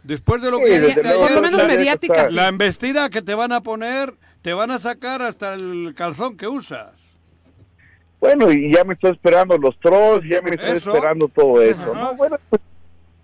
[0.04, 2.42] Después de lo Sí, que desde dijiste luego, ayer, Por lo menos la- mediática, La,
[2.44, 2.48] sí.
[2.48, 6.92] embestida que te van a poner, te van a sacar hasta el calzón que usas.
[8.20, 10.92] Bueno, y ya me estoy esperando los trolls, ya me estoy Eso.
[10.92, 12.00] esperando todo eso, Ajá.
[12.00, 12.14] ¿no?
[12.14, 12.62] Bueno, pues,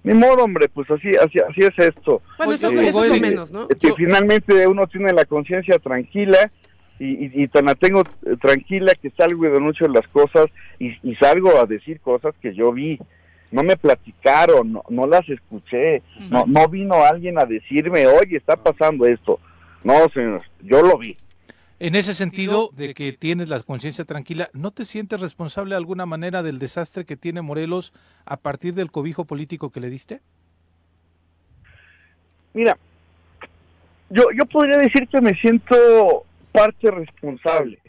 [0.05, 2.22] ni modo, hombre, pues así, así, así es esto.
[2.38, 3.66] Bueno, eso, Eh, eso es lo menos, ¿no?
[3.68, 6.50] que finalmente uno tiene la conciencia tranquila
[7.00, 10.46] y, y, y tan la tengo eh, tranquila que salgo y denuncio las cosas
[10.78, 13.00] y, y salgo a decir cosas que yo vi.
[13.50, 18.57] No me platicaron, no, no las escuché, no, no vino alguien a decirme, oye, está
[18.57, 19.38] pasando esto.
[19.84, 21.16] No, señor, yo lo vi.
[21.80, 26.06] En ese sentido de que tienes la conciencia tranquila, ¿no te sientes responsable de alguna
[26.06, 27.92] manera del desastre que tiene Morelos
[28.24, 30.20] a partir del cobijo político que le diste?
[32.52, 32.78] Mira,
[34.10, 37.80] yo, yo podría decir que me siento parte responsable.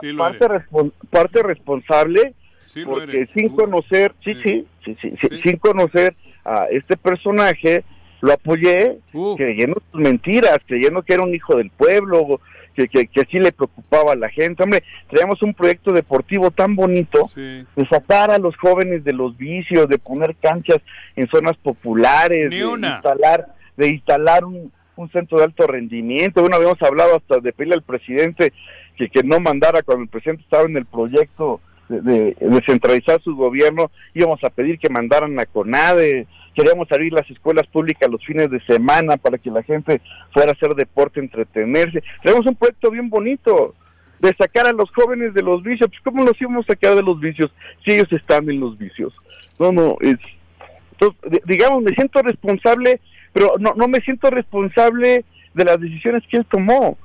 [0.00, 0.62] Sí, lo parte, eres.
[0.62, 2.34] respon- parte responsable
[2.66, 3.30] Sí, lo porque eres.
[3.34, 7.84] sin conocer, sí, sí, sí, sí, sí, sin conocer a este personaje,
[8.20, 9.36] lo apoyé Uh.
[9.36, 12.40] creyendo sus mentiras, creyendo que era un hijo del pueblo,
[12.78, 14.62] que, que, que sí le preocupaba a la gente.
[14.62, 17.64] Hombre, traíamos un proyecto deportivo tan bonito Sí.
[17.74, 20.78] de sacar a los jóvenes de los vicios, de poner canchas
[21.16, 22.94] en zonas populares, Ni de una.
[22.94, 26.40] instalar, de instalar un, un centro de alto rendimiento.
[26.40, 28.52] Bueno, habíamos hablado hasta de pedirle al presidente
[28.96, 33.20] que, que no mandara cuando el presidente estaba en el proyecto de, de- de centralizar
[33.22, 36.26] su gobierno, íbamos a pedir que mandaran a CONADE,
[36.58, 40.00] queríamos abrir las escuelas públicas los fines de semana para que la gente
[40.32, 42.02] fuera a hacer deporte, entretenerse.
[42.22, 43.76] Tenemos un proyecto bien bonito
[44.18, 45.88] de sacar a los jóvenes de los vicios.
[45.88, 47.52] Pues, ¿Cómo los íbamos a sacar de los vicios
[47.84, 49.14] si ellos están en los vicios?
[49.58, 50.16] No, no, es...
[50.92, 53.00] Entonces, digamos, me siento responsable,
[53.32, 56.98] pero no, no me siento responsable de las decisiones que él tomó.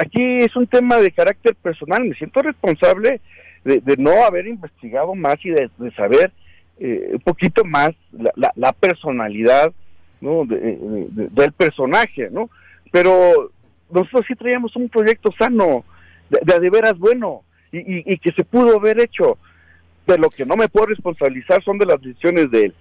[0.00, 3.20] aquí es un tema de carácter personal, me siento responsable
[3.62, 6.32] de, no haber investigado más y de, saber
[6.78, 9.72] eh, un poquito más la, personalidad
[10.20, 10.44] ¿no?
[10.46, 12.50] del personaje, ¿no?
[12.92, 13.50] Pero
[13.90, 15.84] nosotros sí traíamos un proyecto sano,
[16.28, 19.38] de, de, veras bueno, y, y, que se pudo haber hecho.
[20.06, 22.74] De lo que no me puedo responsabilizar son de las decisiones de él.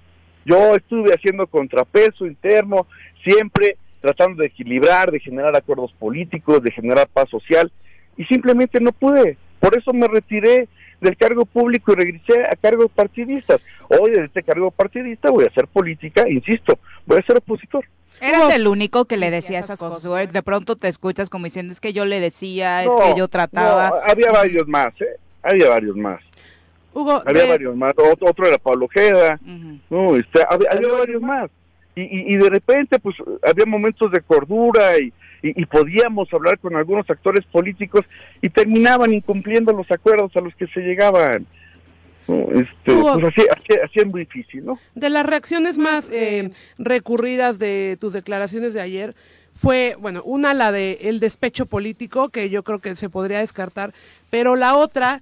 [0.45, 2.85] Yo estuve haciendo contrapeso interno,
[3.23, 7.71] siempre tratando de equilibrar, de generar acuerdos políticos, de generar paz social,
[8.15, 9.37] y simplemente no pude.
[9.59, 10.67] Por eso me retiré
[11.01, 13.59] del cargo público y regresé a cargos partidistas.
[13.87, 17.85] Hoy de este cargo partidista voy a hacer política, insisto, voy a ser opositor.
[18.21, 21.81] Eres el único que le decía esas cosas, De pronto te escuchas como diciendo, es
[21.81, 24.01] que yo le decía, es que yo trataba.
[24.07, 25.17] había varios más, ¿eh?
[25.43, 26.21] Había varios más.
[26.93, 27.93] Hugo, había varios más.
[28.21, 29.39] Otro, era Pablo Ojeda.
[29.89, 31.51] No, este, había, varios más.
[31.93, 35.13] Y, y, de repente, pues, había momentos de cordura y,
[35.49, 38.01] y, podíamos hablar con algunos actores políticos
[38.41, 41.45] y terminaban incumpliendo los acuerdos a los que se llegaban.
[42.27, 43.41] Este, pues así,
[43.83, 44.79] así, es muy difícil, ¿no?
[44.95, 49.13] De las reacciones más eh, recurridas de tus declaraciones de ayer,
[49.53, 53.93] fue, bueno, una la de el despecho político, que yo creo que se podría descartar,
[54.29, 55.21] pero la otra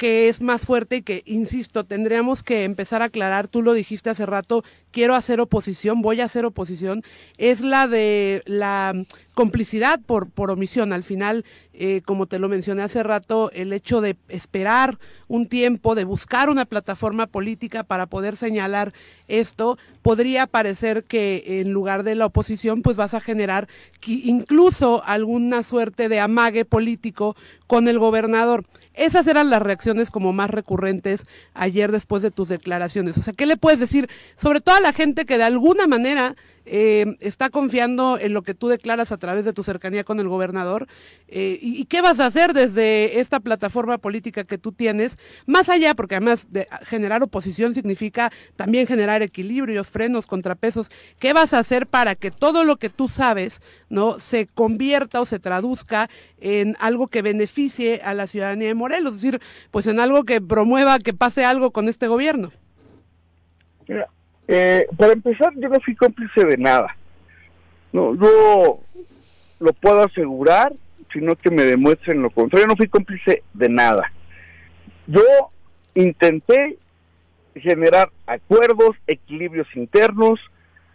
[0.00, 4.08] que es más fuerte y que, insisto, tendríamos que empezar a aclarar, tú lo dijiste
[4.08, 7.02] hace rato, quiero hacer oposición, voy a hacer oposición,
[7.38, 8.94] es la de la
[9.34, 10.92] complicidad por, por omisión.
[10.92, 15.94] Al final, eh, como te lo mencioné hace rato, el hecho de esperar un tiempo,
[15.94, 18.92] de buscar una plataforma política para poder señalar
[19.28, 23.68] esto, podría parecer que en lugar de la oposición, pues vas a generar
[24.06, 27.36] incluso alguna suerte de amague político
[27.66, 28.66] con el gobernador.
[28.94, 31.24] Esas eran las reacciones como más recurrentes
[31.54, 33.16] ayer después de tus declaraciones.
[33.16, 34.10] O sea, ¿qué le puedes decir?
[34.36, 38.68] Sobre todo la gente que de alguna manera eh, está confiando en lo que tú
[38.68, 40.86] declaras a través de tu cercanía con el gobernador.
[41.26, 45.16] Eh, y, qué vas a hacer desde esta plataforma política que tú tienes?
[45.46, 50.90] Más allá, porque además de generar oposición significa también generar equilibrios, frenos, contrapesos.
[51.18, 55.26] ¿Qué vas a hacer para que todo lo que tú sabes no se convierta o
[55.26, 56.08] se traduzca
[56.40, 59.16] en algo que beneficie a la ciudadanía de Morelos?
[59.16, 59.40] Es decir,
[59.72, 62.52] pues en algo que promueva que pase algo con este gobierno.
[64.52, 66.96] Eh, para empezar, yo no fui cómplice de nada.
[67.92, 68.80] No, no
[69.60, 70.72] lo puedo asegurar,
[71.12, 72.66] sino que me demuestren lo contrario.
[72.66, 74.12] No fui cómplice de nada.
[75.06, 75.22] Yo
[75.94, 76.78] intenté
[77.54, 80.40] generar acuerdos, equilibrios internos.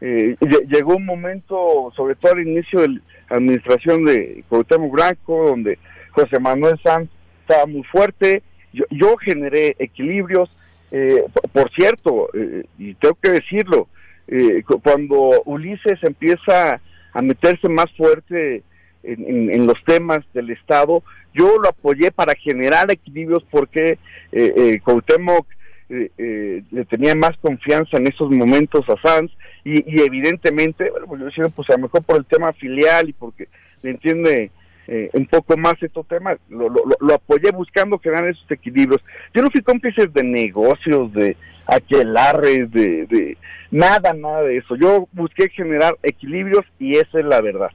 [0.02, 0.36] Eh,
[0.68, 5.80] llegó un momento, sobre todo al inicio de la administración de Cuauhtémoc Blanco, donde
[6.12, 8.44] José Manuel Sanz estaba muy fuerte.
[8.74, 10.50] Yo, yo generé equilibrios,
[10.92, 13.88] eh, por cierto, eh, y tengo que decirlo,
[14.28, 16.82] eh, cuando Ulises empieza
[17.14, 18.64] a meterse más fuerte
[19.04, 24.00] en, los temas del Estado, yo lo apoyé para generar equilibrios porque
[24.32, 25.48] eh, Cuauhtémoc
[25.88, 29.32] le tenía más confianza en esos momentos a Sanz
[29.64, 33.14] y, evidentemente, bueno, pues yo decía, pues a lo mejor por el tema filial y
[33.14, 33.48] porque
[33.84, 34.50] le entiende
[34.88, 39.04] eh, un poco más estos temas, lo, lo, apoyé buscando generar esos equilibrios.
[39.34, 43.38] Yo no fui cómplice de negocios, de aquelarres, de, de
[43.72, 44.76] nada, nada de eso.
[44.76, 47.72] Yo busqué generar equilibrios y esa es la verdad.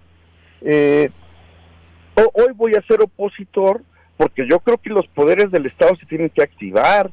[0.62, 1.10] Eh,
[2.14, 3.82] hoy voy a ser opositor
[4.16, 7.10] porque yo creo que los poderes del Estado se tienen que activar,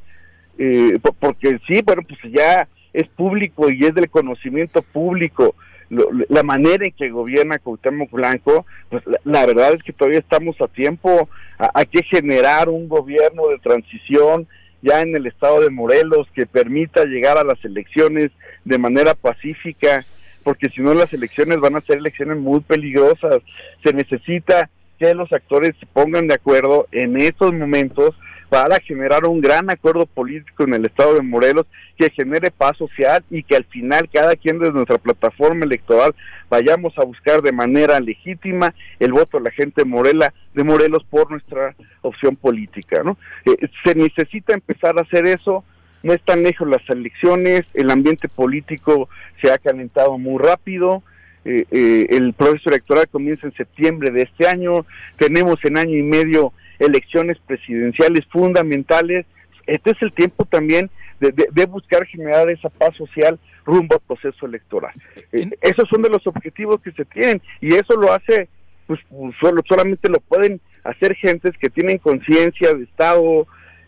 [0.58, 5.56] eh, porque sí, bueno, pues ya es público y es del conocimiento público
[5.90, 10.68] la manera en que gobierna Cuauhtémoc Blanco, pues la, verdad es que todavía estamos a
[10.68, 14.48] tiempo, hay que generar un gobierno de transición
[14.82, 18.32] ya en el estado de Morelos que permita llegar a las elecciones
[18.66, 20.06] de manera pacífica,
[20.44, 23.40] porque si no las elecciones van a ser elecciones muy peligrosas,
[23.84, 24.70] se necesita
[25.00, 28.16] que los actores se pongan de acuerdo en estos momentos
[28.50, 31.66] para generar un gran acuerdo político en el estado de Morelos
[31.98, 36.16] que genere paz social y que al final cada quien desde nuestra plataforma electoral
[36.50, 41.04] vayamos a buscar de manera legítima el voto de la gente de Morela, de Morelos
[41.10, 43.18] por nuestra opción política, ¿no?
[43.46, 45.66] Eh, se necesita empezar a hacer eso,
[46.04, 49.10] no están lejos las elecciones, el ambiente político
[49.42, 51.04] se ha calentado muy rápido,
[51.44, 54.86] eh, eh, el proceso electoral comienza en septiembre de este año,
[55.18, 59.26] tenemos en año y medio elecciones presidenciales fundamentales.
[59.66, 64.02] Este es el tiempo también de, de- de buscar generar esa paz social rumbo al
[64.08, 64.94] proceso electoral.
[65.32, 68.48] Eh, esos son de los objetivos que se tienen y eso lo hace,
[68.86, 69.00] pues
[69.42, 73.46] solo, solamente lo pueden hacer gentes que tienen conciencia de Estado,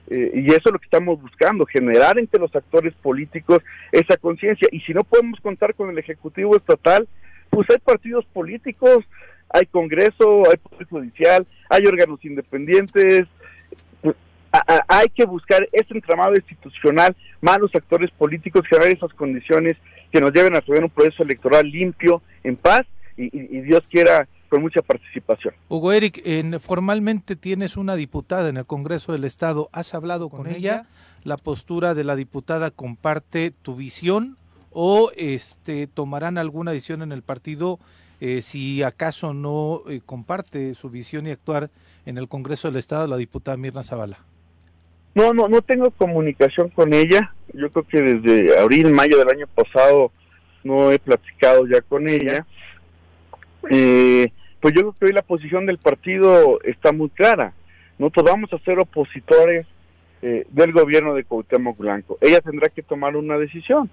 [0.10, 3.60] eh, y eso es lo que estamos buscando, generar entre los actores políticos
[3.92, 4.68] esa conciencia.
[4.72, 7.08] Y si no podemos contar con el Ejecutivo Estatal,
[7.52, 9.06] pues hay partidos políticos,
[9.50, 13.28] hay Congreso, hay Poder Judicial, hay órganos independientes.
[14.02, 14.16] Pues,
[14.88, 19.78] hay que buscar ese entramado institucional, más los actores políticos, generar esas condiciones
[20.12, 22.84] que nos lleven a tener un proceso electoral limpio, en paz
[23.16, 25.54] y, y- y Dios quiera con mucha participación.
[25.68, 29.70] Hugo Eric, en- formalmente tienes una diputada en el Congreso del Estado.
[29.72, 30.88] ¿Has hablado con, ella?
[31.24, 34.38] ¿La postura de la diputada comparte tu visión
[34.72, 37.78] o este tomarán alguna decisión en el partido
[38.20, 41.70] eh, si acaso no eh, comparte su visión y actuar
[42.06, 44.20] en el Congreso del Estado la diputada Mirna Zavala?
[45.16, 47.34] No, no, no tengo comunicación con ella.
[47.54, 50.12] Yo creo que desde abril, mayo del año pasado
[50.64, 52.46] no he platicado ya con ella.
[53.70, 57.54] Eh, pues yo creo que hoy la posición del partido está muy clara.
[57.98, 59.66] Nosotros vamos a ser opositores
[60.22, 62.18] eh, del gobierno de Cuauhtémoc Blanco.
[62.22, 63.90] Ella tendrá que tomar una decisión.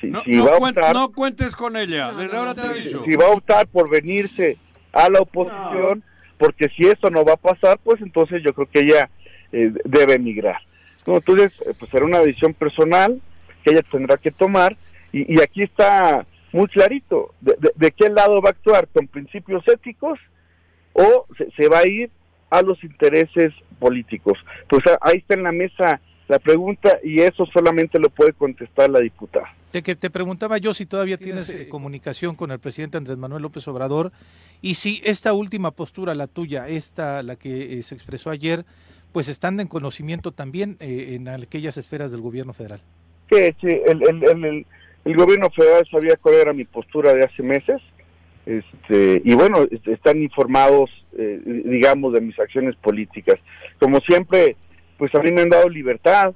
[0.00, 3.02] Si, No, si no va a optar, no cuentes con ella, desde ahora te aviso.
[3.04, 4.56] si va a optar por venirse
[4.92, 6.02] a la oposición,
[6.38, 9.10] porque si eso no va a pasar, pues entonces yo creo que ella
[9.52, 10.58] eh, debe emigrar.
[11.06, 11.16] ¿no?
[11.16, 13.20] Entonces, eh, pues será una decisión personal
[13.64, 14.76] que ella tendrá que tomar
[15.12, 19.08] y, y aquí está muy clarito de, de- de qué lado va a actuar, con
[19.08, 20.18] principios éticos
[20.92, 22.10] o se, se va a ir
[22.50, 24.38] a los intereses políticos.
[24.68, 28.90] Pues a- ahí está en la mesa la pregunta y eso solamente lo puede contestar
[28.90, 29.52] la diputada.
[29.70, 33.42] Te, que te preguntaba yo si todavía tienes eh, comunicación con el presidente Andrés Manuel
[33.42, 34.12] López Obrador
[34.62, 38.64] y si esta última postura, la tuya, esta, la que eh, se expresó ayer,
[39.12, 42.80] pues están en conocimiento también eh, en aquellas esferas del gobierno federal.
[43.28, 44.66] que sí, el, el, el, el-
[45.04, 47.80] el gobierno federal sabía cuál era mi postura de hace meses
[48.44, 53.36] este, y bueno, est- están informados, eh, digamos, de mis acciones políticas.
[53.78, 54.56] Como siempre,
[54.98, 56.34] pues a mí me han dado libertad,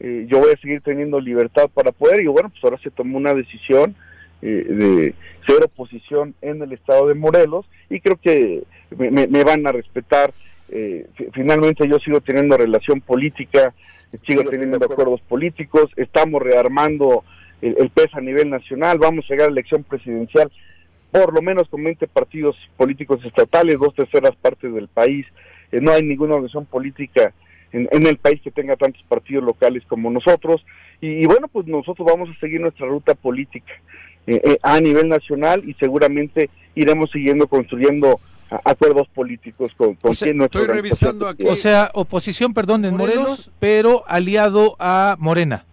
[0.00, 3.18] eh, yo voy a seguir teniendo libertad para poder y bueno, pues ahora se tomó
[3.18, 3.94] una decisión
[4.42, 5.14] eh, de
[5.46, 8.62] ser oposición en el estado de Morelos y creo que
[8.96, 10.32] me, me- me van a respetar.
[10.70, 13.74] eh, fi- finalmente yo sigo teniendo relación política,
[14.26, 17.22] sigo teniendo acuerdos políticos, estamos rearmando
[17.60, 20.50] el, el PES a nivel nacional, vamos a llegar a elección presidencial
[21.12, 25.26] por lo menos con 20 partidos políticos estatales, dos terceras partes del país,
[25.72, 27.32] eh, no hay ninguna organización política
[27.72, 30.64] en, en el país que tenga tantos partidos locales como nosotros,
[31.00, 33.72] y, y bueno, pues nosotros vamos a seguir nuestra ruta política
[34.26, 38.20] eh, eh, a nivel nacional y seguramente iremos siguiendo construyendo
[38.64, 41.18] acuerdos políticos con, con quien nuestra organización
[41.48, 45.64] O sea, oposición, perdón, en Morelos, pero aliado a Morena.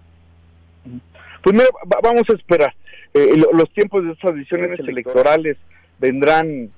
[1.43, 2.74] Primero va- vamos a esperar.
[3.14, 5.58] Eh, lo- los tiempos de estas decisiones electorales
[6.00, 6.70] vendrán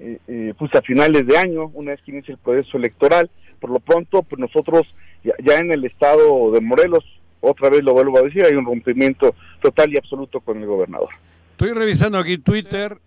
[0.00, 3.28] eh, eh, pues a finales de año, una vez que inicie el proceso electoral.
[3.60, 4.86] Por lo pronto, pues nosotros
[5.22, 7.04] ya, en el estado de Morelos,
[7.40, 11.10] otra vez lo vuelvo a decir, hay un rompimiento total y absoluto con el gobernador.
[11.52, 12.98] Estoy revisando aquí Twitter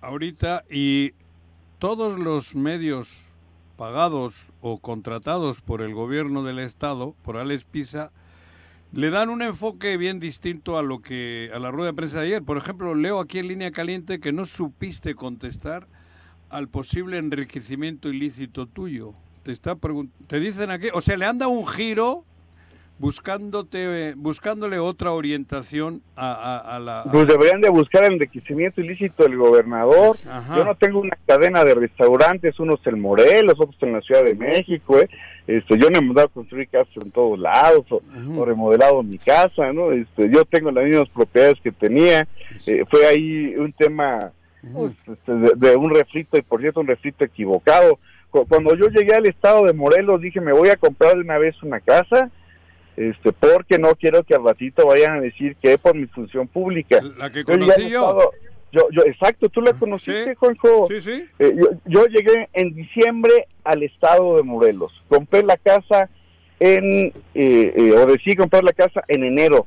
[0.00, 1.12] ahorita y
[1.78, 3.10] todos los medios
[3.76, 8.12] pagados o contratados por el gobierno del estado, por Alex Pisa,
[8.92, 12.26] le dan un enfoque bien distinto a lo que a la rueda de prensa de
[12.26, 12.42] ayer.
[12.42, 15.86] Por ejemplo, leo aquí en línea caliente que no supiste contestar
[16.50, 19.14] al posible enriquecimiento ilícito tuyo.
[19.42, 19.76] Te está
[20.26, 22.24] te dicen aquí, o sea, le han dado un giro
[22.98, 28.82] buscándote buscándole otra orientación a, a- a la a- Pues deberían de buscar el enriquecimiento
[28.82, 30.16] ilícito del gobernador.
[30.28, 30.56] Ajá.
[30.58, 34.34] Yo no tengo una cadena de restaurantes, unos en Morelos, otros en la Ciudad de
[34.34, 34.98] México.
[34.98, 35.08] ¿eh?
[35.46, 38.02] Este, yo no he mandado a construir casas en todos lados o,
[38.38, 39.72] o remodelado mi casa.
[39.72, 39.92] ¿no?
[39.92, 42.28] Este, yo tengo las mismas propiedades que tenía.
[42.66, 44.30] Eh, fue ahí un tema
[44.74, 47.98] pues, este, de, de un refrito, y por cierto, un refrito equivocado.
[48.30, 51.38] Cu- Cuando yo llegué al estado de Morelos, dije, me voy a comprar de una
[51.38, 52.30] vez una casa
[52.96, 56.46] este porque no quiero que al ratito vayan a decir que es por mi función
[56.48, 57.00] pública.
[57.16, 58.00] La que conocí yo.
[58.00, 58.30] estado-
[58.72, 60.86] yo, yo, exacto, tú la conociste, Juanjo.
[60.90, 61.24] Sí, sí.
[61.40, 64.92] Eh, yo, yo llegué en diciembre al estado de Morelos.
[65.08, 66.08] Compré la casa
[66.60, 69.66] en, eh, eh, o decidí comprar la casa en enero.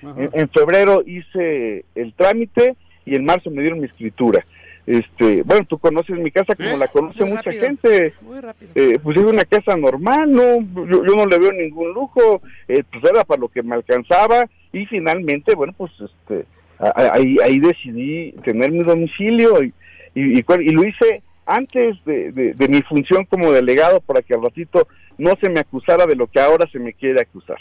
[0.00, 4.46] En, en febrero hice el trámite y en marzo me dieron mi escritura.
[4.88, 8.14] Este, bueno, tú conoces mi casa como la conoce Muy mucha rápido, gente.
[8.22, 8.70] Muy rápido.
[8.74, 12.82] Eh, pues es una casa normal, no, yo, yo no le veo ningún lujo, eh,
[12.90, 16.46] pues era para lo que me alcanzaba y finalmente, bueno, pues este,
[16.78, 19.74] ahí, ahí decidí tener mi domicilio y,
[20.14, 24.32] y, y y lo hice antes de, de- de mi función como delegado para que
[24.32, 27.58] al ratito no se me acusara de lo que ahora se me quiere acusar.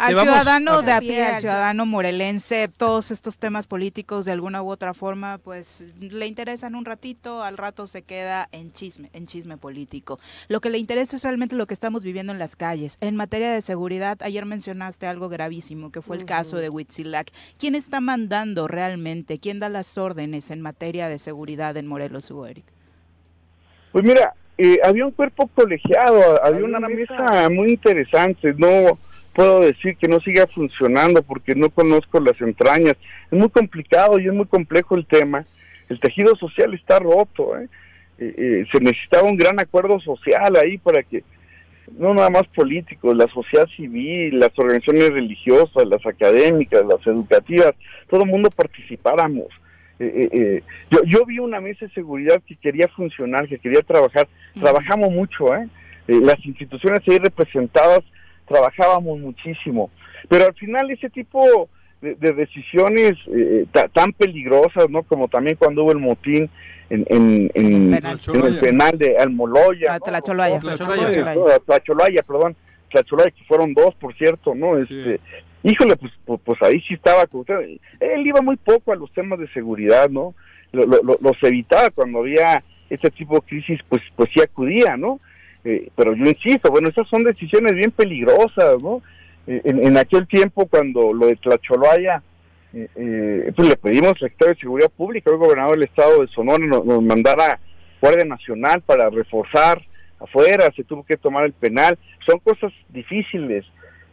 [0.00, 4.62] Al Llevamos ciudadano de a pie, al ciudadano morelense, todos estos temas políticos de alguna
[4.62, 9.26] u otra forma, pues le interesan un ratito, al rato se queda en chisme, en
[9.26, 10.18] chisme político.
[10.48, 12.96] Lo que le interesa es realmente lo que estamos viviendo en las calles.
[13.02, 17.30] En materia de seguridad, ayer mencionaste algo gravísimo, que fue el caso de Huitzilac.
[17.58, 19.38] ¿Quién está mandando realmente?
[19.38, 22.64] ¿Quién da las órdenes en materia de seguridad en Morelos, Hugo Eric?
[23.92, 28.98] Pues mira, eh, había un cuerpo colegiado, había una mesa muy interesante, no
[29.34, 32.96] puedo decir que no siga funcionando porque no conozco las entrañas,
[33.30, 35.44] es muy complicado y es muy complejo el tema,
[35.88, 37.68] el tejido social está roto, ¿eh?
[38.18, 41.22] Eh, eh, se necesitaba un gran acuerdo social ahí para que
[41.98, 47.74] no nada más políticos, la sociedad civil, las organizaciones religiosas, las académicas, las educativas,
[48.08, 49.46] todo el mundo participáramos.
[49.98, 53.82] Eh, eh, eh, yo, yo vi una mesa de seguridad que quería funcionar, que quería
[53.82, 54.28] trabajar.
[54.54, 55.68] Trabajamos mucho, ¿eh?
[56.08, 58.00] Eh, Las instituciones ahí representadas
[58.50, 59.90] trabajábamos muchísimo.
[60.28, 61.68] Pero al final ese tipo
[62.02, 65.02] de, de decisiones eh, ta- tan peligrosas, ¿no?
[65.04, 66.50] Como también cuando hubo el motín
[66.90, 68.20] en, en, en- Penal.
[68.34, 69.94] en el penal de Almoloya.
[69.94, 70.00] Ah.
[71.64, 72.56] Tlacholaya, perdón.
[72.90, 74.76] Tlacholaya, que fueron dos, por cierto, ¿no?
[74.78, 75.20] Este,
[75.62, 77.26] Híjole, pues, pues, pues ahí sí estaba.
[77.26, 77.76] con usted.
[78.00, 80.34] Él iba muy poco a los temas de seguridad, ¿no?
[80.72, 84.96] Lo- lo- lo- los evitaba cuando había este tipo de crisis, pues, pues sí acudía,
[84.96, 85.20] ¿no?
[85.64, 89.02] Eh, pero yo insisto, bueno, esas son decisiones bien peligrosas, ¿no?
[89.46, 92.22] Eh, en, aquel tiempo, cuando lo de Tlacholaya,
[92.72, 96.28] eh, eh, pues le pedimos al secretario de Seguridad Pública, el gobernador del estado de
[96.28, 97.58] Sonora, nos, nos mandara
[98.00, 99.82] Guardia Nacional para reforzar
[100.20, 103.64] afuera, se tuvo que tomar el penal, son cosas difíciles.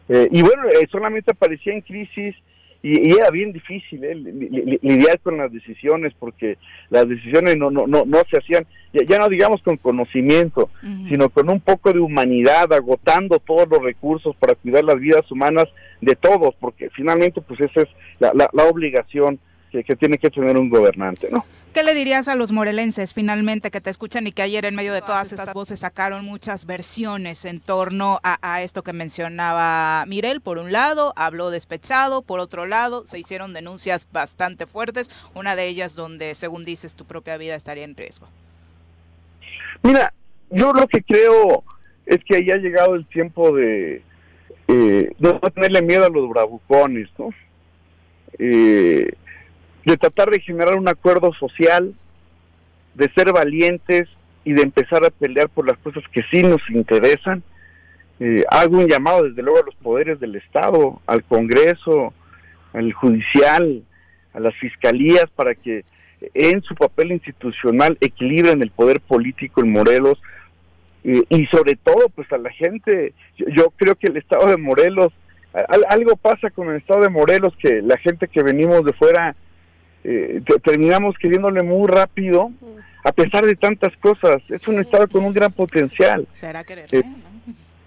[0.08, 2.34] Eh, y bueno, solamente aparecía en crisis
[2.82, 6.58] y, y era bien difícil eh, li- li- li- lidiar con las decisiones porque
[6.90, 10.70] las decisiones no, no, no, no se hacían, ya, ya no digamos con conocimiento,
[11.08, 15.66] sino con un poco de humanidad, agotando todos los recursos para cuidar las vidas humanas
[16.00, 17.88] de todos, porque finalmente pues esa es
[18.20, 19.38] la, la, la obligación
[19.70, 21.44] que, que tiene que tener un gobernante, ¿no?
[21.72, 24.94] ¿Qué le dirías a los morelenses finalmente que te escuchan y que ayer en medio
[24.94, 30.40] de todas estas voces sacaron muchas versiones en torno a, a esto que mencionaba Mirel?
[30.40, 35.66] Por un lado, habló despechado, por otro lado, se hicieron denuncias bastante fuertes, una de
[35.68, 38.26] ellas donde, según dices, tu propia vida estaría en riesgo.
[39.82, 40.12] Mira,
[40.50, 41.62] yo lo que creo
[42.06, 44.02] es que ya ha llegado el tiempo de
[44.68, 47.30] eh, no tenerle miedo a los bravucones, ¿no?
[48.38, 49.12] Eh,
[49.88, 51.94] de tratar de generar un acuerdo social,
[52.94, 54.08] de ser valientes
[54.44, 57.42] y de empezar a pelear por las cosas que sí nos interesan.
[58.20, 62.12] Eh, hago un llamado desde luego a los poderes del Estado, al Congreso,
[62.72, 63.82] al Judicial,
[64.34, 65.84] a las fiscalías, para que
[66.34, 70.20] en su papel institucional equilibren el poder político en Morelos
[71.04, 73.12] eh, y sobre todo pues a la gente.
[73.36, 75.12] Yo, yo creo que el Estado de Morelos,
[75.52, 79.36] al- algo pasa con el Estado de Morelos que la gente que venimos de fuera
[80.04, 82.50] eh, te- terminamos queriéndole muy rápido
[83.04, 84.38] a pesar de tantas cosas.
[84.48, 86.26] Es un Estado con un gran potencial.
[86.32, 86.86] ¿Será querer?
[86.92, 87.02] Eh,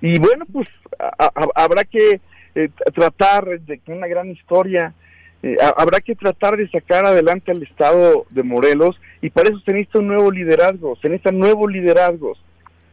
[0.01, 0.67] y bueno, pues
[0.99, 2.19] a- a- habrá que
[2.55, 4.93] eh, tratar de una gran historia,
[5.41, 9.59] eh, ha- habrá que tratar de sacar adelante al Estado de Morelos y para eso
[9.61, 12.43] se necesita un nuevo liderazgo, se necesitan nuevos liderazgos.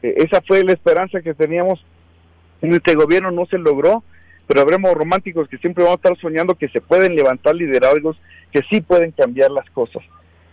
[0.02, 1.84] Eh, esa fue la esperanza que teníamos
[2.62, 4.04] en este gobierno, no se logró,
[4.46, 8.16] pero habremos románticos que siempre vamos a estar soñando que se pueden levantar liderazgos
[8.52, 10.02] que sí pueden cambiar las cosas.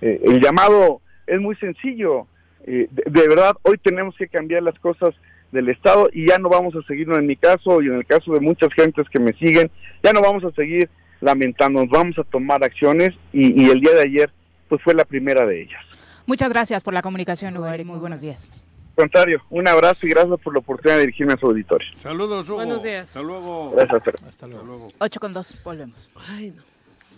[0.02, 2.28] Eh, el llamado es muy sencillo,
[2.66, 5.14] eh, de, de verdad hoy tenemos que cambiar las cosas
[5.52, 8.34] del Estado y ya no vamos a seguir, en mi caso y en el caso
[8.34, 9.72] de muchas gentes que me siguen,
[10.04, 10.90] ya no vamos a seguir
[11.22, 14.32] lamentándonos, vamos a tomar acciones y, y el día de ayer
[14.68, 15.82] pues fue la primera de ellas.
[16.26, 17.86] Muchas gracias por la comunicación, Hugo Eric.
[17.86, 18.48] Muy buenos días.
[18.96, 21.88] Contrario, un abrazo y gracias por la oportunidad de dirigirme a su auditorio.
[21.98, 22.58] Saludos, Hugo.
[22.58, 23.08] Buenos días.
[23.08, 23.72] Hasta luego.
[23.72, 24.24] Gracias.
[24.28, 24.88] Hasta luego.
[24.98, 26.10] 8 con 2, volvemos.
[26.30, 26.75] Ay, no.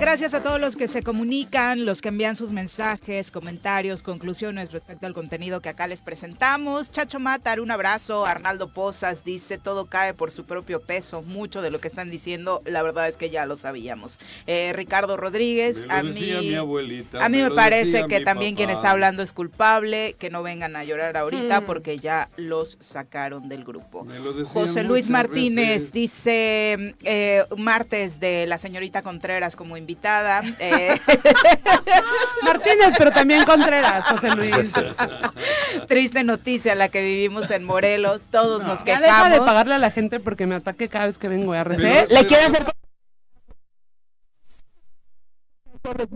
[0.00, 5.06] Gracias a todos los que se comunican, los que envían sus mensajes, comentarios, conclusiones respecto
[5.06, 6.90] al contenido que acá les presentamos.
[6.90, 8.24] Chacho Matar, un abrazo.
[8.26, 11.22] Arnaldo Pozas dice, todo cae por su propio peso.
[11.22, 14.18] Mucho de lo que están diciendo, la verdad es que ya lo sabíamos.
[14.46, 18.22] Eh, Ricardo Rodríguez, Me lo a decía mí, mi abuelita, a mí me parece que
[18.22, 21.64] también quien está hablando es culpable, que no vengan a llorar ahorita Mm.
[21.66, 24.06] porque ya los sacaron del grupo.
[24.46, 25.92] José Luis Martínez veces.
[25.92, 30.42] dice eh, martes de la señorita Contreras como invitada.
[30.58, 30.98] eh,
[32.42, 34.54] Martínez, pero también Contreras, José Luis.
[35.88, 38.22] triste noticia la que vivimos en Morelos.
[38.30, 39.06] Todos nos Ya quejamos.
[39.06, 42.06] deja de pagarle a la gente porque me ataque cada vez que vengo a RC.
[42.08, 42.64] Le quiero hacer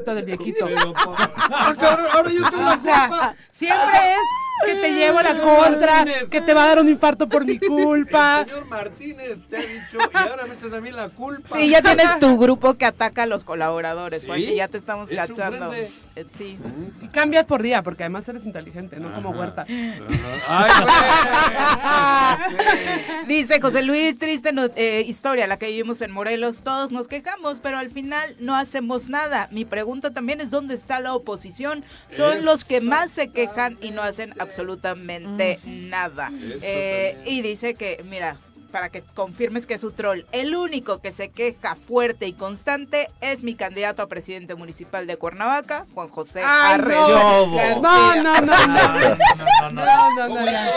[0.07, 0.67] del viejito.
[0.97, 3.35] Ahora, yo tengo la O sea, culpa.
[3.51, 4.19] siempre es
[4.65, 8.41] que te llevo la contra, que te va a dar un infarto por mi culpa.
[8.43, 11.57] El señor Martínez te ha dicho y ahora me echas a mí la culpa.
[11.57, 15.11] Sí, ya tienes tu grupo que ataca a los colaboradores, Sí, Juanji, ya te estamos
[15.11, 15.73] es cachando.
[15.73, 15.91] Eh,
[16.39, 16.59] Sí.
[17.03, 19.67] Y cambias por día, porque además eres inteligente, no como Huerta.
[20.49, 20.71] Ay,
[23.27, 26.63] Dice José Luis, triste no- eh, historia la que vivimos en Morelos.
[26.63, 29.49] Todos nos quejamos, pero al final no hacemos nada.
[29.51, 31.85] Mi pregunta también es dónde está la oposición.
[32.15, 36.31] Son los que más se quejan y no hacen absolutamente nada.
[36.63, 38.37] Eh, y dice que, mira,
[38.77, 43.09] para que confirmes que es su troll, el único que se queja fuerte y constante
[43.23, 47.81] es mi candidato a presidente municipal de Cuernavaca, Juan José Ay, Arredondo no.
[47.81, 48.67] No, no, no, no.
[48.67, 50.71] no, no, No, no, no, no.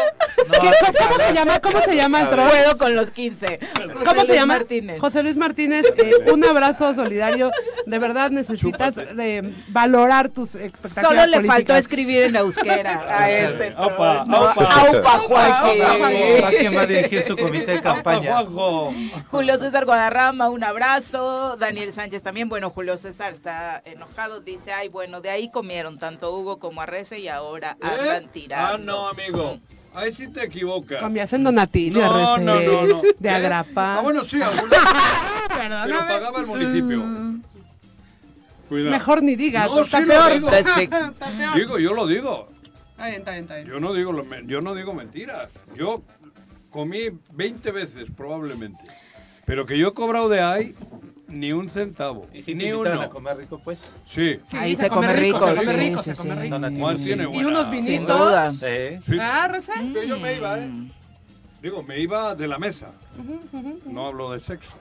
[0.62, 1.60] ¿Qué- ¿Cómo se llama?
[1.60, 2.48] ¿Cómo se llama el troll?
[2.50, 3.60] Puedo con los 15.
[3.76, 4.54] ¿Cómo José se Luis llama?
[4.54, 5.02] Martínez.
[5.02, 7.52] José Luis Martínez, eh, un abrazo solidario.
[7.86, 13.74] De verdad necesitas eh, valorar tus expectativas Solo le faltó escribir en euskera a este.
[13.76, 14.64] Aupa, aupa.
[14.64, 15.82] aupa, Juanji.
[15.82, 18.32] ¿A quién va a dirigir su comité de campaña?
[18.44, 18.94] Juanjo.
[19.30, 21.56] Julio César Guadarrama, un abrazo.
[21.58, 22.50] Daniel Sánchez también.
[22.50, 24.40] Bueno, Julio César está enojado.
[24.42, 28.30] Dice, ay, bueno, de ahí comieron tanto Hugo como Arrece y ahora andan ¿Eh?
[28.32, 28.74] tirando.
[28.76, 29.60] Ah, no, amigo.
[29.96, 31.00] Ahí sí te equivocas.
[31.00, 33.02] Cambias en Donatilio, No, RC, no, no, no.
[33.18, 33.32] de ¿Eh?
[33.34, 33.98] Agrapa.
[33.98, 34.70] Ah, bueno, sí, alguna-
[35.88, 37.04] pero pagaba el municipio.
[38.70, 38.92] Cuidado.
[38.92, 40.34] Mejor ni digas, No, está sí lo peor.
[40.34, 40.50] digo.
[40.50, 40.82] Sí.
[40.84, 41.56] Está peor.
[41.56, 42.48] Digo, yo lo digo.
[42.92, 43.68] Está bien, está bien, está bien.
[43.68, 45.50] Yo no digo, yo no digo mentiras.
[45.76, 46.04] Yo
[46.70, 48.82] comí 20 veces probablemente.
[49.46, 50.76] Pero que yo he cobrado de ahí
[51.28, 52.28] ni un centavo.
[52.34, 53.02] ¿Y si te ni uno.
[53.02, 53.80] a comer rico, pues?
[54.06, 54.40] Sí.
[54.50, 56.42] Sí, Ahí se come rico, Se come sí, rico, sí, se come sí.
[56.42, 56.60] rico.
[56.80, 58.20] Juan tiene Y buena- unos Sin vinitos.
[58.20, 58.52] duda.
[58.52, 59.00] Sí.
[59.06, 59.18] Sí.
[59.20, 59.52] Ah.
[59.94, 60.70] Pero yo me iba, ¿eh?
[61.62, 62.92] Digo, me iba de la mesa.
[63.86, 64.72] No hablo de sexo.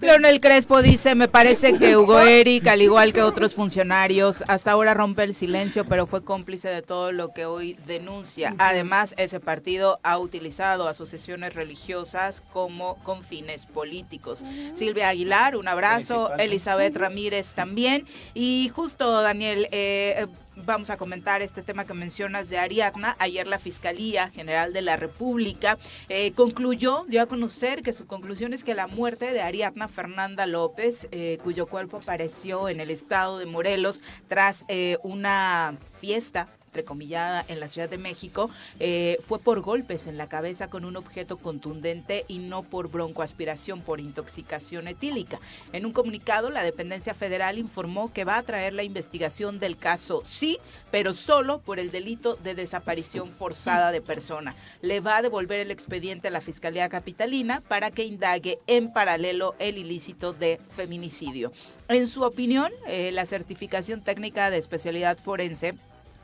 [0.00, 4.94] Leonel Crespo dice, me parece que Hugo Eric, al igual que otros funcionarios, hasta ahora
[4.94, 8.54] rompe el silencio, pero fue cómplice de todo lo que hoy denuncia.
[8.58, 14.44] Además, ese partido ha utilizado asociaciones religiosas como con fines políticos.
[14.74, 16.34] Silvia Aguilar, un abrazo.
[16.38, 18.06] Elizabeth Ramírez también.
[18.34, 20.26] Y justo, Daniel, eh,
[20.64, 23.16] vamos a comentar este tema que mencionas de Ariadna.
[23.18, 28.52] Ayer la Fiscalía General de la República eh, concluyó, dio a conocer que su conclusión
[28.52, 33.38] es que la muerte de Ariadna Fernanda López, eh, cuyo cuerpo apareció en el estado
[33.38, 38.50] de Morelos tras eh, una fiesta entrecomillada en la Ciudad de México,
[38.80, 43.82] eh, fue por golpes en la cabeza con un objeto contundente y no por broncoaspiración
[43.82, 45.38] por intoxicación etílica.
[45.74, 50.22] En un comunicado, la dependencia federal informó que va a traer la investigación del caso,
[50.24, 50.58] sí,
[50.90, 54.56] pero solo por el delito de desaparición forzada de persona.
[54.80, 59.54] Le va a devolver el expediente a la Fiscalía Capitalina para que indague en paralelo
[59.58, 61.52] el ilícito de feminicidio.
[61.88, 65.74] En su opinión, eh, la certificación técnica de especialidad forense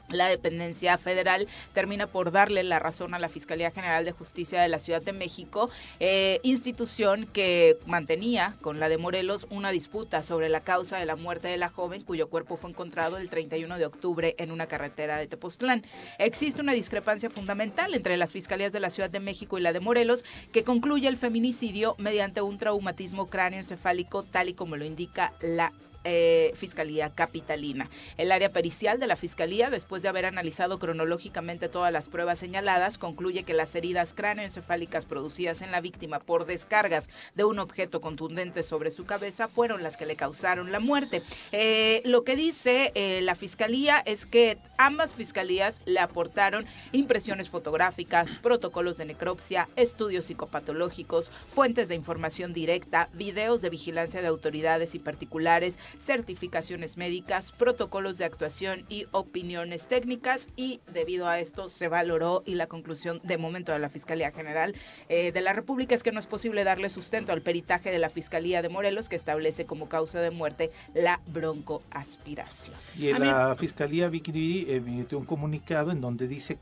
[0.09, 4.69] la dependencia federal termina por darle la razón a la Fiscalía General de Justicia de
[4.69, 10.49] la Ciudad de México, eh, institución que mantenía con la de Morelos una disputa sobre
[10.49, 13.87] la causa de la muerte de la joven cuyo cuerpo fue encontrado el 31 de
[13.87, 15.85] octubre en una carretera de Tepoztlán.
[16.19, 19.81] Existe una discrepancia fundamental entre las Fiscalías de la Ciudad de México y la de
[19.81, 25.73] Morelos que concluye el feminicidio mediante un traumatismo cráneoencefálico tal y como lo indica la
[26.11, 27.91] eh, Fiscalía Capitalina.
[28.17, 32.97] El área pericial de la Fiscalía, después de haber analizado cronológicamente todas las pruebas señaladas,
[32.97, 38.63] concluye que las heridas cráneoencefálicas producidas en la víctima por descargas de un objeto contundente
[38.63, 41.23] sobre su cabeza fueron las que le causaron la muerte.
[41.53, 48.39] Eh, lo que dice eh, la Fiscalía es que ambas fiscalías le aportaron impresiones fotográficas,
[48.39, 54.99] protocolos de necropsia, estudios psicopatológicos, fuentes de información directa, videos de vigilancia de autoridades y
[54.99, 62.43] particulares, certificaciones médicas, protocolos de actuación y opiniones técnicas y debido a esto se valoró
[62.47, 64.75] y la conclusión de momento de la Fiscalía General
[65.09, 68.09] eh, de la República es que no es posible darle sustento al peritaje de la
[68.11, 72.77] Fiscalía de Morelos que establece como causa de muerte la broncoaspiración.
[72.97, 76.59] Y en la Fiscalía Vicky eh, emitió un comunicado en donde dice,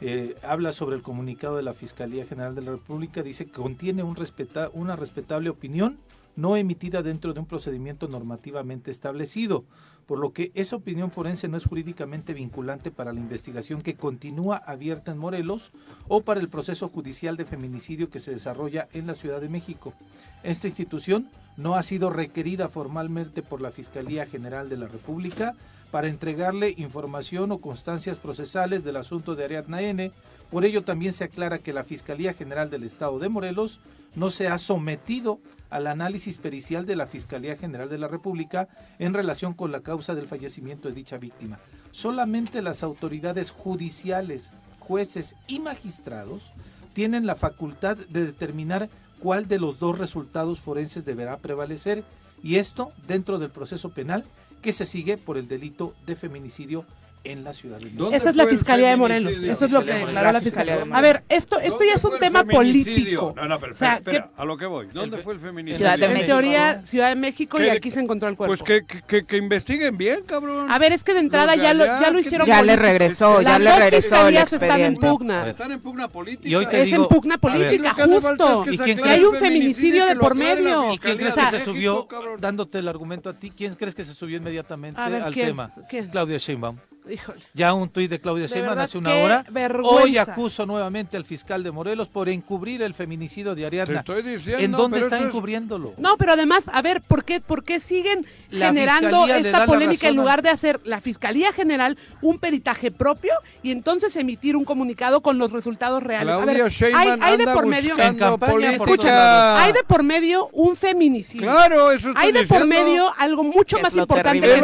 [0.00, 4.02] eh, habla sobre el comunicado de la Fiscalía General de la República, dice que contiene
[4.02, 5.98] un respeta- una respetable opinión
[6.36, 9.64] no emitida dentro de un procedimiento normativamente establecido,
[10.06, 14.56] por lo que esa opinión forense no es jurídicamente vinculante para la investigación que continúa
[14.56, 15.72] abierta en Morelos
[16.08, 19.94] o para el proceso judicial de feminicidio que se desarrolla en la Ciudad de México.
[20.42, 25.54] Esta institución no ha sido requerida formalmente por la Fiscalía General de la República
[25.90, 30.10] para entregarle información o constancias procesales del asunto de Ariadna N.
[30.50, 33.80] Por ello también se aclara que la Fiscalía General del Estado de Morelos
[34.14, 35.38] no se ha sometido
[35.72, 38.68] al análisis pericial de la Fiscalía General de la República
[38.98, 41.58] en relación con la causa del fallecimiento de dicha víctima.
[41.90, 46.42] Solamente las autoridades judiciales, jueces y magistrados
[46.92, 52.04] tienen la facultad de determinar cuál de los dos resultados forenses deberá prevalecer
[52.42, 54.24] y esto dentro del proceso penal
[54.60, 56.84] que se sigue por el delito de feminicidio
[57.24, 58.10] en la Ciudad de México.
[58.12, 59.42] Esa es la Fiscalía de Morelos.
[59.42, 60.78] Eso es lo que declaró la Fiscalía.
[60.90, 63.32] A ver, esto, esto ya es un tema político.
[63.36, 64.88] No, no, pero O sea, espera, espera, a lo que voy.
[64.92, 65.78] ¿Dónde fue el feminicidio?
[65.78, 68.54] Ciudad de En teoría, Ciudad de México y ¿Qué- aquí se encontró el cuerpo.
[68.56, 70.70] Pues que, que, que- que investiguen bien, cabrón.
[70.70, 72.82] A ver, es que de entrada ya lo, ya lo que- hicieron Ya le político.
[72.82, 74.02] regresó, ya Las le dos regresó el
[74.36, 75.48] fiscalías están en pugna.
[75.48, 76.48] Están en pugna política.
[76.48, 78.64] Y hoy te Es digo, en pugna política, que justo.
[78.64, 80.92] que ¿Y Que hay el un feminicidio de que por medio.
[80.92, 82.08] ¿Y quién crees que de se México, subió,
[82.38, 85.70] dándote el argumento a ti, quién crees que se subió inmediatamente al tema?
[86.10, 86.76] Claudia Sheinbaum.
[87.10, 87.40] Híjole.
[87.52, 89.44] Ya un tuit de Claudia Sheinbaum hace una hora.
[89.50, 90.02] vergüenza.
[90.04, 93.98] Hoy acuso nuevamente al fiscal de Morelos por encubrir el feminicidio de Te Ariadna.
[94.00, 95.94] estoy diciendo, ¿En dónde está es- encubriéndolo?
[95.98, 100.14] No, pero además, a ver, ¿por qué, por qué siguen La generando esta polémica en
[100.16, 103.32] a- lugar de hacer la Fiscalía General un peritaje propio
[103.64, 106.32] y entonces emitir un comunicado con los resultados reales?
[106.34, 108.52] a Claudia ver, hay, Sheinbaum hay de anda por medio, En campaña
[109.12, 109.60] lados.
[109.62, 111.42] hay de por medio un feminicidio.
[111.48, 114.54] Claro, eso estoy Hay de por medio algo mucho Que más importante que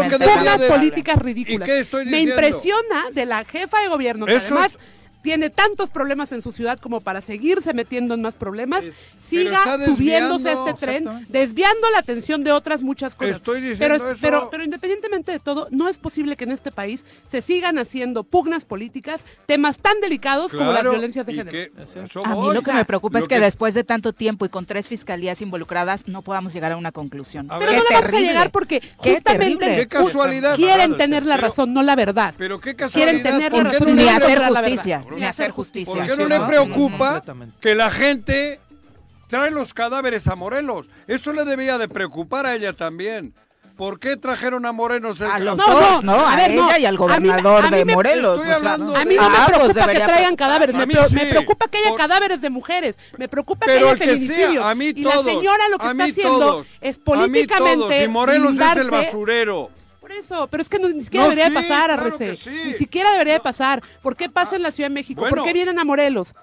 [0.59, 1.69] de- políticas ridículas.
[1.69, 2.28] ¿Y qué estoy diciendo?
[2.31, 4.79] Impresiona de la jefa de gobierno, que Eso además es-
[5.23, 9.79] tiene tantos problemas en su ciudad como para seguirse metiendo en más problemas, Es- siga
[9.85, 13.37] subiéndose a este tren, desviando la atención de otras muchas cosas.
[13.37, 14.19] Estoy diciendo pero, es- eso.
[14.21, 18.25] pero, pero independientemente de todo, no es posible que en este país se sigan haciendo
[18.25, 21.73] pugnas políticas, temas tan delicados como las violencias de género.
[22.25, 24.67] A mí lo que me preocupa Lo es que, después de tanto tiempo y con
[24.67, 27.51] tres fiscalías involucradas no podamos llegar a una conclusión.
[27.51, 29.77] A Pero no le vamos a llegar porque Qué justamente.
[29.77, 30.57] Qué casualidad.
[30.57, 32.35] quieren tener la Pero- razón, no la verdad.
[32.39, 33.13] Pero qué casualidad.
[33.13, 35.21] Quieren tener ¿por la razón no Ni hacer justicia, verdad.
[35.21, 35.93] ni hacer justicia.
[35.95, 36.47] ¿Por qué ¿sí, no le no?
[36.47, 37.23] preocupa
[37.61, 38.61] que la gente
[39.29, 40.87] trae los cadáveres a Morelos?
[41.07, 43.35] Eso le debía de preocupar a ella también.
[43.77, 46.27] ¿Por qué trajeron a Morelos el A los No, dos, no, ¿no?
[46.27, 46.67] a A, ver, no.
[46.67, 48.41] ella y al A mí- gobernador a mí de me- Morelos.
[48.41, 50.85] estoy o sea, hablando A mí no Ah, me pues preocupa que traigan cadáveres, me,
[50.87, 53.83] mí pre- sí, me preocupa que haya por- cadáveres de mujeres, me preocupa Pero que
[53.85, 54.53] el haya que feminicidios.
[54.65, 55.25] sea, a mí y todos.
[55.25, 58.55] la señora lo que a está mí haciendo es a mí políticamente todos, y Morelos
[58.59, 59.71] es el basurero.
[60.09, 62.37] Por eso, pero es que no- ni siquiera No, debería de pasar, claro Arrece.
[62.37, 62.51] sí.
[62.65, 63.83] Ni siquiera debería de pasar.
[64.03, 65.21] ¿Por qué pasa en la Ciudad de México?
[65.21, 65.37] Bueno.
[65.37, 66.35] ¿Por qué vienen a Morelos?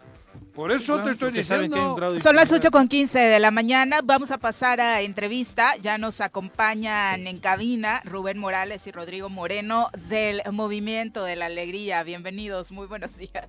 [0.54, 1.76] Por eso te estoy diciendo.
[1.76, 2.00] Son
[2.36, 2.54] las impunidad.
[2.54, 4.02] 8 con 15 de la mañana.
[4.04, 5.76] Vamos a pasar a entrevista.
[5.82, 12.04] Ya nos acompañan en cabina Rubén Morales y Rodrigo Moreno del Movimiento de la Alegría.
[12.04, 13.48] Bienvenidos, muy buenos días.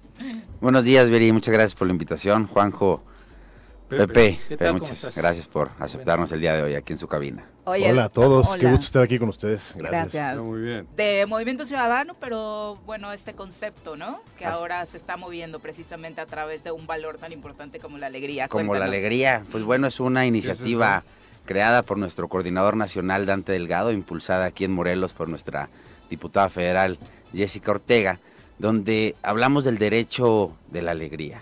[0.62, 1.30] Buenos días, Veri.
[1.30, 2.46] Muchas gracias por la invitación.
[2.48, 3.04] Juanjo,
[3.88, 4.06] Pepe.
[4.06, 4.68] Pepe, ¿Qué Pepe, tal?
[4.68, 5.16] ¿Cómo muchas estás?
[5.16, 7.44] gracias por aceptarnos el día de hoy aquí en su cabina.
[7.64, 9.74] Oye, Hola a todos, qué gusto estar aquí con ustedes.
[9.76, 10.12] Gracias.
[10.14, 10.44] Gracias.
[10.44, 10.88] Muy bien.
[10.96, 14.20] De Movimiento Ciudadano, pero bueno, este concepto, ¿no?
[14.38, 14.56] Que Así.
[14.56, 18.48] ahora se está moviendo precisamente a través de un valor tan importante como la alegría.
[18.48, 21.04] Como la alegría, pues bueno, es una iniciativa
[21.44, 25.68] creada por nuestro coordinador nacional Dante Delgado, impulsada aquí en Morelos por nuestra
[26.10, 26.98] diputada federal
[27.32, 28.18] Jessica Ortega,
[28.58, 31.40] donde hablamos del derecho de la alegría,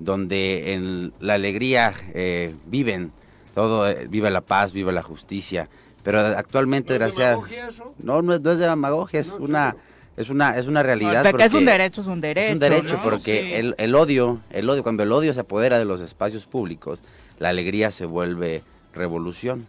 [0.00, 3.12] donde en la alegría eh, viven
[3.54, 5.68] todo, eh, vive la paz, vive la justicia,
[6.02, 7.94] pero actualmente, ¿No es gracias, demagogia eso?
[8.02, 9.76] no, no es, no es demagogia, es No, sí, una,
[10.16, 11.22] es una, es una realidad.
[11.22, 12.46] De que es un porque- derecho, es un derecho.
[12.48, 13.02] es un derecho ¿no?
[13.02, 13.52] porque Sí.
[13.54, 17.00] el, el odio, el odio, cuando el odio se apodera de los espacios públicos,
[17.38, 18.62] la alegría se vuelve
[18.94, 19.66] revolución.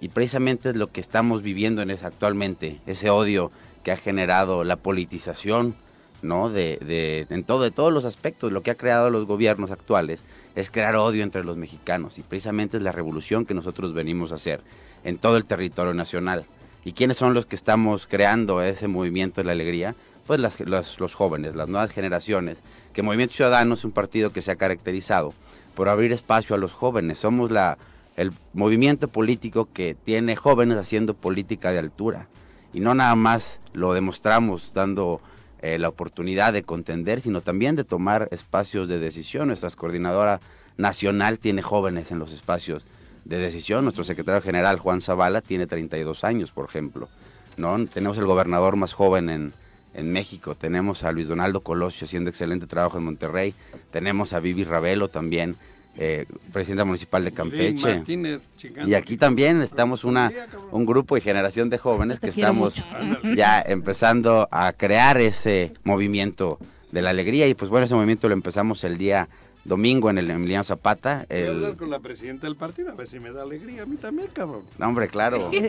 [0.00, 3.50] Y precisamente es lo que estamos viviendo en ese, actualmente, ese odio
[3.84, 5.74] que ha generado la politización,
[6.22, 6.50] ¿no?
[6.50, 10.22] De, de, en todo, de todos los aspectos, lo que ha creado los gobiernos actuales
[10.54, 14.36] es crear odio entre los mexicanos y precisamente es la revolución que nosotros venimos a
[14.36, 14.60] hacer
[15.04, 16.44] en todo el territorio nacional.
[16.84, 19.94] ¿Y quiénes son los que estamos creando ese movimiento de la alegría?
[20.26, 22.58] Pues las- los, los jóvenes, las nuevas generaciones,
[22.92, 25.32] que Movimiento Ciudadano es un partido que se ha caracterizado
[25.74, 27.18] por abrir espacio a los jóvenes.
[27.18, 27.78] Somos la,
[28.16, 32.26] el movimiento político que tiene jóvenes haciendo política de altura.
[32.72, 35.20] Y no nada más lo demostramos dando
[35.62, 39.48] eh, la oportunidad de contender, sino también de tomar espacios de decisión.
[39.48, 40.40] Nuestra coordinadora
[40.76, 42.86] nacional tiene jóvenes en los espacios
[43.24, 43.84] de decisión.
[43.84, 47.08] Nuestro secretario general, Juan Zavala, tiene 32 años, por ejemplo.
[47.56, 47.84] ¿no?
[47.86, 49.52] Tenemos el gobernador más joven en,
[49.94, 50.54] en México.
[50.54, 53.54] Tenemos a Luis Donaldo Colosio haciendo excelente trabajo en Monterrey.
[53.90, 55.56] Tenemos a Vivi Ravelo también,
[55.96, 57.96] eh, presidenta municipal de Campeche.
[57.96, 58.40] Martínez.
[58.86, 60.32] Y aquí también estamos una,
[60.70, 63.34] un grupo y generación de jóvenes que estamos mucho.
[63.34, 66.58] ya empezando a crear ese movimiento
[66.92, 67.46] de la alegría.
[67.48, 69.28] Y pues bueno, ese movimiento lo empezamos el día
[69.64, 71.26] domingo en el Emiliano Zapata.
[71.28, 71.48] Voy a El...
[71.50, 74.28] hablar con la presidenta del partido a ver si me da alegría a mí también,
[74.32, 74.62] cabrón.
[74.78, 75.50] No, hombre, claro.
[75.52, 75.68] Es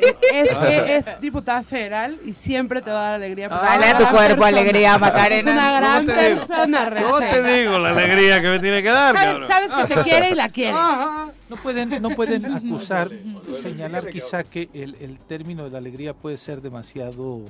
[0.56, 3.50] que es diputada federal y siempre te va a dar alegría.
[3.50, 4.48] Dale a tu cuerpo persona.
[4.48, 5.52] alegría, Macarena.
[5.52, 6.48] Es una gran ¿Cómo te digo?
[6.48, 9.48] persona, ¿Cómo te digo la alegría que me tiene que dar, Sabes, cabrón?
[9.48, 10.72] sabes que te quiere y la quiere.
[11.50, 13.10] No pueden, no pueden acusar,
[13.58, 17.42] señalar quizá que el, el término de la alegría puede ser demasiado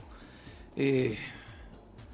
[0.75, 1.19] eh,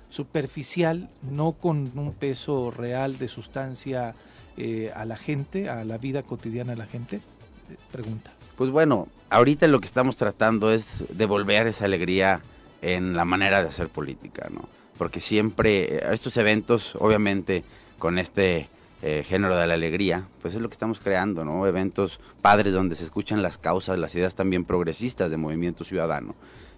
[0.09, 4.15] superficial, no con un peso real de sustancia
[4.57, 7.17] eh, a la gente, a la vida cotidiana de la gente.
[7.17, 8.31] Eh, Pregunta.
[8.57, 12.41] Pues bueno, ahorita lo que estamos tratando es devolver esa alegría
[12.81, 14.67] en la manera de hacer política, ¿no?
[14.97, 17.63] Porque siempre eh, estos eventos, obviamente,
[17.99, 18.69] con este
[18.99, 21.67] género de la alegría, pues es lo que estamos creando, ¿no?
[21.67, 26.33] Eventos padres donde se escuchan las causas, las ideas también progresistas de Movimiento Ciudadano.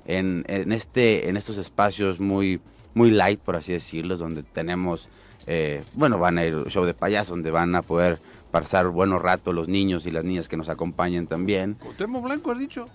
[0.06, 2.60] En, en este, en estos espacios muy,
[2.94, 5.10] muy light, por así decirlo, donde tenemos,
[5.48, 8.20] eh, bueno, van a ir show de payaso, donde van a poder
[8.52, 11.76] pasar buenos ratos los niños y las niñas que nos acompañen también.
[11.76, 12.88] Cuauhtémoc Blanco has dicho.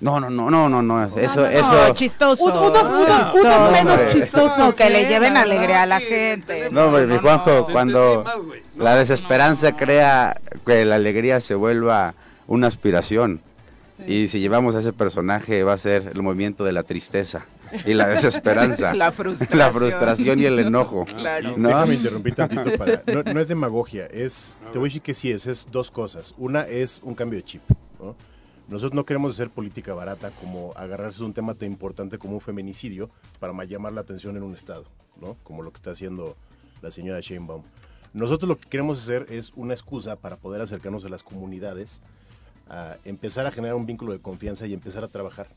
[0.00, 1.94] No, no, no, no, no, no, eso, no, eso.
[1.94, 2.42] chistoso.
[2.44, 3.38] Uno, uno, uno, Chistoso.
[3.38, 4.12] uno menos hombre.
[4.12, 4.74] chistoso.
[4.74, 6.70] que le lleven alegría a la gente.
[6.70, 8.24] No, hombre, mi Juanjo, cuando
[8.78, 12.14] la desesperanza crea que la alegría se vuelva
[12.46, 13.42] una aspiración.
[14.06, 17.44] Y si llevamos a ese personaje va a ser el movimiento de la tristeza
[17.86, 18.94] y la desesperanza.
[18.94, 19.58] La frustración.
[19.58, 21.04] La frustración y el enojo.
[21.16, 21.54] Claro.
[21.56, 21.68] ¿no?
[21.68, 23.02] Déjame interrumpir tantito para...
[23.06, 24.56] No, no es demagogia, es...
[24.72, 26.34] Te voy a decir que sí es, es dos cosas.
[26.38, 27.62] Una es un cambio de chip,
[28.00, 28.14] ¿no?
[28.68, 32.40] Nosotros no queremos hacer política barata como agarrarse de un tema tan importante como un
[32.40, 33.10] feminicidio
[33.40, 34.84] para ma- llamar la atención en un estado,
[35.20, 35.36] ¿no?
[35.42, 36.36] Como lo que está haciendo
[36.80, 37.62] la señora Sheinbaum.
[38.12, 42.00] Nosotros lo que queremos hacer es una excusa para poder acercarnos a las comunidades,
[42.68, 45.48] a empezar a generar un vínculo de confianza y empezar a trabajar.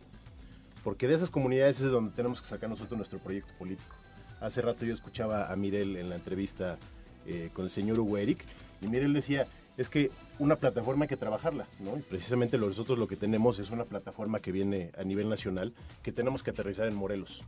[0.83, 3.95] Porque de esas comunidades es de donde tenemos que sacar nosotros nuestro proyecto político.
[4.41, 6.77] Hace rato yo escuchaba a Mirel en la entrevista
[7.25, 8.45] eh, con el señor Hugo Eric,
[8.81, 9.47] y Mirel decía,
[9.77, 11.97] es que una plataforma hay que trabajarla, ¿no?
[11.97, 16.11] Y precisamente nosotros lo que tenemos es una plataforma que viene a nivel nacional que
[16.11, 17.43] tenemos que aterrizar en Morelos.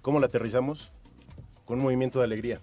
[0.00, 0.92] ¿Cómo la aterrizamos?
[1.64, 2.60] Con un movimiento de alegría.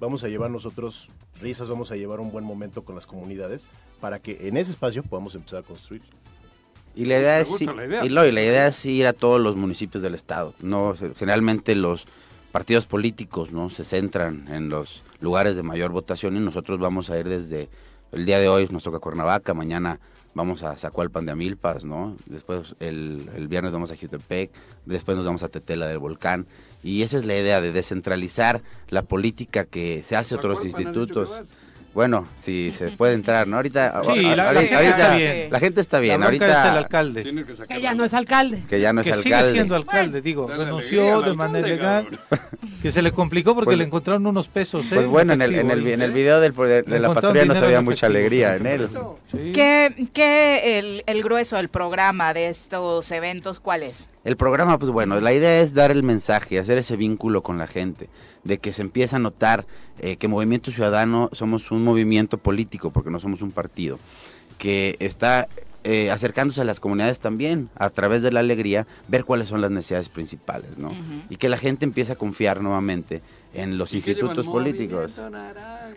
[0.00, 1.08] Vamos a llevar nosotros
[1.40, 3.66] risas, vamos a llevar un buen momento con las comunidades
[4.00, 6.02] para que en ese espacio podamos empezar a construir.
[6.98, 8.04] Y la idea es la idea.
[8.04, 10.52] y lo- y la idea es ir a todos los municipios del estado.
[10.60, 12.06] No, generalmente los
[12.50, 13.70] partidos políticos, ¿no?
[13.70, 17.68] Se centran en los lugares de mayor votación y nosotros vamos a ir desde
[18.10, 20.00] el día de hoy nos toca Cuernavaca, mañana
[20.34, 22.16] vamos a Zacualpan de Amilpas, ¿no?
[22.26, 24.50] Después el, el viernes vamos a Jutepec,
[24.86, 26.46] después nos vamos a Tetela del Volcán
[26.82, 31.28] y esa es la idea de descentralizar la política que se hace a otros institutos.
[31.94, 33.56] Bueno, si se puede entrar, ¿no?
[33.56, 35.48] Ahorita, Sí, ahorita- la gente ahorita- está bien.
[35.50, 36.20] La gente está bien.
[36.20, 37.22] la ahorita es el alcalde.
[37.24, 38.62] Que Que ya no es alcalde.
[38.68, 39.54] que ya no que es sigue alcalde.
[39.54, 42.20] siendo alcalde, digo, Dale renunció de manera cabrón.
[42.82, 44.86] que se le complicó porque Pues- le encontraron unos pesos.
[44.92, 44.94] ¿eh?
[44.94, 47.54] Pues bueno, en el, en el, en el video del, de, de la patrulla no
[47.54, 48.88] se veía mucha alegría en él.
[49.32, 49.52] Sí.
[49.52, 54.06] ¿Qué, qué el, el grueso del programa de estos eventos cuál es?
[54.28, 57.66] El programa, pues bueno, la idea es dar el mensaje, hacer ese vínculo con la
[57.66, 58.10] gente,
[58.44, 59.64] de que se empieza a notar
[60.00, 63.98] eh, que Movimiento Ciudadano somos un movimiento político, porque no somos un partido,
[64.58, 65.48] que está
[65.82, 69.70] eh, acercándose a las comunidades también, a través de la alegría, ver cuáles son las
[69.70, 70.92] necesidades principales, ¿no?
[71.30, 73.22] Y que la gente empiece a confiar nuevamente
[73.54, 75.20] en los institutos políticos.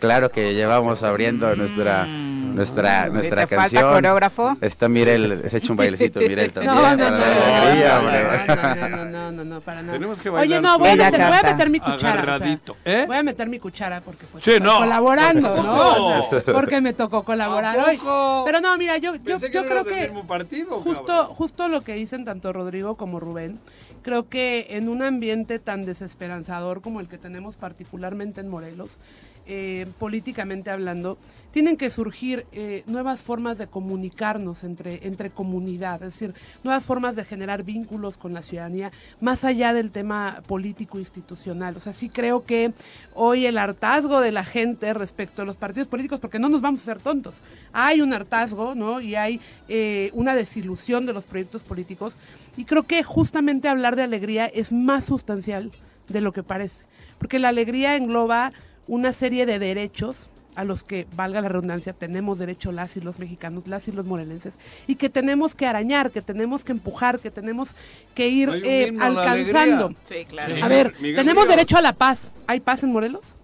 [0.00, 3.92] Claro que llevamos abriendo nuestra nuestra Si nuestra te falta canción.
[3.92, 4.56] coreógrafo.
[4.60, 6.74] Está Mirel, se ha hecho un bailecito Mirel también.
[6.74, 9.94] No, no, no, para no, no, no, no, no, no, no, para nada.
[9.94, 11.96] Tenemos que Oye, bailar no, voy a, voy a meter mi cuchara.
[11.96, 12.76] o sea, Agarradito.
[12.84, 13.04] ¿Eh?
[13.06, 14.78] Voy a meter mi cuchara porque pues, Sí, no.
[14.78, 16.28] colaborando, ¿no?
[16.52, 17.98] Porque me tocó colaborar ¿A hoy.
[18.44, 21.34] Pero no, mira, yo, yo, yo creo que partido, justo, cabrón.
[21.34, 23.58] justo lo que dicen tanto Rodrigo como Rubén,
[24.02, 28.98] creo que en un ambiente tan desesperanzador como el que tenemos particularmente en Morelos,
[29.44, 31.18] eh, políticamente hablando,
[31.50, 37.16] tienen que surgir eh, nuevas formas de comunicarnos entre, entre comunidad, es decir, nuevas formas
[37.16, 41.76] de generar vínculos con la ciudadanía, más allá del tema político institucional.
[41.76, 42.72] O sea, sí creo que
[43.14, 46.80] hoy el hartazgo de la gente respecto a los partidos políticos, porque no nos vamos
[46.80, 47.34] a hacer tontos,
[47.72, 49.00] hay un hartazgo, ¿no?
[49.00, 52.14] Y hay eh, una desilusión de los proyectos políticos,
[52.56, 55.70] y creo que justamente hablar de alegría es más sustancial
[56.08, 56.84] de lo que parece,
[57.18, 58.52] porque la alegría engloba
[58.86, 63.18] una serie de derechos a los que, valga la redundancia, tenemos derecho las y los
[63.18, 64.54] mexicanos, las y los morelenses,
[64.86, 67.74] y que tenemos que arañar, que tenemos que empujar, que tenemos
[68.14, 69.86] que ir eh, alcanzando.
[69.86, 69.96] alegría.
[70.04, 70.54] Sí, claro.
[70.54, 70.60] Sí.
[70.60, 72.30] A ver, Miguel tenemos derecho a la paz.
[72.46, 73.34] ¿Hay paz en Morelos?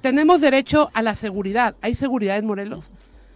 [0.00, 1.76] Tenemos derecho a la seguridad.
[1.80, 2.90] ¿Hay seguridad en Morelos?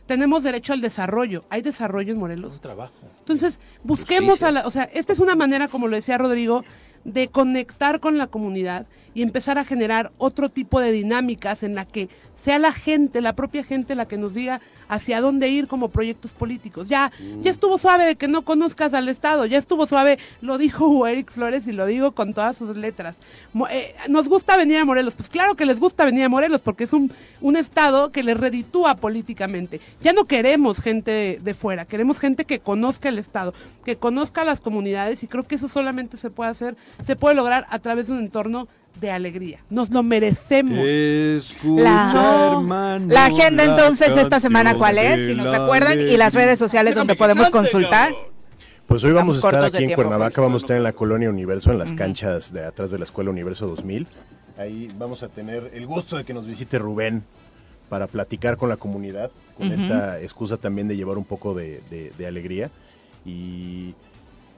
[0.07, 1.45] Tenemos derecho al desarrollo.
[1.51, 2.55] ¿Hay desarrollo en Morelos?
[2.55, 2.93] Un trabajo.
[3.27, 6.65] Entonces, busquemos a la, o sea, esta es una manera, como lo decía Rodrigo,
[7.03, 8.87] de conectar con la comunidad
[9.17, 12.11] y empezar a generar otro tipo de dinámicas en la que
[12.45, 16.33] sea la gente, la propia gente la que nos diga hacia dónde ir como proyectos
[16.35, 16.87] políticos.
[16.87, 17.11] Ya,
[17.43, 21.33] ya estuvo suave de que no conozcas al Estado, ya estuvo suave, lo dijo Eric
[21.33, 23.17] Flores y lo digo con todas sus letras.
[23.55, 26.61] Mo- eh, nos gusta venir a Morelos, pues claro que les gusta venir a Morelos
[26.61, 27.11] porque es un,
[27.41, 29.81] un Estado que les reditúa políticamente.
[30.03, 34.61] Ya no queremos gente de fuera, queremos gente que conozca el Estado, que conozca las
[34.61, 38.13] comunidades y creo que eso solamente se puede hacer, se puede lograr a través de
[38.13, 38.69] un entorno
[39.01, 39.59] de alegría.
[39.71, 40.79] Nos lo merecemos.
[40.89, 46.17] Escucha, La- hermano, La agenda la entonces esta semana cuál es, si nos recuerdan, y
[46.17, 48.15] las redes sociales donde podemos consultar.
[48.87, 51.29] Pues hoy vamos a estar aquí en tiempo, Cuernavaca, vamos a estar en la Colonia
[51.29, 54.07] Universo, en las canchas de atrás de la Escuela Universo 2000.
[54.59, 57.25] Ahí vamos a tener el gusto de que nos visite Rubén
[57.89, 62.13] para platicar con la comunidad, con esta excusa también de llevar un poco de, de-
[62.17, 62.71] de alegría.
[63.25, 63.95] Y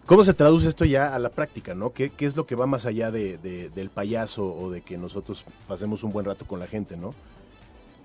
[0.09, 1.93] cómo se traduce esto ya a la práctica, ¿no?
[1.93, 4.97] ¿Qué, qué es lo que va más allá de- de- del payaso o de que
[4.97, 7.15] nosotros pasemos un buen rato con la gente, ¿no?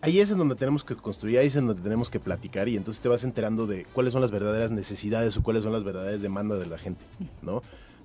[0.01, 2.75] Ahí es en donde tenemos que construir, ahí es en donde tenemos que platicar y
[2.75, 6.21] entonces te vas enterando de cuáles son las verdaderas necesidades o cuáles son las verdaderas
[6.21, 7.01] demandas de la gente,
[7.41, 7.61] ¿no?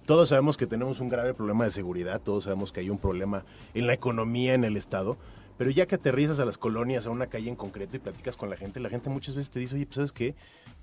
[0.07, 3.45] Todos sabemos que tenemos un grave problema de seguridad, todos sabemos que hay un problema
[3.75, 5.17] en la economía, en el Estado,
[5.59, 8.49] pero ya que aterrizas a las colonias, a una calle en concreto y platicas con
[8.49, 10.37] la gente, la gente muchas veces te dice, oye, pues sabes qué,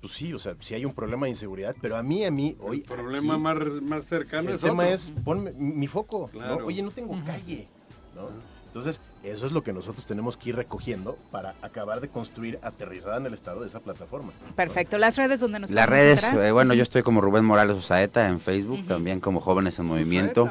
[0.06, 2.56] pues sí, o sea, sí hay un problema de inseguridad, pero a mí, a mí,
[2.60, 2.78] hoy...
[2.78, 4.94] El problema aquí, más, más cercano el es tema otro.
[4.94, 6.30] es, ponme mi foco.
[6.64, 7.66] Oye, no tengo calle,
[8.14, 8.28] ¿no?
[8.66, 13.16] Entonces, eso es lo que nosotros tenemos que ir recogiendo para acabar de construir aterrizada
[13.16, 14.30] en el estado de esa plataforma.
[14.54, 18.28] Perfecto, las redes donde nos Las redes, eh, bueno, yo estoy como Rubén Morales Osaeta
[18.28, 20.44] en Facebook, también como Jóvenes en Movimiento.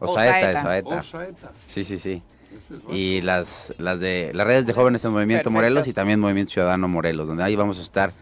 [0.00, 0.60] Osaeta, Osaeta.
[0.62, 0.98] Osaeta.
[0.98, 1.52] Osaeta.
[1.68, 2.22] Sí, sí, sí.
[2.90, 5.50] Y las, las de las redes de Jóvenes en Movimiento Perfecto.
[5.52, 8.12] Morelos y también Movimiento Ciudadano Morelos, donde ahí vamos a estar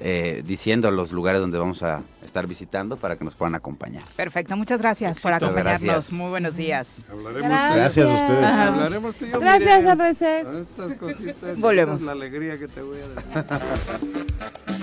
[0.00, 4.04] eh, diciendo los lugares donde vamos a estar visitando para que nos puedan acompañar.
[4.16, 5.46] Perfecto, muchas gracias por Éxito.
[5.46, 5.82] acompañarnos.
[5.82, 6.12] Gracias.
[6.12, 6.88] Muy buenos días.
[7.10, 7.76] Hablaremos Gracias.
[7.76, 8.44] Gracias a ustedes.
[8.44, 8.62] Ajá.
[8.68, 9.86] Hablaremos tú y yo, Gracias.
[9.86, 10.18] Andrés.
[10.44, 12.00] Con estas cositas, Volvemos.
[12.00, 13.60] esta es la alegría que te voy a dar.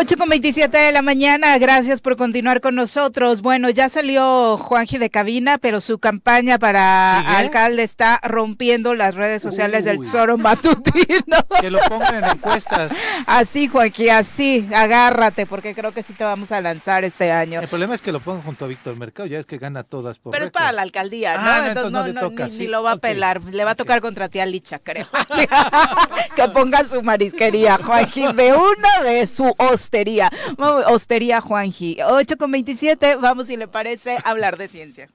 [0.00, 3.42] 8 con 27 de la mañana, gracias por continuar con nosotros.
[3.42, 7.36] Bueno, ya salió Juanji de cabina, pero su campaña para ¿Sigue?
[7.36, 10.06] alcalde está rompiendo las redes sociales del Uy.
[10.06, 11.36] Zoro Matutino.
[11.60, 12.92] Que lo pongan en encuestas.
[13.26, 17.60] Así, Juanji, así, agárrate, porque creo que sí te vamos a lanzar este año.
[17.60, 20.18] El problema es que lo pongan junto a Víctor Mercado, ya es que gana todas
[20.18, 21.42] por Pero es para la alcaldía, ¿no?
[21.44, 23.64] Ah, no, entonces no le no, toca, ni, sí, ni lo va a pelar, le
[23.64, 25.06] va a tocar contra tía Licha, creo.
[26.36, 29.54] que ponga su marisquería, Juanji, de una vez su
[29.90, 30.30] hostería.
[30.86, 31.98] Hostería Juanji.
[32.02, 35.08] 8 con 27, vamos si le parece hablar de ciencia.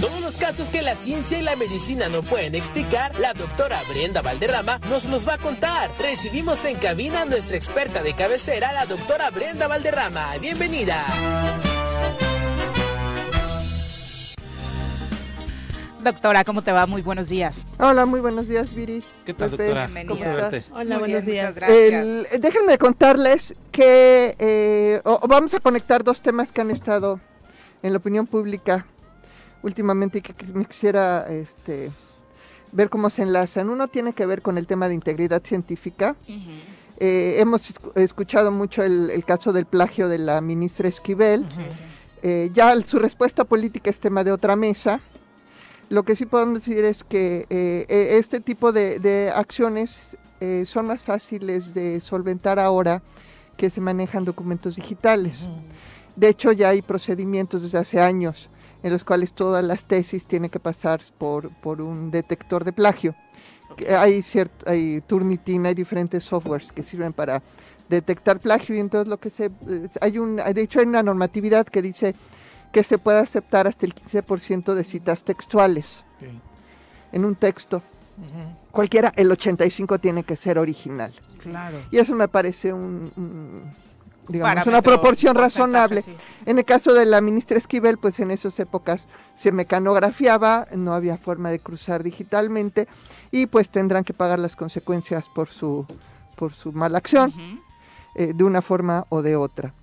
[0.00, 4.22] Todos los casos que la ciencia y la medicina no pueden explicar, la doctora Brenda
[4.22, 5.90] Valderrama nos los va a contar.
[5.98, 10.36] Recibimos en cabina a nuestra experta de cabecera, la doctora Brenda Valderrama.
[10.40, 11.04] Bienvenida.
[16.02, 16.86] Doctora, ¿cómo te va?
[16.86, 17.62] Muy buenos días.
[17.78, 19.04] Hola, muy buenos días, Viri.
[19.24, 19.86] ¿Qué tal, Pepe, doctora?
[19.86, 20.50] Bienvenida.
[20.72, 21.56] Hola, Muy buenos bien, días.
[21.68, 27.20] El- déjenme contarles que eh, vamos a conectar dos temas que han estado
[27.84, 28.84] en la opinión pública
[29.62, 31.92] últimamente y que, que me quisiera este,
[32.72, 33.68] ver cómo se enlazan.
[33.70, 36.16] Uno tiene que ver con el tema de integridad científica.
[36.98, 41.46] Eh, hemos escu- escuchado mucho el, el caso del plagio de la ministra Esquivel.
[42.24, 45.00] Eh, ya su respuesta política es tema de otra mesa.
[45.92, 50.64] Lo que sí podemos decir es que eh, eh, este tipo de, de acciones eh,
[50.64, 53.02] son más fáciles de solventar ahora
[53.58, 55.46] que se manejan documentos digitales.
[56.16, 58.48] De hecho, ya hay procedimientos desde hace años
[58.82, 63.14] en los cuales todas las tesis tienen que pasar por, por un detector de plagio.
[63.76, 67.42] Que Hay, ciert- hay Turnitin, hay diferentes softwares que sirven para
[67.90, 69.50] detectar plagio y entonces lo que se...
[69.68, 72.14] eh, hay un, de hecho, hay una normatividad que dice
[72.72, 76.04] que se puede aceptar hasta el 15% de citas textuales
[77.12, 77.82] en un texto.
[78.70, 81.12] Cualquiera, el 85 tiene que ser original.
[81.38, 81.78] Claro.
[81.90, 83.72] Y eso me parece un, un,
[84.28, 86.02] digamos, Parámetro, una proporción razonable.
[86.02, 86.14] sí.
[86.46, 91.16] En el caso de la ministra Esquivel, pues en esas épocas se mecanografiaba, no había
[91.16, 92.86] forma de cruzar digitalmente
[93.30, 95.86] y pues tendrán que pagar las consecuencias por su,
[96.36, 97.34] por su mala acción,
[98.14, 99.74] eh, de una forma o de otra.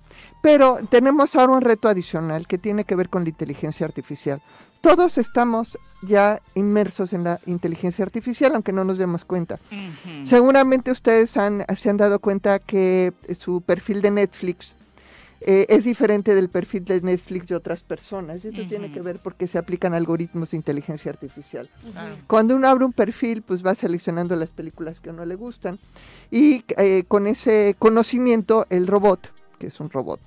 [0.42, 4.40] Pero tenemos ahora un reto adicional que tiene que ver con la inteligencia artificial.
[4.80, 9.58] Todos estamos ya inmersos en la inteligencia artificial, aunque no nos demos cuenta.
[10.24, 14.74] Seguramente ustedes han, se han dado cuenta que su perfil de Netflix
[15.42, 18.42] eh, es diferente del perfil de Netflix de otras personas.
[18.42, 21.68] Y eso tiene que ver porque se aplican algoritmos de inteligencia artificial.
[22.26, 25.78] Cuando uno abre un perfil, pues va seleccionando las películas que a uno le gustan.
[26.30, 30.20] Y eh, con ese conocimiento, el robot, que es un robot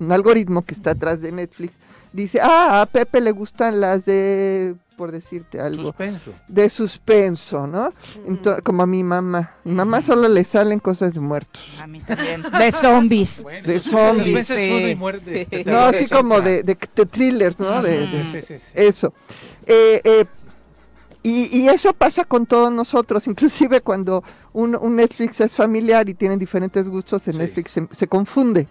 [0.00, 1.72] un algoritmo que está atrás de Netflix,
[2.12, 6.32] dice, ah, a Pepe le gustan las de, por decirte algo, Suspenso.
[6.48, 7.92] de suspenso, ¿no?
[8.64, 9.52] Como a mi mamá.
[9.64, 11.62] Mi mamá solo le salen cosas de muertos.
[11.80, 12.42] A mí también.
[12.42, 13.44] De zombies.
[13.64, 14.24] de zombies.
[14.26, 17.80] suspenso es uno y muerte, este, No, así como de, de, de thrillers, ¿no?
[17.82, 18.72] De, de- Sí, sí, sí.
[18.74, 19.14] Eso.
[19.66, 20.24] Eh, eh,
[21.22, 26.14] y, y eso pasa con todos nosotros, inclusive cuando un, un Netflix es familiar y
[26.14, 28.66] tienen diferentes gustos, en Netflix se, se confunde.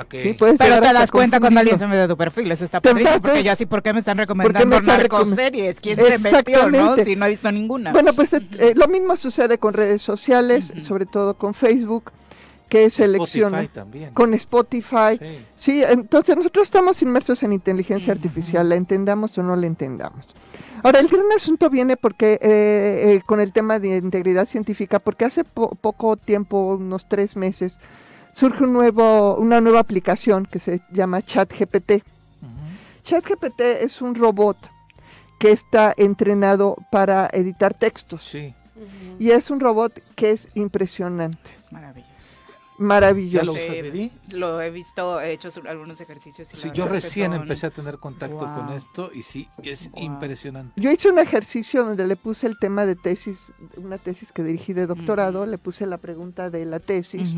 [0.00, 0.14] Ok.
[0.22, 2.64] Sí, puedes Pero llegar te das cuenta cuando alguien se mete a tu perfil, eso
[2.64, 5.80] está padrísimo, porque yo así, ¿por qué me están ¿Por recomendando me están narcoseries?
[5.80, 6.78] ¿Quién se metió, no?
[6.78, 7.04] Exactamente.
[7.04, 7.92] Si no he visto ninguna.
[7.92, 12.10] Bueno, pues eh, eh, lo mismo sucede con redes sociales, sobre todo con Facebook,
[12.68, 14.14] que selecciona Spotify también.
[14.14, 15.18] con Spotify.
[15.18, 15.46] Sí.
[15.56, 15.84] Sí.
[15.86, 20.26] entonces nosotros estamos inmersos en inteligencia artificial, la entendamos o no la entendamos.
[20.84, 25.24] Ahora, el gran asunto viene porque eh, eh, con el tema de integridad científica, porque
[25.24, 27.78] hace po- poco tiempo, unos tres meses,
[28.32, 32.02] surge un nuevo, una nueva aplicación que se llama ChatGPT.
[33.04, 34.56] ChatGPT es un robot
[35.38, 38.22] que está entrenado para editar textos.
[38.28, 38.54] Sí.
[39.18, 41.50] Y es un robot que es impresionante.
[42.82, 43.52] Maravilloso.
[43.52, 44.08] Maravilloso.
[44.28, 46.52] ¿Ya lo he visto, he hecho algunos ejercicios.
[46.52, 50.72] y Sí, yo recién son- empecé a tener contacto con esto y sí, es impresionante.
[50.80, 54.72] Yo hice un ejercicio donde le puse el tema de tesis, una tesis que dirigí
[54.72, 57.34] de doctorado, le puse la pregunta de la tesis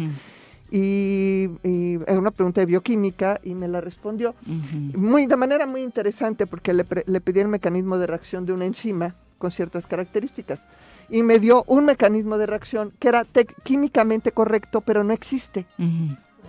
[0.71, 5.83] y, y era una pregunta de bioquímica y me la respondió muy de manera muy
[5.83, 9.87] interesante porque le, pre- le pedí el mecanismo de reacción de una enzima con ciertas
[9.87, 10.61] características
[11.09, 13.24] y me dio un mecanismo de reacción que era
[13.62, 15.66] químicamente correcto pero no existe.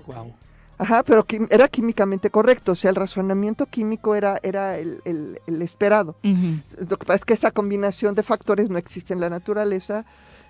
[0.08, 0.34] Wow.
[0.78, 5.62] Ajá, pero era químicamente correcto, o sea, el razonamiento químico era, era el, el- el
[5.62, 6.16] esperado.
[6.22, 10.04] Lo que pasa es que esa combinación de factores no existe en la naturaleza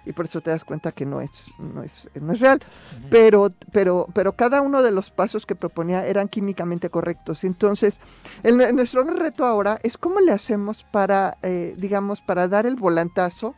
[0.04, 2.60] y por eso te das cuenta que no es, no es, no es real.
[3.12, 7.44] pero, pero, pero cada uno de los pasos que proponía eran químicamente correctos.
[7.44, 8.00] Entonces,
[8.42, 13.54] el- nuestro reto ahora es cómo le hacemos para, eh, digamos, para dar el volantazo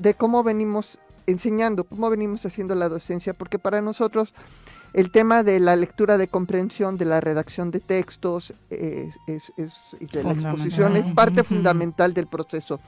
[0.00, 4.34] de cómo venimos enseñando, cómo venimos haciendo la docencia, porque para nosotros
[4.92, 9.74] el tema de la lectura de comprensión, de la redacción de textos eh, es, es-
[10.00, 12.80] y de la exposición es parte fundamental del proceso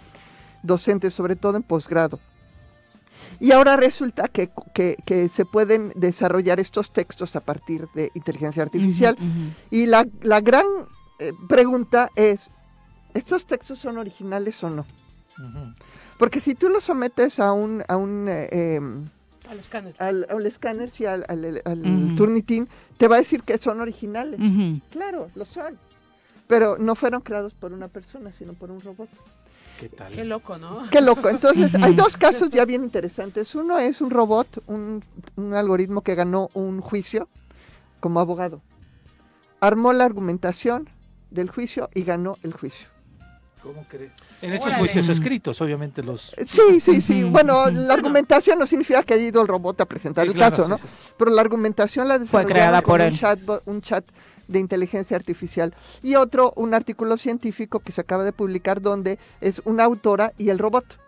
[0.64, 2.18] docente, sobre todo en posgrado.
[3.38, 8.62] Y ahora resulta que, que- que se pueden desarrollar estos textos a partir de inteligencia
[8.64, 9.16] artificial.
[9.70, 10.66] Y la, la gran
[11.20, 12.50] eh, pregunta es,
[13.14, 14.86] ¿estos textos son originales o no?
[16.22, 19.08] Porque si tú los sometes a un, a un eh, em,
[19.50, 19.92] Al escáner.
[19.98, 22.14] al, al escáner, sí, al, al-.
[22.16, 24.38] Turnitin, te va a decir que son originales.
[24.92, 25.76] Claro, lo son.
[26.46, 29.08] Pero no fueron creados por una persona, sino por un robot.
[29.80, 30.12] ¿Qué tal?
[30.12, 30.84] Qué loco, ¿no?
[30.92, 31.28] Qué loco.
[31.28, 33.52] Entonces, hay dos casos ya bien interesantes.
[33.56, 35.02] Uno es un robot, un,
[35.34, 37.28] un algoritmo que ganó un juicio
[37.98, 38.62] como abogado.
[39.58, 40.88] Armó la argumentación
[41.32, 42.91] del juicio y ganó el juicio.
[43.62, 44.10] ¿Cómo crees?
[44.40, 44.80] En estos Órale.
[44.80, 46.34] juicios escritos, obviamente los...
[46.46, 47.22] Sí, sí, sí.
[47.22, 50.56] Bueno, la argumentación no significa que haya ido el robot a presentar Sí, el claro,
[50.56, 50.78] caso, ¿no?
[50.78, 50.98] sí, sí.
[51.16, 53.18] Pero la argumentación la Fue creada con por un él.
[53.18, 54.04] chatbot- un chat
[54.48, 55.74] de inteligencia artificial.
[56.02, 60.50] Y otro, un artículo científico que se acaba de publicar donde es una autora y
[60.50, 60.98] el robot.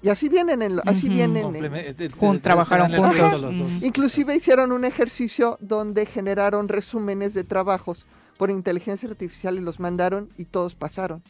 [0.00, 1.54] Y así vienen, en lo- así vienen.
[1.56, 3.40] en- Jun- trabajaron juntos.
[3.42, 3.82] los dos.
[3.82, 8.06] Inclusive hicieron un ejercicio donde generaron resúmenes de trabajos
[8.38, 11.22] por inteligencia artificial y los mandaron y todos pasaron.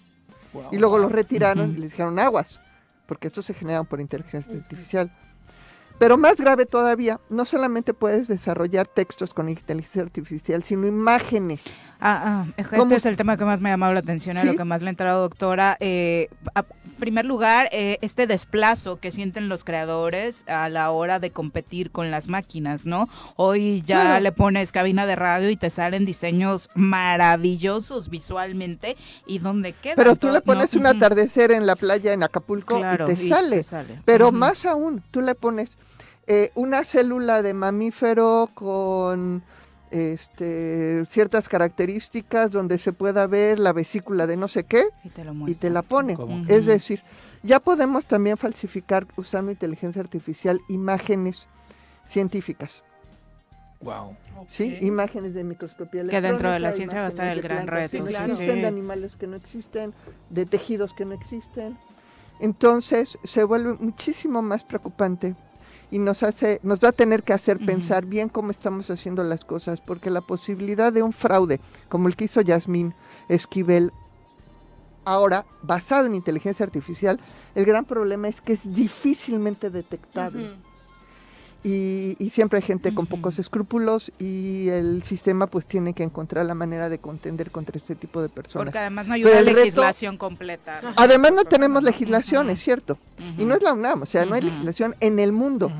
[0.52, 0.68] Wow.
[0.72, 2.60] Y luego los retiraron y les dijeron aguas,
[3.06, 5.10] porque estos se generan por inteligencia artificial.
[5.98, 11.62] Pero más grave todavía, no solamente puedes desarrollar textos con inteligencia artificial, sino imágenes.
[12.00, 12.94] Ah, ah, este ¿Cómo?
[12.94, 14.46] es el tema que más me ha llamado la atención, a Sí.
[14.46, 15.76] lo que más le ha entrado, doctora.
[15.80, 21.18] Eh, a- en primer lugar, eh, este desplazo que sienten los creadores a la hora
[21.20, 23.08] de competir con las máquinas, ¿no?
[23.36, 24.20] Hoy ya Claro.
[24.20, 28.96] le pones cabina de radio y te salen diseños maravillosos visualmente
[29.26, 29.94] y donde queda.
[29.96, 33.28] Pero tú le pones un atardecer en la playa en Acapulco Claro, y te y
[33.28, 33.56] sale.
[33.58, 34.02] te sale.
[34.04, 35.76] Pero más aún, tú le pones
[36.30, 39.42] eh, una célula de mamífero con
[39.90, 45.24] este, ciertas características donde se pueda ver la vesícula de no sé qué Y te
[45.24, 45.68] lo y muestra.
[45.68, 46.14] te la pone.
[46.14, 46.44] ¿Cómo?
[46.48, 47.02] Es decir,
[47.42, 51.48] ya podemos también falsificar usando inteligencia artificial imágenes
[52.06, 52.82] científicas.
[53.80, 54.16] Wow.
[54.48, 54.76] ¿sí?
[54.80, 57.70] Imágenes de microscopía Que dentro de la electrónica, ciencia va a estar el gran que
[57.70, 58.60] reto, no sí, existen, sí.
[58.60, 59.94] de animales que no existen,
[60.30, 61.78] de tejidos que no existen.
[62.40, 65.36] Entonces se vuelve muchísimo más preocupante
[65.90, 69.44] y nos hace, nos va a tener que hacer pensar bien cómo estamos haciendo las
[69.44, 72.94] cosas, porque la posibilidad de un fraude, como el que hizo Yasmín
[73.28, 73.92] Esquivel,
[75.04, 77.18] ahora basado en inteligencia artificial,
[77.54, 80.56] el gran problema es que es difícilmente detectable.
[81.64, 86.46] Y, y siempre hay gente con pocos escrúpulos y el sistema pues tiene que encontrar
[86.46, 88.66] la manera de contender contra este tipo de personas.
[88.66, 90.80] Porque además no hay Pero una reto- legislación completa.
[90.82, 90.92] ¿no?
[90.96, 92.96] Además no tenemos legislación, es cierto.
[93.36, 95.72] Y no es la UNAM, o sea, no hay legislación en el mundo.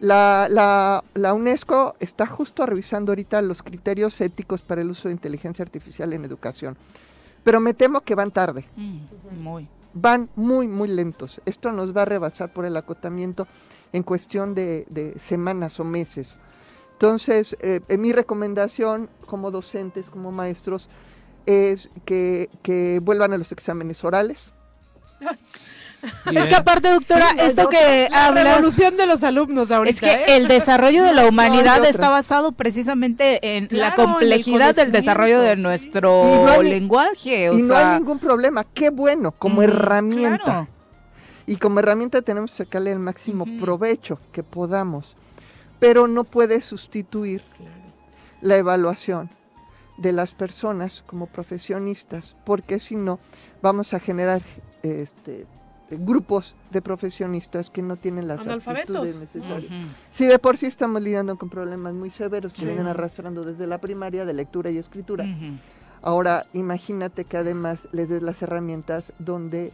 [0.00, 5.12] La, la, la UNESCO está justo revisando ahorita los criterios éticos para el uso de
[5.14, 6.76] inteligencia artificial en educación.
[7.42, 8.66] Pero me temo que van tarde.
[8.76, 8.98] Mm,
[9.40, 9.68] Muy.
[9.94, 11.40] Van muy, muy lentos.
[11.46, 13.48] Esto nos va a rebasar por el acotamiento
[13.96, 16.36] en cuestión de, de semanas o meses.
[16.92, 20.88] Entonces, eh, eh, mi recomendación como docentes, como maestros,
[21.46, 24.52] es que, que vuelvan a los exámenes orales.
[26.32, 27.78] Es que aparte, doctora, Sí, no esto otra.
[27.78, 28.44] que La hablas...
[28.44, 29.94] revolución de los alumnos ahorita.
[29.94, 30.36] Es que ¿eh?
[30.36, 34.06] el desarrollo de la No, humanidad no está basado precisamente en la Claro, en el
[34.12, 37.50] complejidad del desarrollo de nuestro Y no hay lenguaje.
[37.50, 38.64] O y no sea, hay ningún problema.
[38.64, 40.44] Qué bueno, como mm, herramienta.
[40.44, 40.68] claro.
[41.46, 45.14] Y como herramienta tenemos que sacarle el máximo provecho que podamos.
[45.78, 47.42] Pero no puede sustituir
[48.40, 49.30] la evaluación
[49.98, 53.18] de las personas como profesionistas, porque si no,
[53.62, 54.42] vamos a generar
[54.82, 55.46] este,
[55.90, 59.70] grupos de profesionistas que no tienen las aptitudes necesarias.
[59.70, 59.88] Ujú.
[60.12, 62.66] Si de por sí estamos lidiando con problemas muy severos que Sí.
[62.66, 65.24] vienen arrastrando desde la primaria de lectura y escritura.
[66.02, 69.72] Ahora, imagínate que además les des las herramientas donde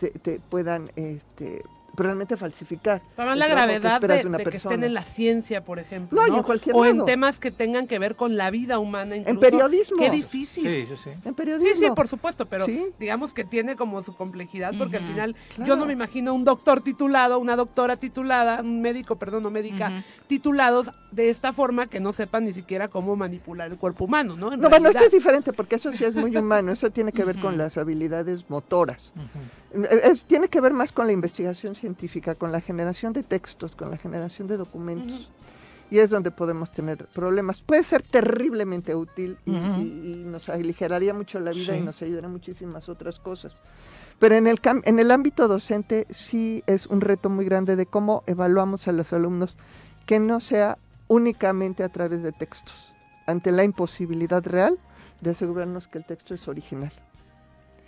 [0.00, 1.62] te, te puedan este,
[1.96, 3.02] realmente falsificar.
[3.16, 6.18] Para el la que gravedad de, una de que estén en la ciencia, por ejemplo.
[6.26, 9.16] No, en cualquier O en temas que tengan que ver con la vida humana.
[9.16, 9.40] En Incluso.
[9.40, 9.98] periodismo.
[9.98, 10.64] Qué difícil.
[10.64, 11.10] Sí, sí, sí.
[11.10, 11.86] En Sí, periodismo.
[11.88, 12.86] sí, por supuesto, pero Sí.
[12.98, 15.36] digamos que tiene como su complejidad, porque al final
[15.66, 20.02] yo no me imagino un doctor titulado, una doctora titulada, un médico, perdón, no médica,
[20.28, 24.52] titulados de esta forma que no sepan ni siquiera cómo manipular el cuerpo humano, ¿no?
[24.52, 25.02] En No, bueno, realidad.
[25.02, 27.76] esto es diferente porque eso sí es muy humano, eso tiene que ver con las
[27.76, 29.12] habilidades motoras.
[29.72, 33.90] Es- tiene que ver más con la investigación científica, con la generación de textos, con
[33.90, 35.28] la generación de documentos.
[35.92, 37.60] Y es donde podemos tener problemas.
[37.60, 39.80] Puede ser terriblemente útil y, Ujú.
[39.80, 43.52] y- y nos aligeraría mucho la vida y nos ayudaría en muchísimas otras cosas.
[44.20, 48.22] Pero en el, en el ámbito docente sí es un reto muy grande de cómo
[48.26, 49.56] evaluamos a los alumnos
[50.06, 50.78] que no sea
[51.08, 52.92] únicamente a través de textos,
[53.26, 54.78] ante la imposibilidad real
[55.20, 56.92] de asegurarnos que el texto es original.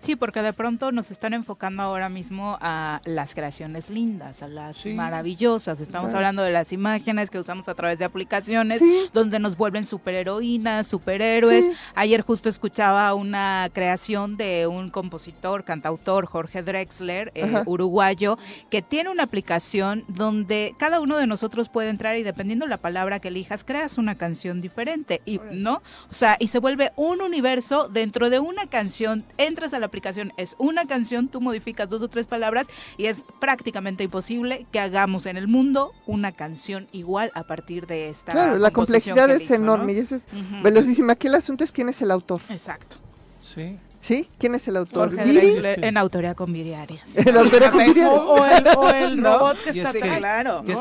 [0.02, 4.76] Sí, porque de pronto nos están enfocando ahora mismo a las creaciones lindas, a las
[4.76, 4.94] Sí.
[4.94, 5.80] maravillosas.
[5.80, 6.18] Estamos Claro.
[6.18, 9.08] hablando de las imágenes que usamos a través de aplicaciones, Sí.
[9.14, 11.66] donde nos vuelven superheroínas, superhéroes.
[11.66, 11.70] Sí.
[11.94, 18.38] Ayer justo escuchaba una creación de un compositor, cantautor, Jorge Drexler, eh, uruguayo,
[18.70, 23.20] que tiene una aplicación donde cada uno de nosotros puede entrar y dependiendo la palabra
[23.20, 25.22] que elijas, creas una canción diferente.
[25.24, 25.80] Y, ¿no?
[26.10, 29.24] O sea, y se vuelve un universo dentro de una canción.
[29.38, 32.66] Entras a la aplicación, es una canción, tú modificas dos o tres palabras
[32.96, 38.08] y es prácticamente imposible que hagamos en el mundo una canción igual a partir de
[38.08, 38.32] esta.
[38.32, 39.64] Claro, la complejidad es hizo, ¿no?
[39.64, 40.22] enorme y eso es
[40.62, 41.12] velocísima.
[41.12, 42.40] Aquí el asunto es quién es el autor.
[42.48, 42.96] Exacto.
[43.38, 43.78] Sí.
[44.02, 44.26] ¿Sí?
[44.36, 45.10] ¿Quién es el autor?
[45.14, 45.50] Jorge ¿Viri?
[45.52, 47.08] Drexler en autoría con Viri Arias.
[47.16, 48.00] El autor con Viri.
[48.02, 49.38] O, o el, o el ¿No?
[49.38, 50.18] robot que está atrás.
[50.18, 50.64] claro.
[50.66, 50.76] En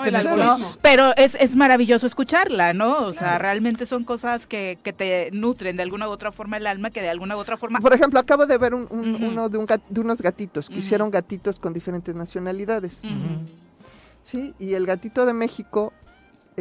[0.82, 3.06] Pero es, es maravilloso escucharla, ¿no?
[3.06, 6.66] O sea, realmente son cosas que, que te nutren de alguna u otra forma el
[6.66, 7.80] alma, que de alguna u otra forma...
[7.80, 11.12] Por ejemplo, acabo de ver un- uno de, un gat- de unos gatitos que hicieron
[11.12, 13.02] gatitos con diferentes nacionalidades.
[14.24, 14.56] ¿sí?
[14.60, 15.94] Y el gatito de México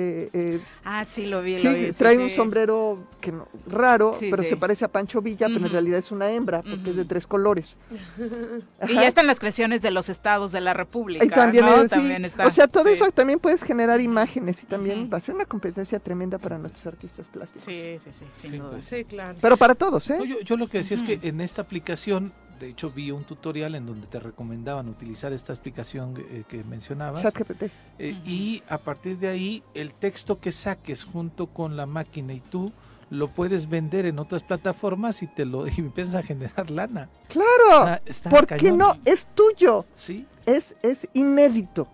[0.01, 1.85] eh, eh, Ah, sí, lo vi, sí, lo vi.
[1.87, 2.23] sí, trae sí.
[2.23, 4.49] un sombrero que no- raro, Sí, pero sí.
[4.51, 7.27] se parece a Pancho Villa, pero en realidad es una hembra porque es de tres
[7.27, 7.77] colores.
[8.89, 11.77] Y ya están las creaciones de los estados de la República, Y también, ¿no?
[11.77, 12.47] eh, sí, También está.
[12.47, 12.91] o sea, todo sí.
[12.95, 16.87] eso también puedes generar imágenes y también va a ser una competencia tremenda para nuestros
[16.87, 17.65] artistas plásticos.
[17.65, 18.71] Sí, sí, sí, sin Sí, duda.
[18.71, 18.85] pues.
[18.85, 19.39] Sí, claro.
[19.41, 20.17] Pero para todos, ¿eh?
[20.19, 23.25] No, yo, yo lo que decía es que en esta aplicación, de hecho vi un
[23.25, 27.23] tutorial en donde te recomendaban utilizar esta aplicación eh, que mencionabas.
[27.23, 27.63] ChatGPT.
[27.99, 28.17] eh.
[28.25, 32.71] Y a partir de ahí, el texto que saques junto con la máquina y tú
[33.09, 37.09] lo puedes vender en otras plataformas y te lo y empiezas a generar lana.
[37.29, 37.49] Claro,
[37.89, 38.79] Ah, está ¿por qué cañón.
[38.79, 38.97] no?
[39.05, 41.89] Es tuyo, Sí, es, es inédito,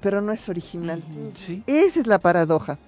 [0.00, 1.02] pero no es original.
[1.34, 1.64] Sí.
[1.66, 2.78] Esa es la paradoja.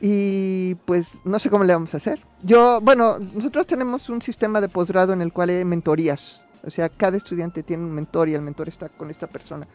[0.00, 2.20] Y pues no sé cómo le vamos a hacer.
[2.42, 6.44] Yo, bueno, nosotros tenemos un sistema de posgrado en el cual hay mentorías.
[6.64, 9.66] O sea, cada estudiante tiene un mentor y el mentor está con esta persona.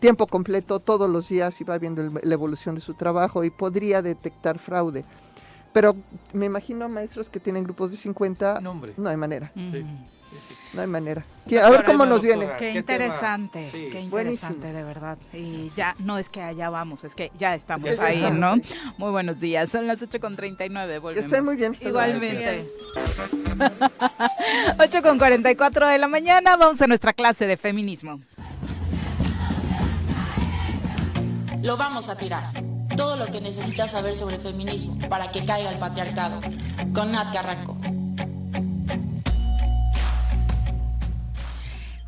[0.00, 3.50] Tiempo completo, todos los días y va viendo el- la evolución de su trabajo y
[3.50, 5.04] podría detectar fraude.
[5.72, 5.94] Pero
[6.32, 8.94] me imagino a maestros que tienen grupos de 50, No, hombre.
[8.96, 9.84] no hay manera, sí.
[10.72, 11.24] No hay manera.
[11.62, 12.48] A ver cómo nos viene.
[12.58, 13.88] Qué interesante, Sí.
[13.90, 14.50] qué Buenísimo.
[14.52, 15.18] interesante de verdad.
[15.32, 18.56] Y ya, no es que allá vamos, es que ya estamos Ya ahí, estamos ¿no?
[18.98, 21.24] Muy buenos días, son las 8.39, Que volvemos.
[21.26, 21.76] estén muy bien.
[21.80, 22.66] Igualmente.
[24.78, 28.20] 8 con 44 de la mañana, vamos a nuestra clase de feminismo.
[31.62, 32.44] Lo vamos a tirar.
[32.96, 36.40] todo lo que necesitas saber sobre feminismo para que caiga el patriarcado.
[36.92, 37.76] Con Nat Carranco.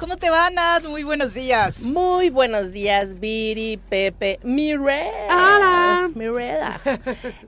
[0.02, 0.82] ¿Cómo te va, Nat?
[0.82, 1.78] Muy buenos días.
[1.78, 5.06] Muy buenos días, Viri, Pepe, Mirela.
[5.30, 6.10] Hola.
[6.12, 6.80] Mirela.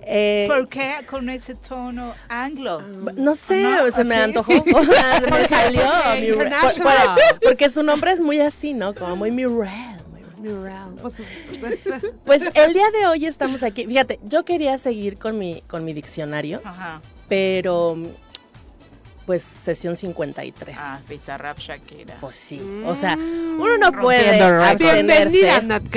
[0.06, 2.80] Eh, ¿Por qué con ese tono anglo?
[3.16, 3.90] no sé, ¿No?
[3.90, 4.22] se me ¿Así?
[4.22, 5.82] antojó, me salió.
[5.82, 6.60] Mirela.
[6.60, 7.14] Por- international.
[7.16, 8.94] por- porque su nombre es muy así, ¿no?
[8.94, 9.96] Como muy Mirela.
[12.24, 13.84] Pues el día de hoy estamos aquí.
[13.84, 17.00] Fíjate, yo quería seguir con mi, con mi diccionario, Ajá.
[17.28, 17.96] pero
[19.26, 20.76] pues sesión 53.
[20.78, 22.16] Ah, Bizarrap Shakira.
[22.20, 22.60] Pues sí.
[22.84, 25.30] O sea, uno no puede abstenerse.
[25.30, 25.82] Bienvenida, Nat.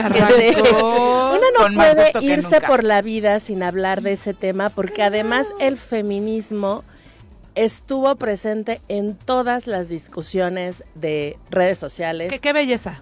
[1.27, 5.47] Uno no Con puede irse por la vida sin hablar de ese tema porque además
[5.59, 6.83] el feminismo
[7.55, 12.31] estuvo presente en todas las discusiones de redes sociales.
[12.31, 13.01] Que qué belleza.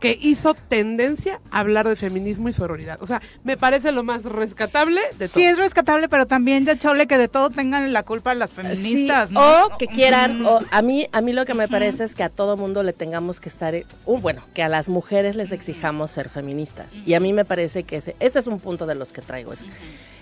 [0.00, 2.98] Que hizo tendencia a hablar de feminismo y sororidad.
[3.02, 5.38] O sea, me parece lo más rescatable de todo.
[5.38, 9.28] Sí, es rescatable, pero también ya chole que de todo tengan la culpa las feministas,
[9.28, 9.66] Sí, ¿no?
[9.66, 12.30] O que quieran, o a mí, a mí lo que me parece es que a
[12.30, 13.74] todo mundo le tengamos que estar,
[14.06, 16.94] un- bueno, que a las mujeres les exijamos ser feministas.
[17.06, 19.52] Y a mí me parece que ese, ese es un punto de los que traigo.
[19.52, 19.66] Es,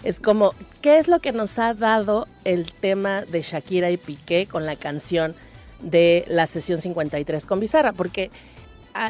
[0.03, 4.47] es como, ¿qué es lo que nos ha dado el tema de Shakira y Piqué
[4.51, 5.35] con la canción
[5.81, 7.93] de la sesión 53 con Bizarra?
[7.93, 8.31] Porque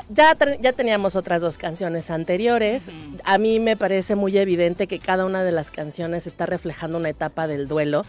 [0.08, 2.88] ya, tre- ya teníamos otras dos canciones anteriores.
[3.24, 7.08] A mí me parece muy evidente que cada una de las canciones está reflejando una
[7.08, 8.02] etapa del duelo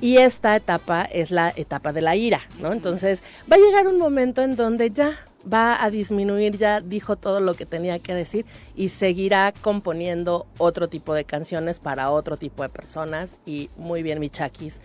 [0.00, 2.72] y esta etapa es la etapa de la ira, ¿no?
[2.72, 5.12] Entonces va a llegar un momento en donde ya
[5.52, 8.46] va a disminuir, ya dijo todo lo que tenía que decir
[8.76, 14.20] y seguirá componiendo otro tipo de canciones para otro tipo de personas y muy bien
[14.20, 14.80] mi Chakis.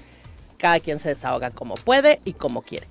[0.58, 2.88] Cada quien se desahoga como puede y como quiere.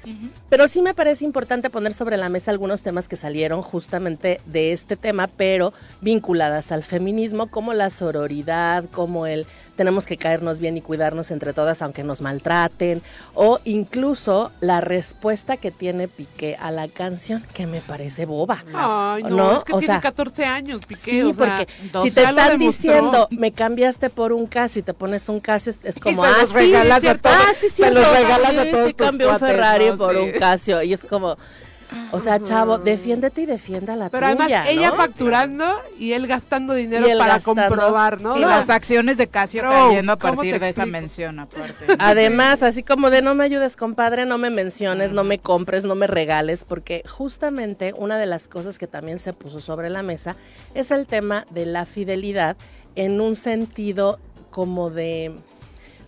[0.48, 4.72] Pero sí me parece importante poner sobre la mesa algunos temas que salieron justamente de
[4.72, 9.46] este tema, pero vinculadas al feminismo, como la sororidad, como el
[9.76, 13.02] tenemos que caernos bien y cuidarnos entre todas aunque nos maltraten,
[13.34, 18.64] o incluso la respuesta que tiene Piqué a la canción, que me parece boba.
[18.74, 21.10] Ay, no, es que O tiene sea, 14 años, Piqué.
[21.10, 21.68] Sí, o porque
[22.02, 25.78] si te están diciendo, me cambiaste por un Casio y te pones un Casio, es,
[25.84, 28.12] es como, se ah, los sí, regalas cierto, a todos- ah, sí, se cierto, los
[28.12, 29.98] regalas a sí, todos sí, cambió un Ferrari ¿no?
[29.98, 30.20] por Sí.
[30.20, 31.36] un Casio y es como,
[32.12, 34.96] o sea, chavo, defiéndete y defienda la Pero además, tuya, ella ¿no?
[34.96, 35.64] facturando
[35.98, 37.62] y él gastando dinero él para gastando.
[37.68, 38.36] comprobar, ¿no?
[38.36, 38.48] Y No.
[38.48, 41.86] las acciones de Casio Bro, cayendo a ¿cómo partir de esa mención, aparte.
[41.98, 45.94] Además, así como de no me ayudes, compadre, no me menciones, no me compres, no
[45.94, 50.36] me regales, porque justamente una de las cosas que también se puso sobre la mesa
[50.74, 52.56] es el tema de la fidelidad
[52.94, 54.18] en un sentido
[54.50, 55.34] como de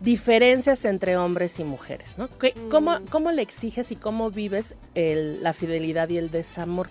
[0.00, 2.28] diferencias entre hombres y mujeres, ¿no?
[2.38, 6.88] ¿Qué- ¿Cómo, cómo le exiges y cómo vives el- la fidelidad y el desamor?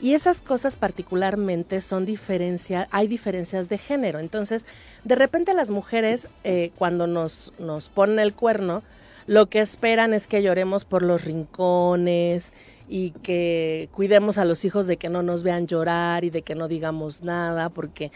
[0.00, 4.20] Y esas cosas particularmente son diferencia, hay diferencias de género.
[4.20, 4.64] Entonces,
[5.04, 8.82] de repente las mujeres, eh, cuando nos, nos ponen el cuerno,
[9.26, 12.52] lo que esperan es que lloremos por los rincones
[12.88, 16.54] y que cuidemos a los hijos de que no nos vean llorar y de que
[16.54, 18.10] no digamos nada, porque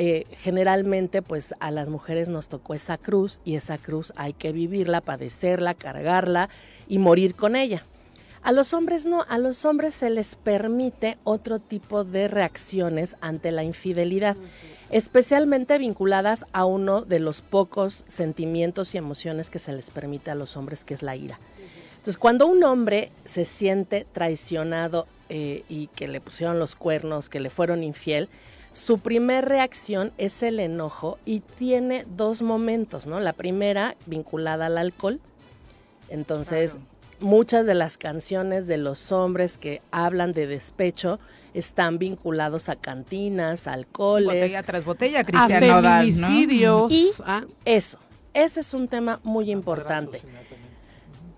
[0.00, 4.52] eh, generalmente pues a las mujeres nos tocó esa cruz y esa cruz hay que
[4.52, 6.50] vivirla, padecerla, cargarla
[6.86, 7.82] y morir con ella.
[8.42, 13.50] A los hombres no, a los hombres se les permite otro tipo de reacciones ante
[13.50, 14.36] la infidelidad,
[14.90, 20.36] especialmente vinculadas a uno de los pocos sentimientos y emociones que se les permite a
[20.36, 21.40] los hombres, que es la ira.
[21.96, 27.40] Entonces, cuando un hombre se siente traicionado eh, y que le pusieron los cuernos, que
[27.40, 28.28] le fueron infiel,
[28.72, 33.18] su primer reacción es el enojo y tiene dos momentos, ¿no?
[33.20, 35.20] La primera vinculada al alcohol.
[36.08, 36.78] Entonces,
[37.20, 41.18] muchas de las canciones de los hombres que hablan de despecho
[41.54, 44.26] están vinculados a cantinas, alcoholes.
[44.42, 45.82] Botella tras botella, Cristian ¿no?
[45.82, 46.92] feminicidios.
[46.92, 47.44] Y Ah.
[47.64, 47.98] eso,
[48.34, 50.20] ese es un tema muy importante.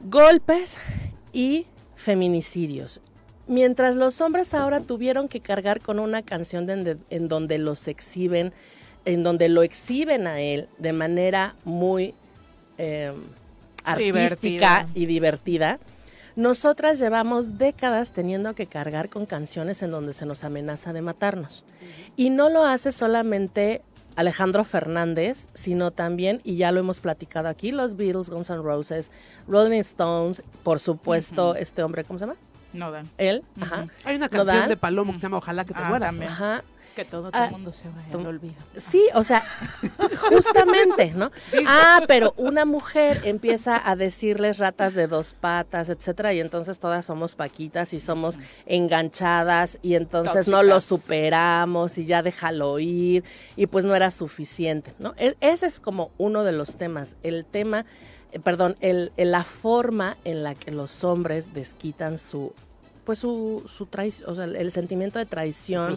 [0.03, 0.77] Golpes
[1.33, 3.01] y feminicidios.
[3.51, 8.53] Mientras los hombres ahora tuvieron que cargar con una canción de- en donde los exhiben,
[9.05, 12.15] en donde lo exhiben a él de manera muy
[12.79, 13.13] eh,
[13.85, 14.87] artística Divertida.
[14.95, 15.79] y divertida,
[16.37, 21.65] nosotras llevamos décadas teniendo que cargar con canciones en donde se nos amenaza de matarnos.
[22.17, 23.83] Y no lo hace solamente
[24.15, 29.11] Alejandro Fernández, sino también, y ya lo hemos platicado aquí, los Beatles, Guns N' Roses,
[29.49, 32.39] Rolling Stones, por supuesto, este hombre, ¿cómo se llama?
[32.73, 33.07] Nodal.
[33.19, 33.65] Él, Ujú.
[33.65, 33.87] ajá.
[34.05, 36.09] Hay una canción de Palomo que se llama Ojalá que te Ah, mueras.
[36.11, 36.31] también.
[36.31, 36.63] Ajá.
[36.97, 38.57] Que todo Ah, el mundo se vaya al olvido.
[38.77, 39.45] Sí, o sea,
[40.29, 41.31] justamente, ¿no?
[41.67, 47.07] Ah, pero una mujer empieza a decirles ratas de dos patas, etcétera, y entonces todas
[47.07, 53.25] somos paquitas y somos enganchadas y entonces no lo superamos y ya déjalo ir
[53.57, 55.15] y pues no era suficiente, ¿no?
[55.17, 57.87] E- ese es como uno de los temas, el tema,
[58.33, 62.53] eh, perdón, el, el- la forma en la que los hombres desquitan su
[63.05, 65.97] pues su, su traición, o sea, el, sentimiento de traición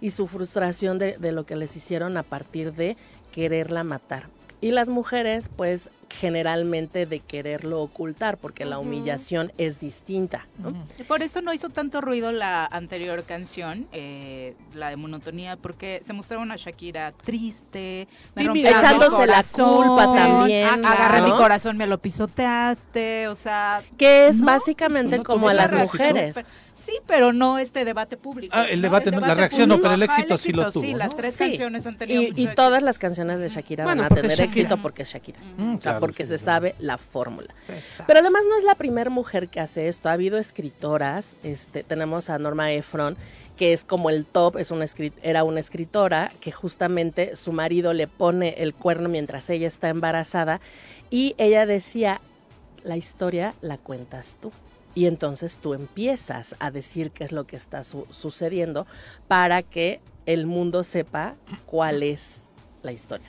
[0.00, 2.96] y su frustración de, de lo que les hicieron a partir de
[3.32, 4.24] quererla matar.
[4.62, 10.46] Y las mujeres, pues generalmente de quererlo ocultar, porque la humillación es distinta.
[10.58, 10.74] ¿no?
[11.08, 16.12] Por eso no hizo tanto ruido la anterior canción, eh, la de monotonía, porque se
[16.12, 21.26] mostraba una Shakira triste, me echándose la culpa también, a- agarré ¿no?
[21.28, 23.82] mi corazón, me lo pisoteaste, o sea...
[23.96, 24.46] Que es ¿no?
[24.46, 26.34] básicamente como a las mujeres.
[26.34, 26.46] pero-
[26.84, 28.54] Sí, pero no este debate público.
[28.56, 28.88] Ah, el ¿no?
[28.88, 30.98] debate no, la reacción no, pero el éxito sí lo tuvo, Sí, ¿no?
[30.98, 31.44] las tres Sí.
[31.50, 32.62] canciones han tenido Y, mucho y éxito.
[32.62, 34.44] todas las canciones de Shakira Bueno, van a tener Shakira.
[34.44, 35.38] éxito porque es Shakira.
[35.56, 37.52] Mm, o sea, claro, porque sí, se sabe la fórmula.
[38.06, 40.08] Pero además no es la primera mujer que hace esto.
[40.08, 41.34] Ha habido escritoras.
[41.42, 43.16] Este, tenemos a Norma Efron,
[43.56, 47.92] que es como el top, es una escrit- era una escritora que justamente su marido
[47.92, 50.60] le pone el cuerno mientras ella está embarazada.
[51.10, 52.20] Y ella decía,
[52.84, 54.50] la historia la cuentas tú.
[54.94, 58.86] Y entonces tú empiezas a decir qué es lo que está su- sucediendo
[59.28, 61.36] para que el mundo sepa
[61.66, 62.46] cuál es
[62.82, 63.26] la historia.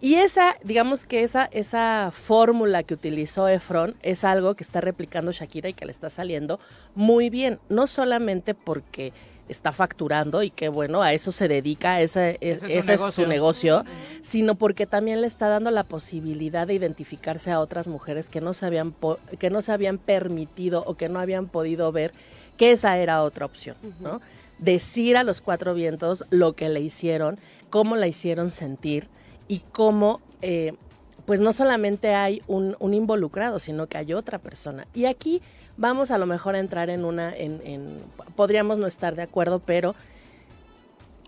[0.00, 5.32] Y esa, digamos que esa, esa fórmula que utilizó Efron es algo que está replicando
[5.32, 6.60] Shakira y que le está saliendo
[6.94, 7.58] muy bien.
[7.70, 9.12] No solamente porque
[9.48, 12.94] está facturando y que bueno, a eso se dedica, ese, es, Ese es su ese
[12.94, 13.84] es su negocio.
[14.22, 18.54] sino porque también le está dando la posibilidad de identificarse a otras mujeres que no
[18.54, 22.12] se habían, po- que no se habían permitido o que no habían podido ver
[22.56, 24.20] que esa era otra opción, ¿no?
[24.58, 29.08] Decir a los cuatro vientos lo que le hicieron, cómo la hicieron sentir
[29.48, 30.72] y cómo, eh,
[31.26, 34.86] pues no solamente hay un, un involucrado, sino que hay otra persona.
[34.94, 35.42] Y aquí
[35.76, 38.02] vamos a lo mejor a entrar en una, en, en-
[38.34, 39.94] podríamos no estar de acuerdo, pero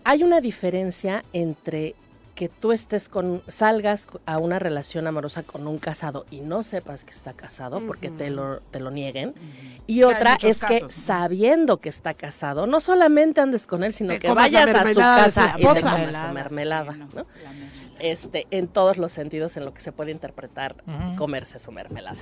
[0.04, 1.94] hay una diferencia entre
[2.34, 7.02] que tú estés con, salgas a una relación amorosa con un casado y no sepas
[7.04, 9.34] que está casado porque te lo, te lo nieguen.
[9.88, 14.20] Y otra es que sabiendo que está casado, no solamente andes con él, sino Te
[14.20, 17.26] que vayas a su casa y te comas su mermelada, ¿no?
[17.98, 20.76] Este, en todos los sentidos en lo que se puede interpretar
[21.16, 22.20] comerse su mermelada.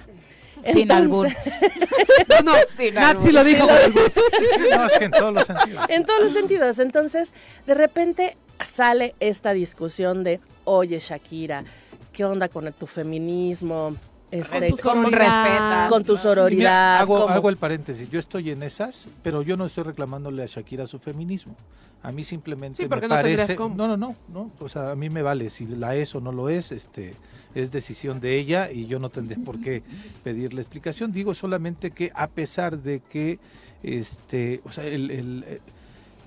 [0.72, 1.28] Sin albur.
[2.28, 2.58] No, no,
[2.92, 3.66] Nat sí lo dijo.
[3.66, 5.86] No, es que en todos los sentidos.
[5.88, 6.78] En todos los sentidos.
[6.78, 7.32] Entonces,
[7.66, 11.64] de repente sale esta discusión de, oye, Shakira,
[12.12, 13.96] ¿qué onda con tu feminismo?
[14.30, 15.88] Este, tu ¿cómo- sororidad.
[15.88, 16.96] Con tu Mira, sororidad.
[16.98, 17.28] hago, ¿cómo?
[17.32, 18.10] hago el paréntesis.
[18.10, 21.54] Yo estoy en esas, pero yo no estoy reclamándole a Shakira su feminismo.
[22.02, 23.56] A mí simplemente Sí, me no parece.
[23.56, 24.50] No, no, no, no.
[24.60, 26.70] O sea, a mí me vale si la es o no lo es.
[26.72, 27.14] Este
[27.54, 29.82] es decisión de ella y yo no tendré por qué
[30.22, 31.10] pedirle explicación.
[31.12, 33.38] Digo solamente que a pesar de que,
[33.82, 35.60] este, o sea, el, el,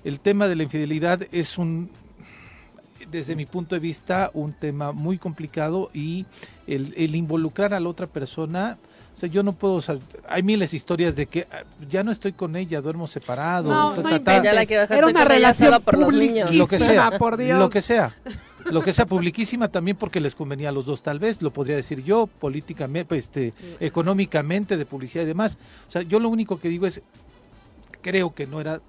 [0.04, 1.88] el tema de la infidelidad es un
[3.10, 6.26] desde mi punto de vista, un tema muy complicado y
[6.66, 8.78] el, el involucrar a la otra persona,
[9.16, 9.82] o sea, yo no puedo,
[10.28, 13.92] hay miles de historias de que ah, ya no estoy con ella, duermo separado, No,
[13.92, 14.42] ta, no ta.
[14.42, 16.54] Ya la quiero dejar, Era una relación por los niños.
[16.54, 17.58] lo que sea, por Dios.
[17.58, 18.16] lo que sea,
[18.64, 21.76] lo que sea publiquísima también porque les convenía a los dos tal vez, lo podría
[21.76, 25.58] decir yo, políticamente, pues, este, económicamente, de publicidad y demás.
[25.88, 27.02] O sea, yo lo único que digo es,
[28.00, 28.80] creo que no era,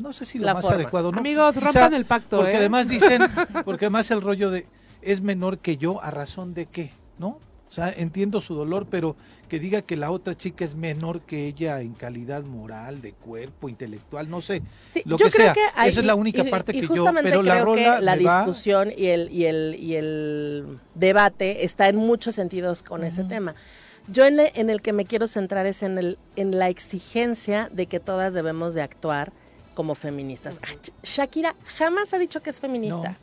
[0.00, 0.76] no sé si lo La más forma.
[0.76, 1.18] adecuado, ¿no?
[1.18, 2.56] Amigos, Quizá rompan el pacto, Porque ¿eh?
[2.56, 3.22] además dicen,
[3.64, 4.66] porque además el rollo de,
[5.02, 6.90] es menor que yo, ¿a razón de qué?
[7.18, 7.38] ¿No?
[7.68, 9.14] O sea, entiendo su dolor, pero
[9.48, 13.68] que diga que la otra chica es menor que ella en calidad moral, de cuerpo,
[13.68, 14.60] intelectual, no sé,
[14.92, 15.52] Sí, lo yo que creo sea.
[15.52, 17.84] que hay- Esa es la única y- parte y que yo, pero la creo que
[17.84, 22.82] rola la va- discusión y el y el y el debate está en muchos sentidos
[22.82, 23.54] con ese tema.
[24.08, 27.68] Yo en, el- en el que me quiero centrar es en el en la exigencia
[27.72, 29.32] de que todas debemos de actuar
[29.74, 30.60] como feministas.
[30.62, 33.16] Ah, Sh- Shakira jamás ha dicho que es feminista.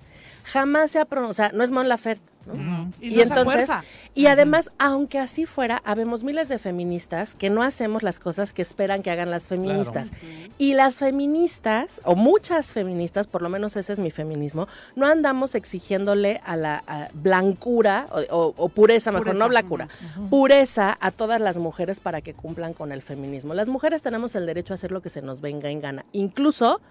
[0.45, 2.23] Jamás se ha pronunciado, no es Mon Laferte.
[2.53, 2.91] ¿No?
[3.01, 3.83] Y no entonces, fuerza.
[4.15, 8.61] y además, aunque así fuera, habemos miles de feministas que no hacemos las cosas que
[8.61, 10.11] esperan que hagan las feministas.
[10.57, 15.55] Y las feministas, o muchas feministas, por lo menos ese es mi feminismo, no andamos
[15.55, 19.87] exigiéndole a la a blancura o, o- o pureza, mejor, Pureza, no blancura,
[20.29, 23.53] pureza a todas las mujeres para que cumplan con el feminismo.
[23.53, 26.81] Las mujeres tenemos el derecho a hacer lo que se nos venga en gana, incluso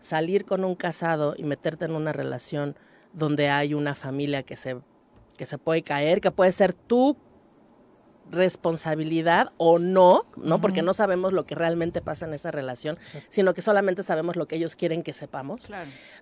[0.00, 2.74] salir con un casado y meterte en una relación
[3.12, 4.78] donde hay una familia que se,
[5.36, 7.16] que se puede caer, que puede ser tu
[8.30, 10.60] responsabilidad o no, ¿no?
[10.60, 14.46] Porque no sabemos lo que realmente pasa en esa relación, sino que solamente sabemos lo
[14.46, 15.68] que ellos quieren que sepamos.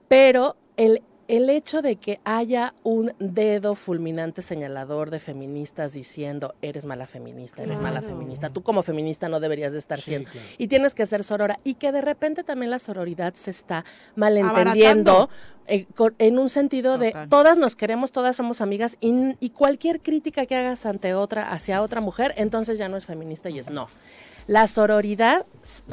[0.08, 6.84] Pero el, el hecho de que haya un dedo fulminante señalador de feministas diciendo, eres
[6.86, 10.46] mala feminista, eres mala feminista, tú como feminista no deberías de estar Sí, siendo, claro.
[10.56, 13.84] y tienes que ser sorora, y que de repente también la sororidad se está
[14.16, 15.28] malentendiendo.
[15.70, 15.86] Eh,
[16.18, 20.56] en un sentido de todas nos queremos, todas somos amigas y, y cualquier crítica que
[20.56, 23.86] hagas ante otra, hacia otra mujer, entonces ya no es feminista y es no.
[24.48, 25.44] La sororidad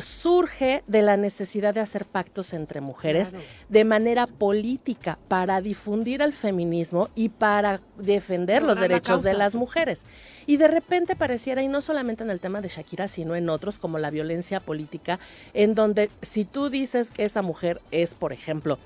[0.02, 3.44] surge de la necesidad de hacer pactos entre mujeres Claro.
[3.68, 9.56] de manera política para difundir el feminismo y para defender los la derechos de las
[9.56, 10.06] mujeres.
[10.48, 13.78] Y de repente pareciera, y no solamente en el tema de Shakira, sino en otros,
[13.78, 15.20] como la violencia política,
[15.54, 18.80] en donde si tú dices que esa mujer es, por ejemplo,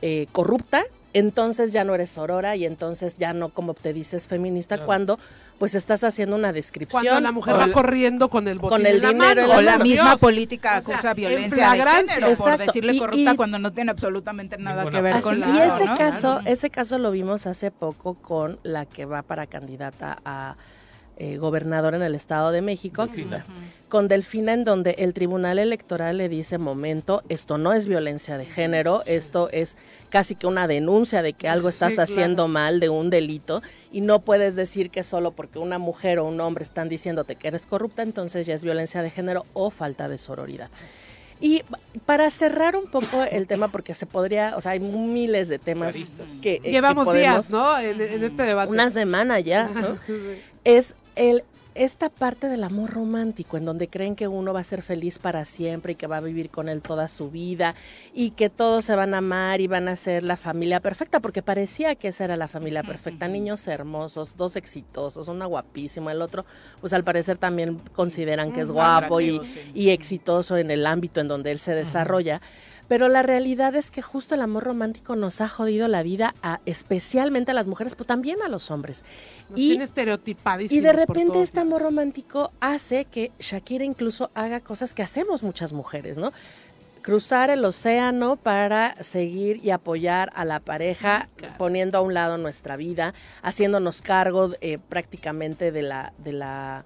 [0.00, 0.82] eh, corrupta,
[1.12, 5.18] entonces ya no eres sorora y entonces ya no como te dices feminista cuando
[5.58, 8.78] pues estás haciendo una descripción Cuando la mujer o va la- corriendo con el botín
[8.78, 9.58] con el en la dinero mano.
[9.58, 10.18] O la misma Dios.
[10.20, 12.64] política O sea, acusa en violencia de género por Exacto.
[12.64, 15.66] decirle Y- corrupta y- cuando no tiene absolutamente nada que Así- ver con y la
[15.66, 15.96] ese ¿no?
[15.98, 20.56] caso, ese caso lo vimos hace poco con la que va para candidata a
[21.22, 23.44] eh, gobernadora en el Estado de México, Delfina.
[23.90, 28.46] con Delfina, en donde el Tribunal Electoral le dice, momento, esto no es violencia de
[28.46, 29.76] género, esto es
[30.10, 32.12] casi que una denuncia de que algo estás Sí, claro.
[32.12, 33.62] haciendo mal, de un delito,
[33.92, 37.48] y no puedes decir que solo porque una mujer o un hombre están diciéndote que
[37.48, 40.68] eres corrupta, entonces ya es violencia de género o falta de sororidad.
[41.42, 41.62] Y
[42.04, 45.94] para cerrar un poco el tema, porque se podría, o sea, hay miles de temas
[46.42, 47.78] que eh, que Llevamos podemos- días, ¿no?
[47.78, 48.70] En, en este debate.
[48.70, 49.96] Una semana ya, ¿no?
[50.64, 51.42] es el
[51.74, 55.44] esta parte del amor romántico en donde creen que uno va a ser feliz para
[55.44, 57.74] siempre y que va a vivir con él toda su vida
[58.12, 61.42] y que todos se van a amar y van a ser la familia perfecta porque
[61.42, 66.44] parecía que esa era la familia perfecta, niños hermosos, dos exitosos, una guapísima, el otro
[66.80, 69.40] pues al parecer también consideran que es guapo y,
[69.74, 72.40] y exitoso en el ámbito en donde él se desarrolla.
[72.90, 76.58] Pero la realidad es que justo el amor romántico nos ha jodido la vida, a,
[76.66, 79.04] especialmente a las mujeres, pero también a los hombres.
[79.48, 79.78] Nos y,
[80.70, 85.72] y de repente este amor romántico hace que Shakira incluso haga cosas que hacemos muchas
[85.72, 86.32] mujeres, ¿no?
[87.00, 92.74] Cruzar el océano para seguir y apoyar a la pareja, poniendo a un lado nuestra
[92.74, 96.84] vida, haciéndonos cargo eh, prácticamente de la, de la,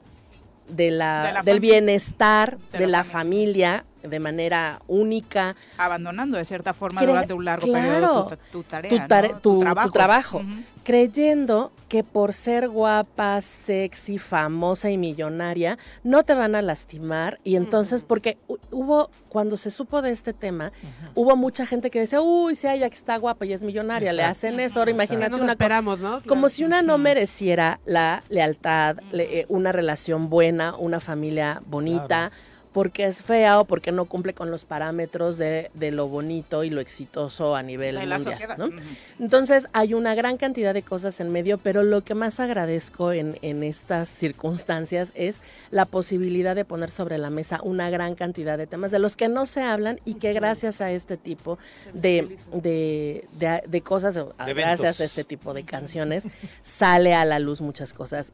[0.68, 5.56] de la, De la del bienestar de de, la la familia de manera única.
[5.78, 9.28] abandonando de cierta forma Cre- durante un largo claro, periodo tu, tu tarea, tu, tare-
[9.32, 9.40] ¿no?
[9.40, 10.42] tu- tu trabajo,
[10.84, 17.38] creyendo que por ser guapa, sexy, famosa y millonaria no te van a lastimar.
[17.44, 20.72] Y entonces porque hu- hubo cuando se supo de este tema
[21.14, 24.22] hubo mucha gente que decía uy si ella que está guapa y es millonaria le
[24.24, 26.20] hacen eso ahora imagínate Nos una co- esperamos, ¿no?
[26.20, 26.48] como Claro.
[26.50, 32.30] si una no mereciera la lealtad le- eh, una relación buena una familia bonita
[32.74, 36.70] porque es fea o porque no cumple con los parámetros de, de lo bonito y
[36.70, 38.58] lo exitoso a nivel De la mundial, sociedad.
[38.58, 38.66] ¿no?
[38.66, 38.76] Ujú.
[39.20, 43.38] Entonces hay una gran cantidad de cosas en medio, pero lo que más agradezco en,
[43.42, 45.36] en estas circunstancias es
[45.70, 49.28] la posibilidad de poner sobre la mesa una gran cantidad de temas de los que
[49.28, 51.58] no se hablan y que gracias a este tipo
[51.94, 55.00] de, de, de- de cosas, gracias eventos.
[55.00, 56.24] a este tipo de canciones,
[56.64, 58.32] sale a la luz muchas cosas.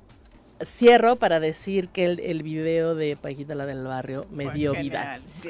[0.64, 5.18] Cierro para decir que el, el video de Paquita la del barrio me dio vida.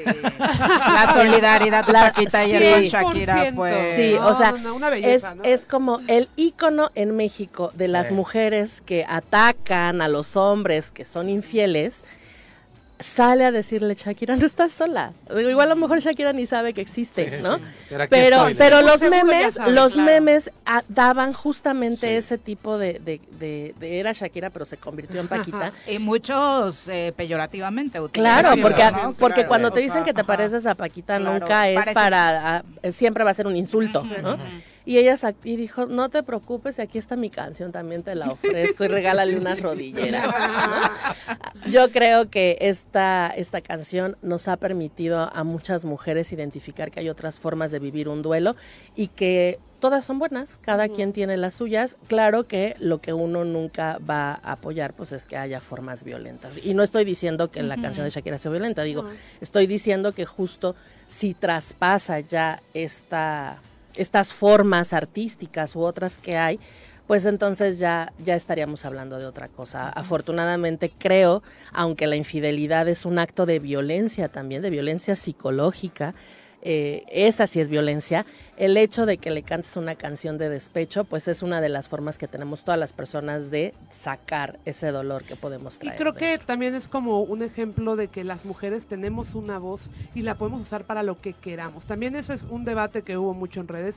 [0.45, 2.83] La solidaridad de Paquita ayer con
[3.13, 5.43] Shakira fue- Sí, No, o sea, no, no, una belleza, es, ¿no?
[5.43, 8.13] es como el ícono en México de las Sí.
[8.13, 12.03] mujeres que atacan a los hombres que son infieles.
[13.03, 15.13] Sale a decirle, Shakira, no estás sola.
[15.35, 17.57] Digo, igual a lo mejor Shakira ni sabe que existe, Sí, ¿no?
[17.57, 17.63] sí.
[17.89, 18.53] Pero Pero, estoy.
[18.55, 20.05] pero Seguro los memes, sabe, los claro.
[20.11, 25.19] memes ah, daban justamente ese tipo de, de, de- de- era Shakira, pero se convirtió
[25.19, 25.73] en Paquita.
[25.87, 29.13] Y muchos eh, peyorativamente Claro, porque, ¿no?
[29.13, 29.47] porque Claro.
[29.47, 32.57] cuando te O dicen sea, que te pareces a Paquita, Claro, nunca es parece- para,
[32.57, 34.37] ah, siempre va a ser un insulto, ¿no?
[34.85, 38.83] Y ella y dijo, no te preocupes, aquí está mi canción, también te la ofrezco
[38.83, 40.27] y regálale unas rodilleras.
[40.27, 41.69] ¿no?
[41.71, 47.09] Yo creo que esta, esta canción nos ha permitido a muchas mujeres identificar que hay
[47.09, 48.55] otras formas de vivir un duelo
[48.95, 51.97] y que todas son buenas, cada quien tiene las suyas.
[52.07, 56.59] Claro que lo que uno nunca va a apoyar pues es que haya formas violentas.
[56.63, 59.05] Y no estoy diciendo que la canción de Shakira sea violenta, digo,
[59.41, 60.75] estoy diciendo que justo
[61.09, 63.57] si traspasa ya esta,
[63.95, 66.59] estas formas artísticas u otras que hay,
[67.07, 69.89] pues entonces ya, ya estaríamos hablando de otra cosa.
[69.89, 71.43] Afortunadamente creo,
[71.73, 76.13] aunque la infidelidad es un acto de violencia también, de violencia psicológica,
[76.61, 78.25] eh, esa sí es violencia.
[78.57, 81.89] El hecho de que le cantes una canción de despecho, pues es una de las
[81.89, 85.97] formas que tenemos todas las personas de sacar ese dolor que podemos Y traer.
[85.97, 90.21] creo que también es como un ejemplo de que las mujeres tenemos una voz y
[90.21, 91.85] la podemos usar para lo que queramos.
[91.85, 93.95] También ese es un debate que hubo mucho en redes.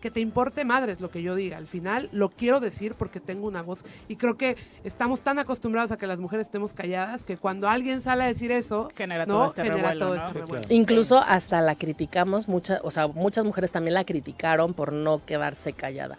[0.00, 1.56] Que te importe madres lo que yo diga.
[1.56, 3.84] Al final lo quiero decir porque tengo una voz.
[4.08, 8.00] Y creo que estamos tan acostumbrados a que las mujeres estemos calladas que cuando alguien
[8.02, 9.34] sale a decir eso, Genera ¿no?
[9.34, 10.22] todo este genera revuelo, todo ¿no?
[10.22, 10.64] este revuelo.
[10.68, 15.72] Incluso hasta la criticamos, muchas, o sea, muchas mujeres también la criticaron por no quedarse
[15.72, 16.16] callada.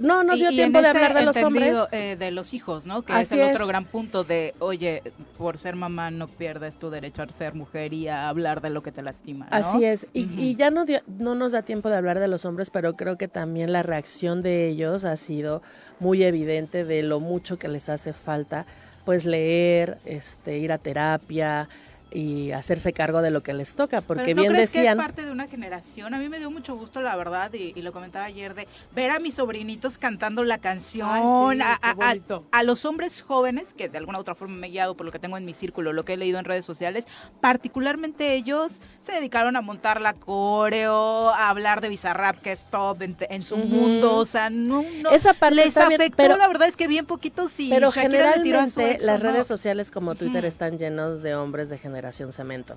[0.00, 1.74] No nos dio Y- tiempo de este hablar de los hombres.
[1.92, 3.02] eh, de los hijos, ¿no?
[3.02, 3.54] Que Así es el es.
[3.54, 5.02] otro gran punto de, oye,
[5.38, 8.82] por ser mamá no pierdes tu derecho a ser mujer y a hablar de lo
[8.82, 9.56] que te lastima, ¿no?
[9.56, 12.44] Así es, y, y ya no, dio- no nos da tiempo de hablar de los
[12.44, 15.62] hombres, pero creo que también la reacción de ellos ha sido
[16.00, 18.66] muy evidente de lo mucho que les hace falta,
[19.04, 21.68] pues leer, este, ir a terapia
[22.14, 24.98] y hacerse cargo de lo que les toca, porque Pero ¿no bien crees que decían...
[24.98, 26.14] es parte de una generación?
[26.14, 29.10] A mí me dio mucho gusto, la verdad, y, y lo comentaba ayer, de ver
[29.10, 33.98] a mis sobrinitos cantando la canción, Ay, sí, a, a los hombres jóvenes, que de
[33.98, 36.04] alguna u otra forma me he guiado por lo que tengo en mi círculo, lo
[36.04, 37.06] que he leído en redes sociales,
[37.40, 38.72] particularmente ellos
[39.04, 43.42] se dedicaron a montar la coreo, a hablar de Bizarrap, que es top en, en
[43.42, 46.68] su mundo, o sea, no, no Esa parte les está bien, afectó, pero- la verdad
[46.68, 47.68] es que bien poquitos sí.
[47.68, 49.30] Pero Shakira le tiró a su generalmente ex, ¿o las no?
[49.32, 52.76] redes sociales como Twitter están llenos de hombres de generación cemento.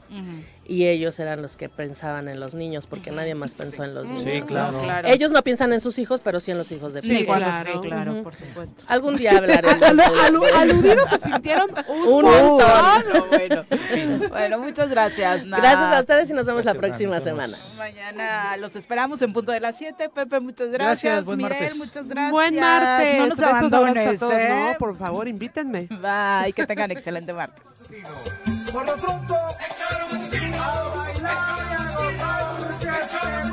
[0.65, 4.07] Y ellos eran los que pensaban en los niños, porque nadie más pensó en los
[4.09, 4.39] Sí, niños.
[4.41, 4.45] ¿no?
[4.47, 4.81] claro.
[4.81, 5.07] Claro.
[5.07, 7.25] Ellos no piensan en sus hijos, pero sí en los hijos de Sí, Piqué.
[7.25, 8.23] claro, sí, claro, Ujú.
[8.23, 8.83] por supuesto.
[8.87, 9.75] Algún día hablaremos.
[10.55, 13.03] Aludidos se sintieron un, Un montón.
[13.13, 13.29] montón.
[13.29, 15.45] bueno, bueno, muchas gracias.
[15.45, 17.57] Gracias a ustedes y nos vemos la Gracias, próxima Nat, nos semana.
[17.77, 20.09] Mañana los esperamos en punto de las 7.
[20.09, 21.01] Pepe, muchas gracias.
[21.03, 21.77] Gracias, buen Mirel, martes.
[21.77, 22.31] muchas gracias.
[22.31, 23.17] Buen martes.
[23.17, 24.33] No nos abandones, todos.
[24.33, 24.49] ¿eh?
[24.71, 25.87] No, por favor, invítenme.
[25.89, 27.63] Bye, que tengan excelente martes.
[28.71, 29.35] Por lo pronto,
[29.69, 31.35] echaron un tiro a bailar
[31.69, 33.51] y a gozar,